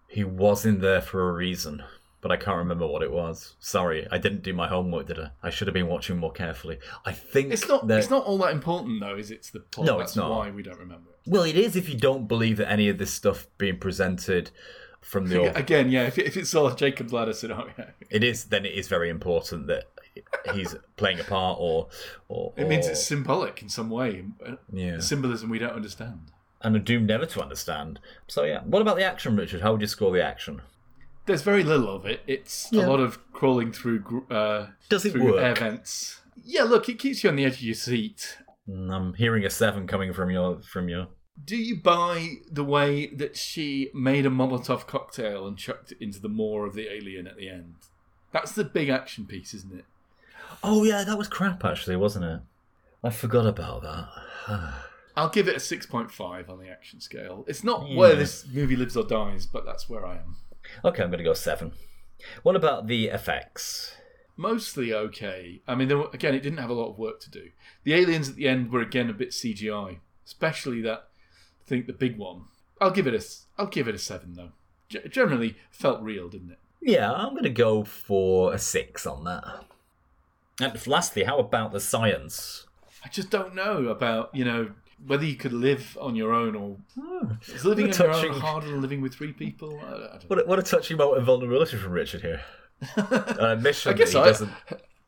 He 0.07 0.23
was 0.23 0.65
in 0.65 0.79
there 0.79 1.01
for 1.01 1.27
a 1.29 1.33
reason, 1.33 1.83
but 2.21 2.31
I 2.31 2.37
can't 2.37 2.57
remember 2.57 2.87
what 2.87 3.03
it 3.03 3.11
was. 3.11 3.55
Sorry, 3.59 4.07
I 4.11 4.17
didn't 4.17 4.43
do 4.43 4.53
my 4.53 4.67
homework, 4.67 5.07
did 5.07 5.19
I? 5.19 5.31
I 5.43 5.49
should 5.49 5.67
have 5.67 5.73
been 5.73 5.87
watching 5.87 6.17
more 6.17 6.31
carefully. 6.31 6.79
I 7.05 7.11
think 7.11 7.51
It's 7.51 7.67
not 7.67 7.87
that- 7.87 7.99
it's 7.99 8.09
not 8.09 8.25
all 8.25 8.37
that 8.39 8.51
important 8.53 9.01
though, 9.01 9.15
is 9.15 9.31
it? 9.31 9.35
It's 9.35 9.49
the 9.49 9.59
plot. 9.59 9.87
No, 9.87 9.97
that's 9.97 10.11
it's 10.11 10.17
not. 10.17 10.29
why 10.31 10.49
we 10.51 10.63
don't 10.63 10.79
remember 10.79 11.11
it. 11.11 11.29
Well, 11.29 11.43
it 11.43 11.57
is 11.57 11.75
if 11.75 11.89
you 11.89 11.97
don't 11.97 12.27
believe 12.27 12.57
that 12.57 12.71
any 12.71 12.87
of 12.87 12.97
this 12.97 13.13
stuff 13.13 13.47
being 13.57 13.79
presented 13.79 14.51
from 15.07 15.27
the 15.29 15.55
Again, 15.57 15.89
yeah, 15.89 16.03
if, 16.07 16.17
if 16.17 16.35
it's 16.35 16.53
all 16.53 16.67
a 16.67 16.75
Jacob's 16.75 17.13
ladder 17.13 17.33
scenario. 17.33 17.73
it 18.09 18.23
is 18.23 18.45
then 18.45 18.65
it 18.65 18.73
is 18.73 18.87
very 18.87 19.09
important 19.09 19.67
that 19.67 19.85
he's 20.53 20.75
playing 20.97 21.19
a 21.19 21.23
part, 21.23 21.57
or 21.59 21.87
or 22.27 22.53
It 22.57 22.67
means 22.67 22.87
or- 22.87 22.91
it's 22.91 23.03
symbolic 23.05 23.61
in 23.61 23.69
some 23.69 23.89
way, 23.89 24.25
uh, 24.45 24.55
yeah, 24.71 24.99
symbolism 24.99 25.49
we 25.49 25.59
don't 25.59 25.73
understand. 25.73 26.31
and 26.61 26.75
are 26.75 26.79
doomed 26.79 27.07
never 27.07 27.25
to 27.27 27.41
understand. 27.41 27.99
So 28.27 28.43
yeah, 28.43 28.61
what 28.63 28.81
about 28.81 28.97
the 28.97 29.03
action, 29.03 29.35
Richard? 29.37 29.61
How 29.61 29.71
would 29.71 29.81
you 29.81 29.87
score 29.87 30.11
the 30.11 30.23
action? 30.23 30.61
There's 31.25 31.41
very 31.41 31.63
little 31.63 31.89
of 31.93 32.05
it. 32.05 32.21
It's 32.25 32.69
Yeah. 32.71 32.85
a 32.85 32.87
lot 32.87 32.99
of 32.99 33.19
crawling 33.33 33.71
through 33.71 34.25
uh, 34.29 34.67
Does 34.89 35.05
it 35.05 35.11
through 35.11 35.33
work? 35.33 35.43
air 35.43 35.55
vents. 35.55 36.21
Yeah, 36.43 36.63
look, 36.63 36.87
it 36.89 36.99
keeps 36.99 37.23
you 37.23 37.29
on 37.29 37.35
the 37.35 37.45
edge 37.45 37.55
of 37.55 37.61
your 37.63 37.75
seat. 37.75 38.37
Mm, 38.69 38.91
I'm 38.93 39.13
hearing 39.13 39.43
a 39.45 39.49
seven 39.49 39.87
coming 39.87 40.13
from 40.13 40.29
your 40.31 40.61
from 40.61 40.87
your. 40.89 41.07
Do 41.43 41.55
you 41.55 41.75
buy 41.77 42.37
the 42.51 42.63
way 42.63 43.07
that 43.07 43.37
she 43.37 43.89
made 43.93 44.25
a 44.25 44.29
Molotov 44.29 44.87
cocktail 44.87 45.47
and 45.47 45.57
chucked 45.57 45.91
it 45.91 45.97
into 46.01 46.19
the 46.19 46.29
maw 46.29 46.65
of 46.65 46.73
the 46.73 46.91
alien 46.91 47.27
at 47.27 47.37
the 47.37 47.49
end? 47.49 47.75
That's 48.31 48.51
the 48.53 48.63
big 48.63 48.89
action 48.89 49.25
piece, 49.25 49.53
isn't 49.53 49.73
it? 49.77 49.85
Oh 50.63 50.83
yeah, 50.83 51.03
that 51.03 51.17
was 51.17 51.27
crap 51.27 51.63
actually, 51.63 51.95
wasn't 51.95 52.25
it? 52.25 52.39
I 53.03 53.09
forgot 53.11 53.45
about 53.45 53.83
that. 53.83 54.73
I'll 55.15 55.29
give 55.29 55.47
it 55.47 55.55
a 55.55 55.59
6.5 55.59 56.49
on 56.49 56.59
the 56.59 56.69
action 56.69 56.99
scale. 56.99 57.43
It's 57.47 57.63
not 57.63 57.87
Yeah. 57.89 57.97
where 57.97 58.15
this 58.15 58.45
movie 58.51 58.75
lives 58.75 58.95
or 58.97 59.03
dies, 59.03 59.45
but 59.45 59.65
that's 59.65 59.87
where 59.89 60.05
I 60.05 60.15
am. 60.17 60.35
okay, 60.85 61.03
I'm 61.03 61.09
going 61.09 61.17
to 61.19 61.23
go 61.23 61.33
seven. 61.33 61.71
What 62.43 62.55
about 62.55 62.87
the 62.87 63.07
effects? 63.07 63.93
Mostly 64.35 64.93
okay. 64.93 65.61
I 65.67 65.73
mean, 65.75 65.89
were, 65.97 66.09
again, 66.13 66.35
it 66.35 66.41
didn't 66.43 66.59
have 66.59 66.69
a 66.69 66.73
lot 66.73 66.89
of 66.89 66.99
work 66.99 67.19
to 67.21 67.29
do. 67.31 67.49
The 67.83 67.93
aliens 67.93 68.29
at 68.29 68.35
the 68.35 68.47
end 68.47 68.71
were 68.71 68.81
again 68.81 69.09
a 69.09 69.13
bit 69.13 69.29
CGI, 69.29 69.99
especially 70.25 70.81
that. 70.81 71.07
I 71.67 71.69
think 71.69 71.87
the 71.87 71.93
big 71.93 72.17
one. 72.17 72.43
I'll 72.79 72.91
give 72.91 73.07
it 73.07 73.13
a. 73.13 73.17
s- 73.17 73.45
I'll 73.57 73.67
give 73.67 73.87
it 73.87 73.95
a 73.95 73.99
seven 73.99 74.33
though. 74.35 74.51
G- 74.87 75.07
generally 75.09 75.57
felt 75.69 76.01
real, 76.01 76.29
didn't 76.29 76.51
it? 76.51 76.59
Yeah, 76.81 77.11
I'm 77.11 77.31
going 77.31 77.43
to 77.43 77.49
go 77.49 77.83
for 77.83 78.53
a 78.53 78.57
six 78.57 79.05
on 79.05 79.25
that. 79.25 79.43
And 80.61 80.87
lastly, 80.87 81.23
how 81.23 81.39
about 81.39 81.73
the 81.73 81.79
science? 81.81 82.65
I 83.03 83.09
just 83.09 83.29
don't 83.29 83.53
know 83.53 83.87
about 83.87 84.33
you 84.33 84.45
know 84.45 84.71
whether 85.05 85.25
you 85.25 85.35
could 85.35 85.53
live 85.53 85.97
on 85.99 86.15
your 86.15 86.33
own 86.33 86.55
or 86.55 86.77
hmm. 86.97 87.33
is 87.53 87.65
living 87.65 87.85
on 87.85 87.89
What 87.91 87.99
a 87.99 88.03
your 88.21 88.33
own 88.33 88.39
harder 88.39 88.67
than 88.67 88.81
living 88.81 89.01
with 89.01 89.13
three 89.13 89.33
people. 89.33 89.79
I, 89.83 89.87
I 89.87 90.17
don't. 90.19 90.29
What 90.29 90.39
a, 90.39 90.43
what 90.45 90.59
a 90.59 90.63
touching 90.63 90.97
moment 90.97 91.19
of 91.19 91.25
vulnerability 91.25 91.77
from 91.77 91.91
Richard 91.91 92.21
here. 92.21 92.41
Uh, 92.95 93.23
An 93.39 93.45
admission 93.57 93.91
I 93.91 93.95
guess 93.95 94.13
that 94.13 94.19
he 94.19 94.23
I- 94.23 94.27
doesn't 94.27 94.51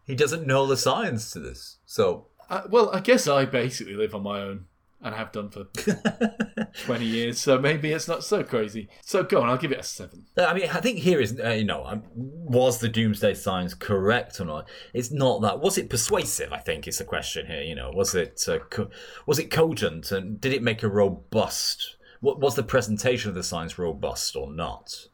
he 0.03 0.15
doesn't 0.15 0.47
know 0.47 0.65
the 0.65 0.75
science 0.75 1.29
to 1.31 1.39
this. 1.39 1.77
So 1.85 2.25
I, 2.49 2.63
well, 2.67 2.89
I 2.91 2.99
guess 2.99 3.27
I 3.27 3.45
basically 3.45 3.93
live 3.93 4.15
on 4.15 4.23
my 4.23 4.41
own 4.41 4.65
and 5.01 5.15
have 5.15 5.31
done 5.31 5.49
for 5.49 5.65
twenty 6.85 7.05
years, 7.05 7.39
so 7.39 7.57
maybe 7.57 7.91
it's 7.91 8.07
not 8.07 8.23
so 8.23 8.43
crazy. 8.43 8.89
So 9.01 9.23
go 9.23 9.41
on, 9.41 9.49
I'll 9.49 9.57
give 9.57 9.71
it 9.71 9.79
a 9.79 9.83
seven. 9.83 10.25
I 10.37 10.53
mean, 10.53 10.69
I 10.69 10.81
think 10.81 10.99
here 10.99 11.21
is 11.21 11.39
uh, 11.39 11.51
you 11.51 11.63
know, 11.63 11.85
um, 11.85 12.03
was 12.15 12.79
the 12.79 12.89
doomsday 12.89 13.33
science 13.33 13.73
correct 13.73 14.39
or 14.39 14.45
not? 14.45 14.67
It's 14.93 15.11
not 15.11 15.41
that. 15.41 15.59
Was 15.59 15.77
it 15.77 15.89
persuasive? 15.89 16.51
I 16.51 16.57
think 16.59 16.87
is 16.87 16.97
the 16.97 17.05
question 17.05 17.47
here. 17.47 17.61
You 17.61 17.75
know, 17.75 17.91
was 17.93 18.13
it 18.15 18.43
uh, 18.47 18.59
co- 18.69 18.89
was 19.25 19.39
it 19.39 19.49
cogent 19.51 20.11
and 20.11 20.39
did 20.39 20.53
it 20.53 20.63
make 20.63 20.83
a 20.83 20.89
robust? 20.89 21.95
What 22.21 22.39
was 22.39 22.55
the 22.55 22.63
presentation 22.63 23.29
of 23.29 23.35
the 23.35 23.43
science 23.43 23.79
robust 23.79 24.35
or 24.35 24.51
not? 24.51 25.07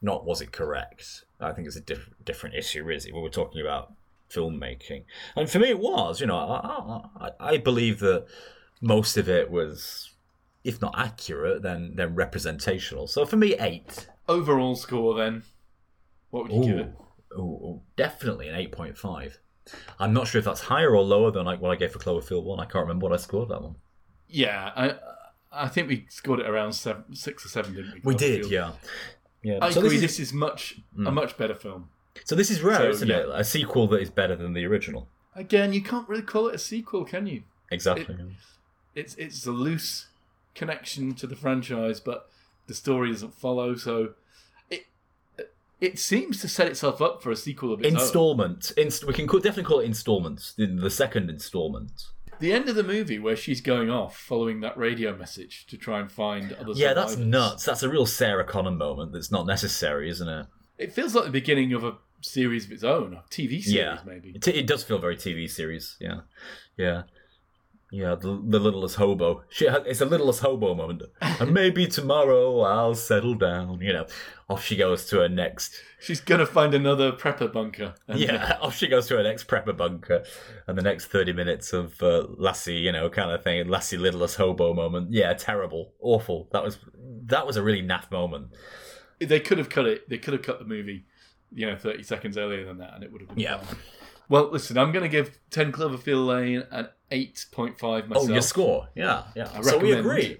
Not 0.00 0.24
was 0.24 0.40
it 0.40 0.52
correct? 0.52 1.24
I 1.38 1.52
think 1.52 1.66
it's 1.66 1.76
a 1.76 1.80
diff- 1.80 2.10
different 2.24 2.54
issue, 2.54 2.82
really. 2.82 3.12
When 3.12 3.22
we're 3.22 3.28
talking 3.28 3.60
about 3.60 3.92
filmmaking, 4.30 5.04
and 5.36 5.50
for 5.50 5.58
me, 5.58 5.68
it 5.70 5.78
was. 5.78 6.20
You 6.20 6.26
know, 6.26 6.36
I, 6.38 7.26
I, 7.26 7.52
I 7.52 7.56
believe 7.58 7.98
that 8.00 8.26
most 8.80 9.16
of 9.16 9.28
it 9.28 9.50
was, 9.50 10.10
if 10.64 10.80
not 10.80 10.94
accurate, 10.98 11.62
then 11.62 11.92
then 11.94 12.14
representational. 12.14 13.06
So 13.06 13.24
for 13.24 13.36
me, 13.36 13.54
eight. 13.54 14.08
Overall 14.28 14.76
score 14.76 15.14
then, 15.14 15.42
what 16.30 16.44
would 16.44 16.52
you 16.52 16.64
give 16.64 16.78
it? 16.78 16.92
Ooh, 17.36 17.40
ooh, 17.40 17.82
definitely 17.96 18.48
an 18.48 18.54
8.5. 18.54 19.38
I'm 19.98 20.12
not 20.12 20.26
sure 20.26 20.38
if 20.38 20.44
that's 20.44 20.62
higher 20.62 20.94
or 20.94 21.02
lower 21.02 21.30
than 21.30 21.44
like 21.44 21.60
what 21.60 21.70
I 21.70 21.76
gave 21.76 21.92
for 21.92 21.98
Cloverfield 21.98 22.44
1. 22.44 22.58
I 22.58 22.64
can't 22.64 22.82
remember 22.82 23.04
what 23.04 23.12
I 23.12 23.16
scored 23.16 23.48
that 23.50 23.62
one. 23.62 23.76
Yeah, 24.28 24.70
I 24.76 24.94
I 25.52 25.68
think 25.68 25.88
we 25.88 26.06
scored 26.08 26.40
it 26.40 26.48
around 26.48 26.72
seven, 26.72 27.14
six 27.14 27.44
or 27.44 27.48
seven, 27.48 27.74
didn't 27.74 27.94
we? 27.94 28.00
We 28.04 28.14
did, 28.14 28.50
yeah. 28.50 28.72
Yeah. 29.42 29.58
I 29.60 29.70
so 29.70 29.80
agree. 29.80 29.96
This 29.96 30.12
is, 30.12 30.18
This 30.18 30.28
is 30.28 30.32
much 30.32 30.80
a 30.96 31.00
mm. 31.00 31.12
much 31.12 31.36
better 31.36 31.54
film. 31.54 31.90
so 32.24 32.34
this 32.34 32.50
is 32.50 32.62
rare, 32.62 32.78
so, 32.78 32.88
isn't 32.88 33.08
yeah. 33.08 33.18
it? 33.18 33.28
A 33.32 33.44
sequel 33.44 33.88
that 33.88 34.00
is 34.00 34.10
better 34.10 34.36
than 34.36 34.52
the 34.52 34.64
original. 34.66 35.08
Again, 35.34 35.72
you 35.72 35.82
can't 35.82 36.08
really 36.08 36.22
call 36.22 36.48
it 36.48 36.54
a 36.54 36.58
sequel, 36.58 37.04
can 37.04 37.26
you? 37.26 37.42
Exactly. 37.70 38.16
It's 38.94 39.14
it's 39.16 39.46
a 39.46 39.52
loose 39.52 40.08
connection 40.54 41.14
to 41.14 41.26
the 41.26 41.36
franchise, 41.36 42.00
but 42.00 42.28
the 42.66 42.74
story 42.74 43.10
doesn't 43.10 43.34
follow. 43.34 43.74
So 43.76 44.14
it 44.70 44.86
it 45.80 45.98
seems 45.98 46.40
to 46.40 46.48
set 46.48 46.68
itself 46.68 47.00
up 47.00 47.22
for 47.22 47.30
a 47.30 47.36
sequel 47.36 47.72
of 47.72 47.80
its 47.80 47.94
own. 47.94 48.00
Installment. 48.00 48.72
Inst- 48.76 49.06
we 49.06 49.14
can 49.14 49.26
call, 49.26 49.40
definitely 49.40 49.68
call 49.68 49.80
it 49.80 49.86
installments. 49.86 50.52
The, 50.52 50.66
the 50.66 50.90
second 50.90 51.30
installment. 51.30 52.06
The 52.38 52.52
end 52.52 52.68
of 52.68 52.74
the 52.74 52.82
movie 52.82 53.18
where 53.18 53.36
she's 53.36 53.60
going 53.60 53.90
off 53.90 54.16
following 54.16 54.60
that 54.60 54.76
radio 54.76 55.14
message 55.14 55.66
to 55.66 55.76
try 55.76 56.00
and 56.00 56.10
find 56.10 56.52
other 56.54 56.72
Yeah, 56.74 56.94
that's 56.94 57.16
nuts. 57.16 57.64
That's 57.64 57.82
a 57.82 57.88
real 57.88 58.06
Sarah 58.06 58.44
Connor 58.44 58.70
moment 58.70 59.12
that's 59.12 59.30
not 59.30 59.46
necessary, 59.46 60.08
isn't 60.08 60.28
it? 60.28 60.46
It 60.78 60.92
feels 60.92 61.14
like 61.14 61.24
the 61.24 61.30
beginning 61.30 61.74
of 61.74 61.84
a 61.84 61.96
series 62.22 62.64
of 62.64 62.72
its 62.72 62.84
own, 62.84 63.12
a 63.14 63.22
TV 63.30 63.62
series 63.62 63.72
yeah. 63.72 63.98
maybe. 64.06 64.30
It, 64.30 64.48
it 64.48 64.66
does 64.66 64.82
feel 64.82 64.98
very 64.98 65.16
TV 65.16 65.50
series. 65.50 65.96
Yeah. 66.00 66.20
Yeah. 66.78 67.02
Yeah, 67.92 68.14
the, 68.14 68.40
the 68.46 68.60
littlest 68.60 68.96
hobo. 68.96 69.42
She, 69.48 69.66
it's 69.66 70.00
a 70.00 70.04
littlest 70.04 70.40
hobo 70.42 70.74
moment. 70.76 71.02
and 71.20 71.52
maybe 71.52 71.88
tomorrow 71.88 72.60
I'll 72.60 72.94
settle 72.94 73.34
down. 73.34 73.80
You 73.80 73.92
know, 73.92 74.06
off 74.48 74.64
she 74.64 74.76
goes 74.76 75.06
to 75.06 75.18
her 75.20 75.28
next. 75.28 75.74
She's 76.00 76.20
gonna 76.20 76.46
find 76.46 76.72
another 76.72 77.10
prepper 77.10 77.52
bunker. 77.52 77.94
Yeah, 78.14 78.58
off 78.60 78.76
she 78.76 78.86
goes 78.86 79.08
to 79.08 79.16
her 79.16 79.22
next 79.24 79.48
prepper 79.48 79.76
bunker, 79.76 80.22
and 80.68 80.78
the 80.78 80.82
next 80.82 81.06
thirty 81.06 81.32
minutes 81.32 81.72
of 81.72 82.00
uh, 82.02 82.26
Lassie, 82.38 82.76
you 82.76 82.92
know, 82.92 83.10
kind 83.10 83.32
of 83.32 83.42
thing. 83.42 83.66
Lassie 83.68 83.98
littlest 83.98 84.36
hobo 84.36 84.72
moment. 84.72 85.12
Yeah, 85.12 85.32
terrible, 85.34 85.92
awful. 86.00 86.48
That 86.52 86.62
was 86.62 86.78
that 87.26 87.44
was 87.46 87.56
a 87.56 87.62
really 87.62 87.82
naff 87.82 88.10
moment. 88.12 88.48
They 89.18 89.40
could 89.40 89.58
have 89.58 89.68
cut 89.68 89.86
it. 89.86 90.08
They 90.08 90.18
could 90.18 90.32
have 90.32 90.42
cut 90.42 90.60
the 90.60 90.64
movie, 90.64 91.06
you 91.52 91.66
know, 91.66 91.76
thirty 91.76 92.04
seconds 92.04 92.38
earlier 92.38 92.64
than 92.64 92.78
that, 92.78 92.94
and 92.94 93.02
it 93.02 93.10
would 93.12 93.22
have 93.22 93.28
been 93.30 93.38
Yeah. 93.38 93.58
fine. 93.58 93.76
Well, 94.30 94.48
listen, 94.50 94.78
I'm 94.78 94.92
going 94.92 95.02
to 95.02 95.08
give 95.08 95.38
Ten 95.50 95.72
Cloverfield 95.72 96.26
Lane 96.26 96.64
an 96.70 96.88
eight 97.10 97.44
point 97.52 97.78
five 97.78 98.08
myself. 98.08 98.30
Oh, 98.30 98.32
your 98.32 98.42
score? 98.42 98.88
Yeah, 98.94 99.24
yeah. 99.34 99.50
I 99.52 99.60
So 99.60 99.76
we 99.76 99.92
agree. 99.92 100.38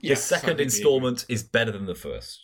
Yes, 0.00 0.28
the 0.28 0.36
second 0.36 0.60
installment 0.60 1.26
is 1.28 1.42
better 1.42 1.72
than 1.72 1.86
the 1.86 1.94
first, 1.94 2.40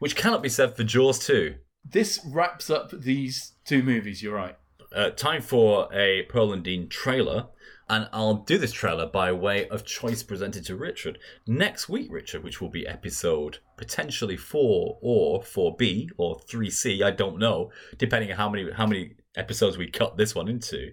which 0.00 0.16
cannot 0.16 0.42
be 0.42 0.48
said 0.48 0.76
for 0.76 0.84
Jaws 0.84 1.18
two. 1.20 1.54
This 1.84 2.20
wraps 2.26 2.68
up 2.68 2.90
these 2.92 3.52
two 3.64 3.82
movies. 3.82 4.22
You're 4.22 4.34
right. 4.34 4.56
uh, 4.94 5.10
time 5.10 5.42
for 5.42 5.88
a 5.92 6.22
Pearl 6.28 6.52
and 6.52 6.62
Dean 6.62 6.88
trailer, 6.88 7.46
and 7.88 8.08
I'll 8.12 8.34
do 8.34 8.58
this 8.58 8.72
trailer 8.72 9.06
by 9.06 9.32
way 9.32 9.68
of 9.68 9.84
choice 9.84 10.22
presented 10.22 10.64
to 10.66 10.76
Richard 10.76 11.18
next 11.46 11.88
week. 11.88 12.08
Richard, 12.10 12.42
which 12.42 12.60
will 12.60 12.70
be 12.70 12.86
episode 12.86 13.58
potentially 13.76 14.36
four 14.36 14.98
or 15.00 15.42
four 15.42 15.76
B 15.76 16.10
or 16.16 16.38
three 16.40 16.70
C. 16.70 17.02
I 17.02 17.10
don't 17.10 17.38
know, 17.38 17.70
depending 17.98 18.30
on 18.30 18.36
how 18.36 18.48
many 18.48 18.70
how 18.72 18.86
many 18.86 19.14
episodes 19.40 19.76
we 19.76 19.88
cut 19.88 20.16
this 20.16 20.34
one 20.34 20.48
into. 20.48 20.92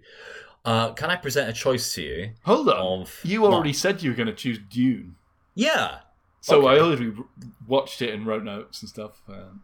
Uh, 0.65 0.91
can 0.93 1.09
I 1.09 1.15
present 1.15 1.49
a 1.49 1.53
choice 1.53 1.93
to 1.95 2.01
you? 2.01 2.29
Hold 2.43 2.69
on. 2.69 3.01
Of 3.03 3.19
you 3.23 3.45
already 3.45 3.73
said 3.73 4.01
you 4.01 4.09
were 4.11 4.15
going 4.15 4.27
to 4.27 4.33
choose 4.33 4.59
Dune, 4.69 5.15
Yeah. 5.55 5.99
so 6.41 6.67
Okay. 6.67 6.75
I 6.77 6.79
already 6.83 7.13
watched 7.67 8.01
it 8.01 8.13
and 8.13 8.25
wrote 8.25 8.43
notes 8.43 8.81
and 8.81 8.89
stuff. 8.89 9.21
Um, 9.29 9.61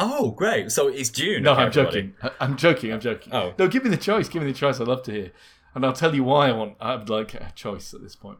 Oh, 0.00 0.30
great! 0.30 0.70
So 0.70 0.86
it's 0.88 1.10
Dune. 1.10 1.42
no, 1.42 1.52
okay, 1.54 1.62
I'm 1.62 1.72
joking. 1.72 2.14
I- 2.22 2.30
I'm 2.40 2.56
joking. 2.56 2.92
I'm 2.92 3.00
joking. 3.00 3.32
Oh. 3.34 3.52
no, 3.58 3.66
give 3.66 3.82
me 3.84 3.90
the 3.90 3.96
choice. 3.96 4.28
Give 4.28 4.42
me 4.42 4.52
the 4.52 4.56
choice. 4.58 4.80
I'd 4.80 4.86
love 4.86 5.02
to 5.04 5.12
hear, 5.12 5.32
and 5.74 5.84
I'll 5.84 5.92
tell 5.92 6.14
you 6.14 6.22
why 6.22 6.48
I 6.48 6.52
want. 6.52 6.76
I'd 6.80 7.08
like 7.08 7.34
a 7.34 7.50
choice 7.56 7.92
at 7.94 8.00
this 8.02 8.14
point. 8.14 8.38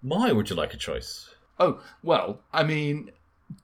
Why 0.00 0.30
would 0.32 0.48
you 0.50 0.54
like 0.56 0.74
a 0.74 0.76
choice? 0.76 1.28
Oh, 1.58 1.80
well, 2.04 2.40
I 2.52 2.62
mean, 2.62 3.10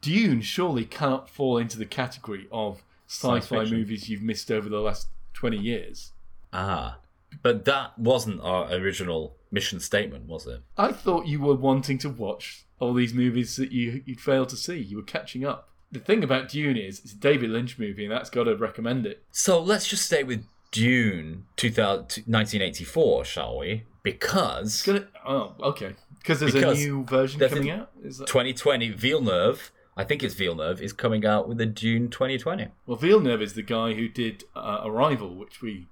Dune 0.01 0.40
surely 0.42 0.84
cannot 0.84 1.28
fall 1.30 1.59
into 1.59 1.78
the 1.78 1.86
category 1.86 2.49
of 2.51 2.82
sci 3.07 3.38
fi 3.40 3.64
movies 3.64 4.09
you've 4.09 4.22
missed 4.22 4.51
over 4.51 4.68
the 4.68 4.80
last 4.80 5.07
20 5.39 5.57
years. 5.57 6.12
Ah, 6.53 6.99
but 7.43 7.64
that 7.64 7.97
wasn't 7.97 8.41
our 8.41 8.72
original 8.72 9.36
mission 9.53 9.78
statement, 9.78 10.26
was 10.26 10.49
it? 10.49 10.62
I 10.76 10.91
thought 10.91 11.26
you 11.26 11.41
were 11.41 11.55
wanting 11.55 11.97
to 11.99 12.09
watch 12.09 12.64
all 12.80 12.93
these 12.93 13.14
movies 13.14 13.55
that 13.55 13.70
you, 13.70 14.03
you'd 14.05 14.20
failed 14.20 14.49
to 14.49 14.57
see. 14.57 14.78
You 14.78 14.97
were 14.97 15.05
catching 15.05 15.45
up. 15.45 15.68
The 15.93 16.01
thing 16.01 16.24
about 16.24 16.49
Dune 16.49 16.76
is, 16.76 16.99
it's 16.99 17.12
a 17.12 17.16
David 17.16 17.51
Lynch 17.51 17.78
movie, 17.78 18.05
and 18.05 18.12
that's 18.12 18.30
got 18.30 18.45
to 18.45 18.57
recommend 18.57 19.07
it. 19.07 19.22
So 19.30 19.62
let's 19.62 19.86
just 19.86 20.05
stay 20.07 20.24
with 20.24 20.45
Dune 20.72 21.47
2000, 21.57 22.24
1984, 22.26 23.24
shall 23.24 23.59
we? 23.59 23.84
Because 24.03 24.82
gonna. 24.82 25.07
Oh, 25.24 25.55
okay. 25.61 25.95
Because 26.18 26.41
there's 26.41 26.53
Because 26.53 26.82
a 26.82 26.84
new 26.84 27.05
version 27.05 27.41
coming 27.41 27.70
out. 27.70 27.91
Is 28.03 28.18
that... 28.18 28.26
2020, 28.26 28.91
Villeneuve, 28.91 29.70
I 29.99 30.05
think 30.05 30.22
it's 30.22 30.34
Villeneuve, 30.34 30.80
is 30.80 30.92
coming 30.92 31.26
out 31.26 31.49
with 31.49 31.61
a 31.61 31.66
Dune 31.66 32.09
2020. 32.09 32.68
Well, 32.86 32.96
Villeneuve 32.96 33.42
is 33.42 33.55
the 33.55 33.62
guy 33.62 33.94
who 33.94 34.09
did 34.09 34.44
uh, 34.55 34.82
Arrival, 34.84 35.34
which 35.34 35.61
we. 35.61 35.88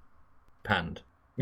Panned. 0.62 1.02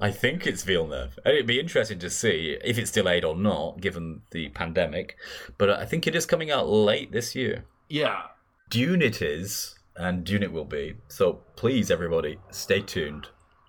I 0.00 0.10
think 0.12 0.46
it's 0.46 0.62
Villeneuve. 0.64 1.18
And 1.24 1.34
It'd 1.34 1.46
be 1.46 1.58
interesting 1.58 1.98
to 2.00 2.10
see 2.10 2.58
if 2.62 2.76
it's 2.78 2.90
delayed 2.90 3.24
or 3.24 3.34
not, 3.34 3.80
given 3.80 4.20
the 4.32 4.50
pandemic. 4.50 5.16
But 5.56 5.70
I 5.70 5.86
think 5.86 6.06
it 6.06 6.14
is 6.14 6.26
coming 6.26 6.50
out 6.50 6.68
late 6.68 7.10
this 7.10 7.34
year. 7.34 7.64
Yeah. 7.88 8.24
Dune 8.68 9.00
it 9.02 9.22
is. 9.22 9.76
and 9.96 10.24
Dune 10.24 10.42
it 10.42 10.52
will 10.52 10.64
be. 10.64 10.96
So 11.08 11.40
please, 11.56 11.90
everybody, 11.90 12.38
stay 12.50 12.80
tuned 12.80 13.28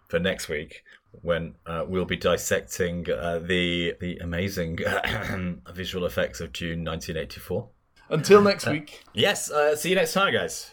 for 0.09 0.19
next 0.19 0.49
week 0.49 0.83
when 1.21 1.55
uh, 1.65 1.85
we'll 1.87 2.05
be 2.05 2.17
dissecting 2.17 3.09
uh, 3.09 3.39
the 3.39 3.95
the 3.99 4.17
amazing 4.17 4.79
visual 5.73 6.05
effects 6.05 6.39
of 6.41 6.53
Dune 6.53 6.83
1984. 6.83 7.69
Until 8.09 8.41
next 8.41 8.67
week. 8.67 9.03
Yes, 9.13 9.49
uh, 9.49 9.75
see 9.75 9.89
you 9.89 9.95
next 9.95 10.13
time, 10.13 10.31
guys. 10.31 10.71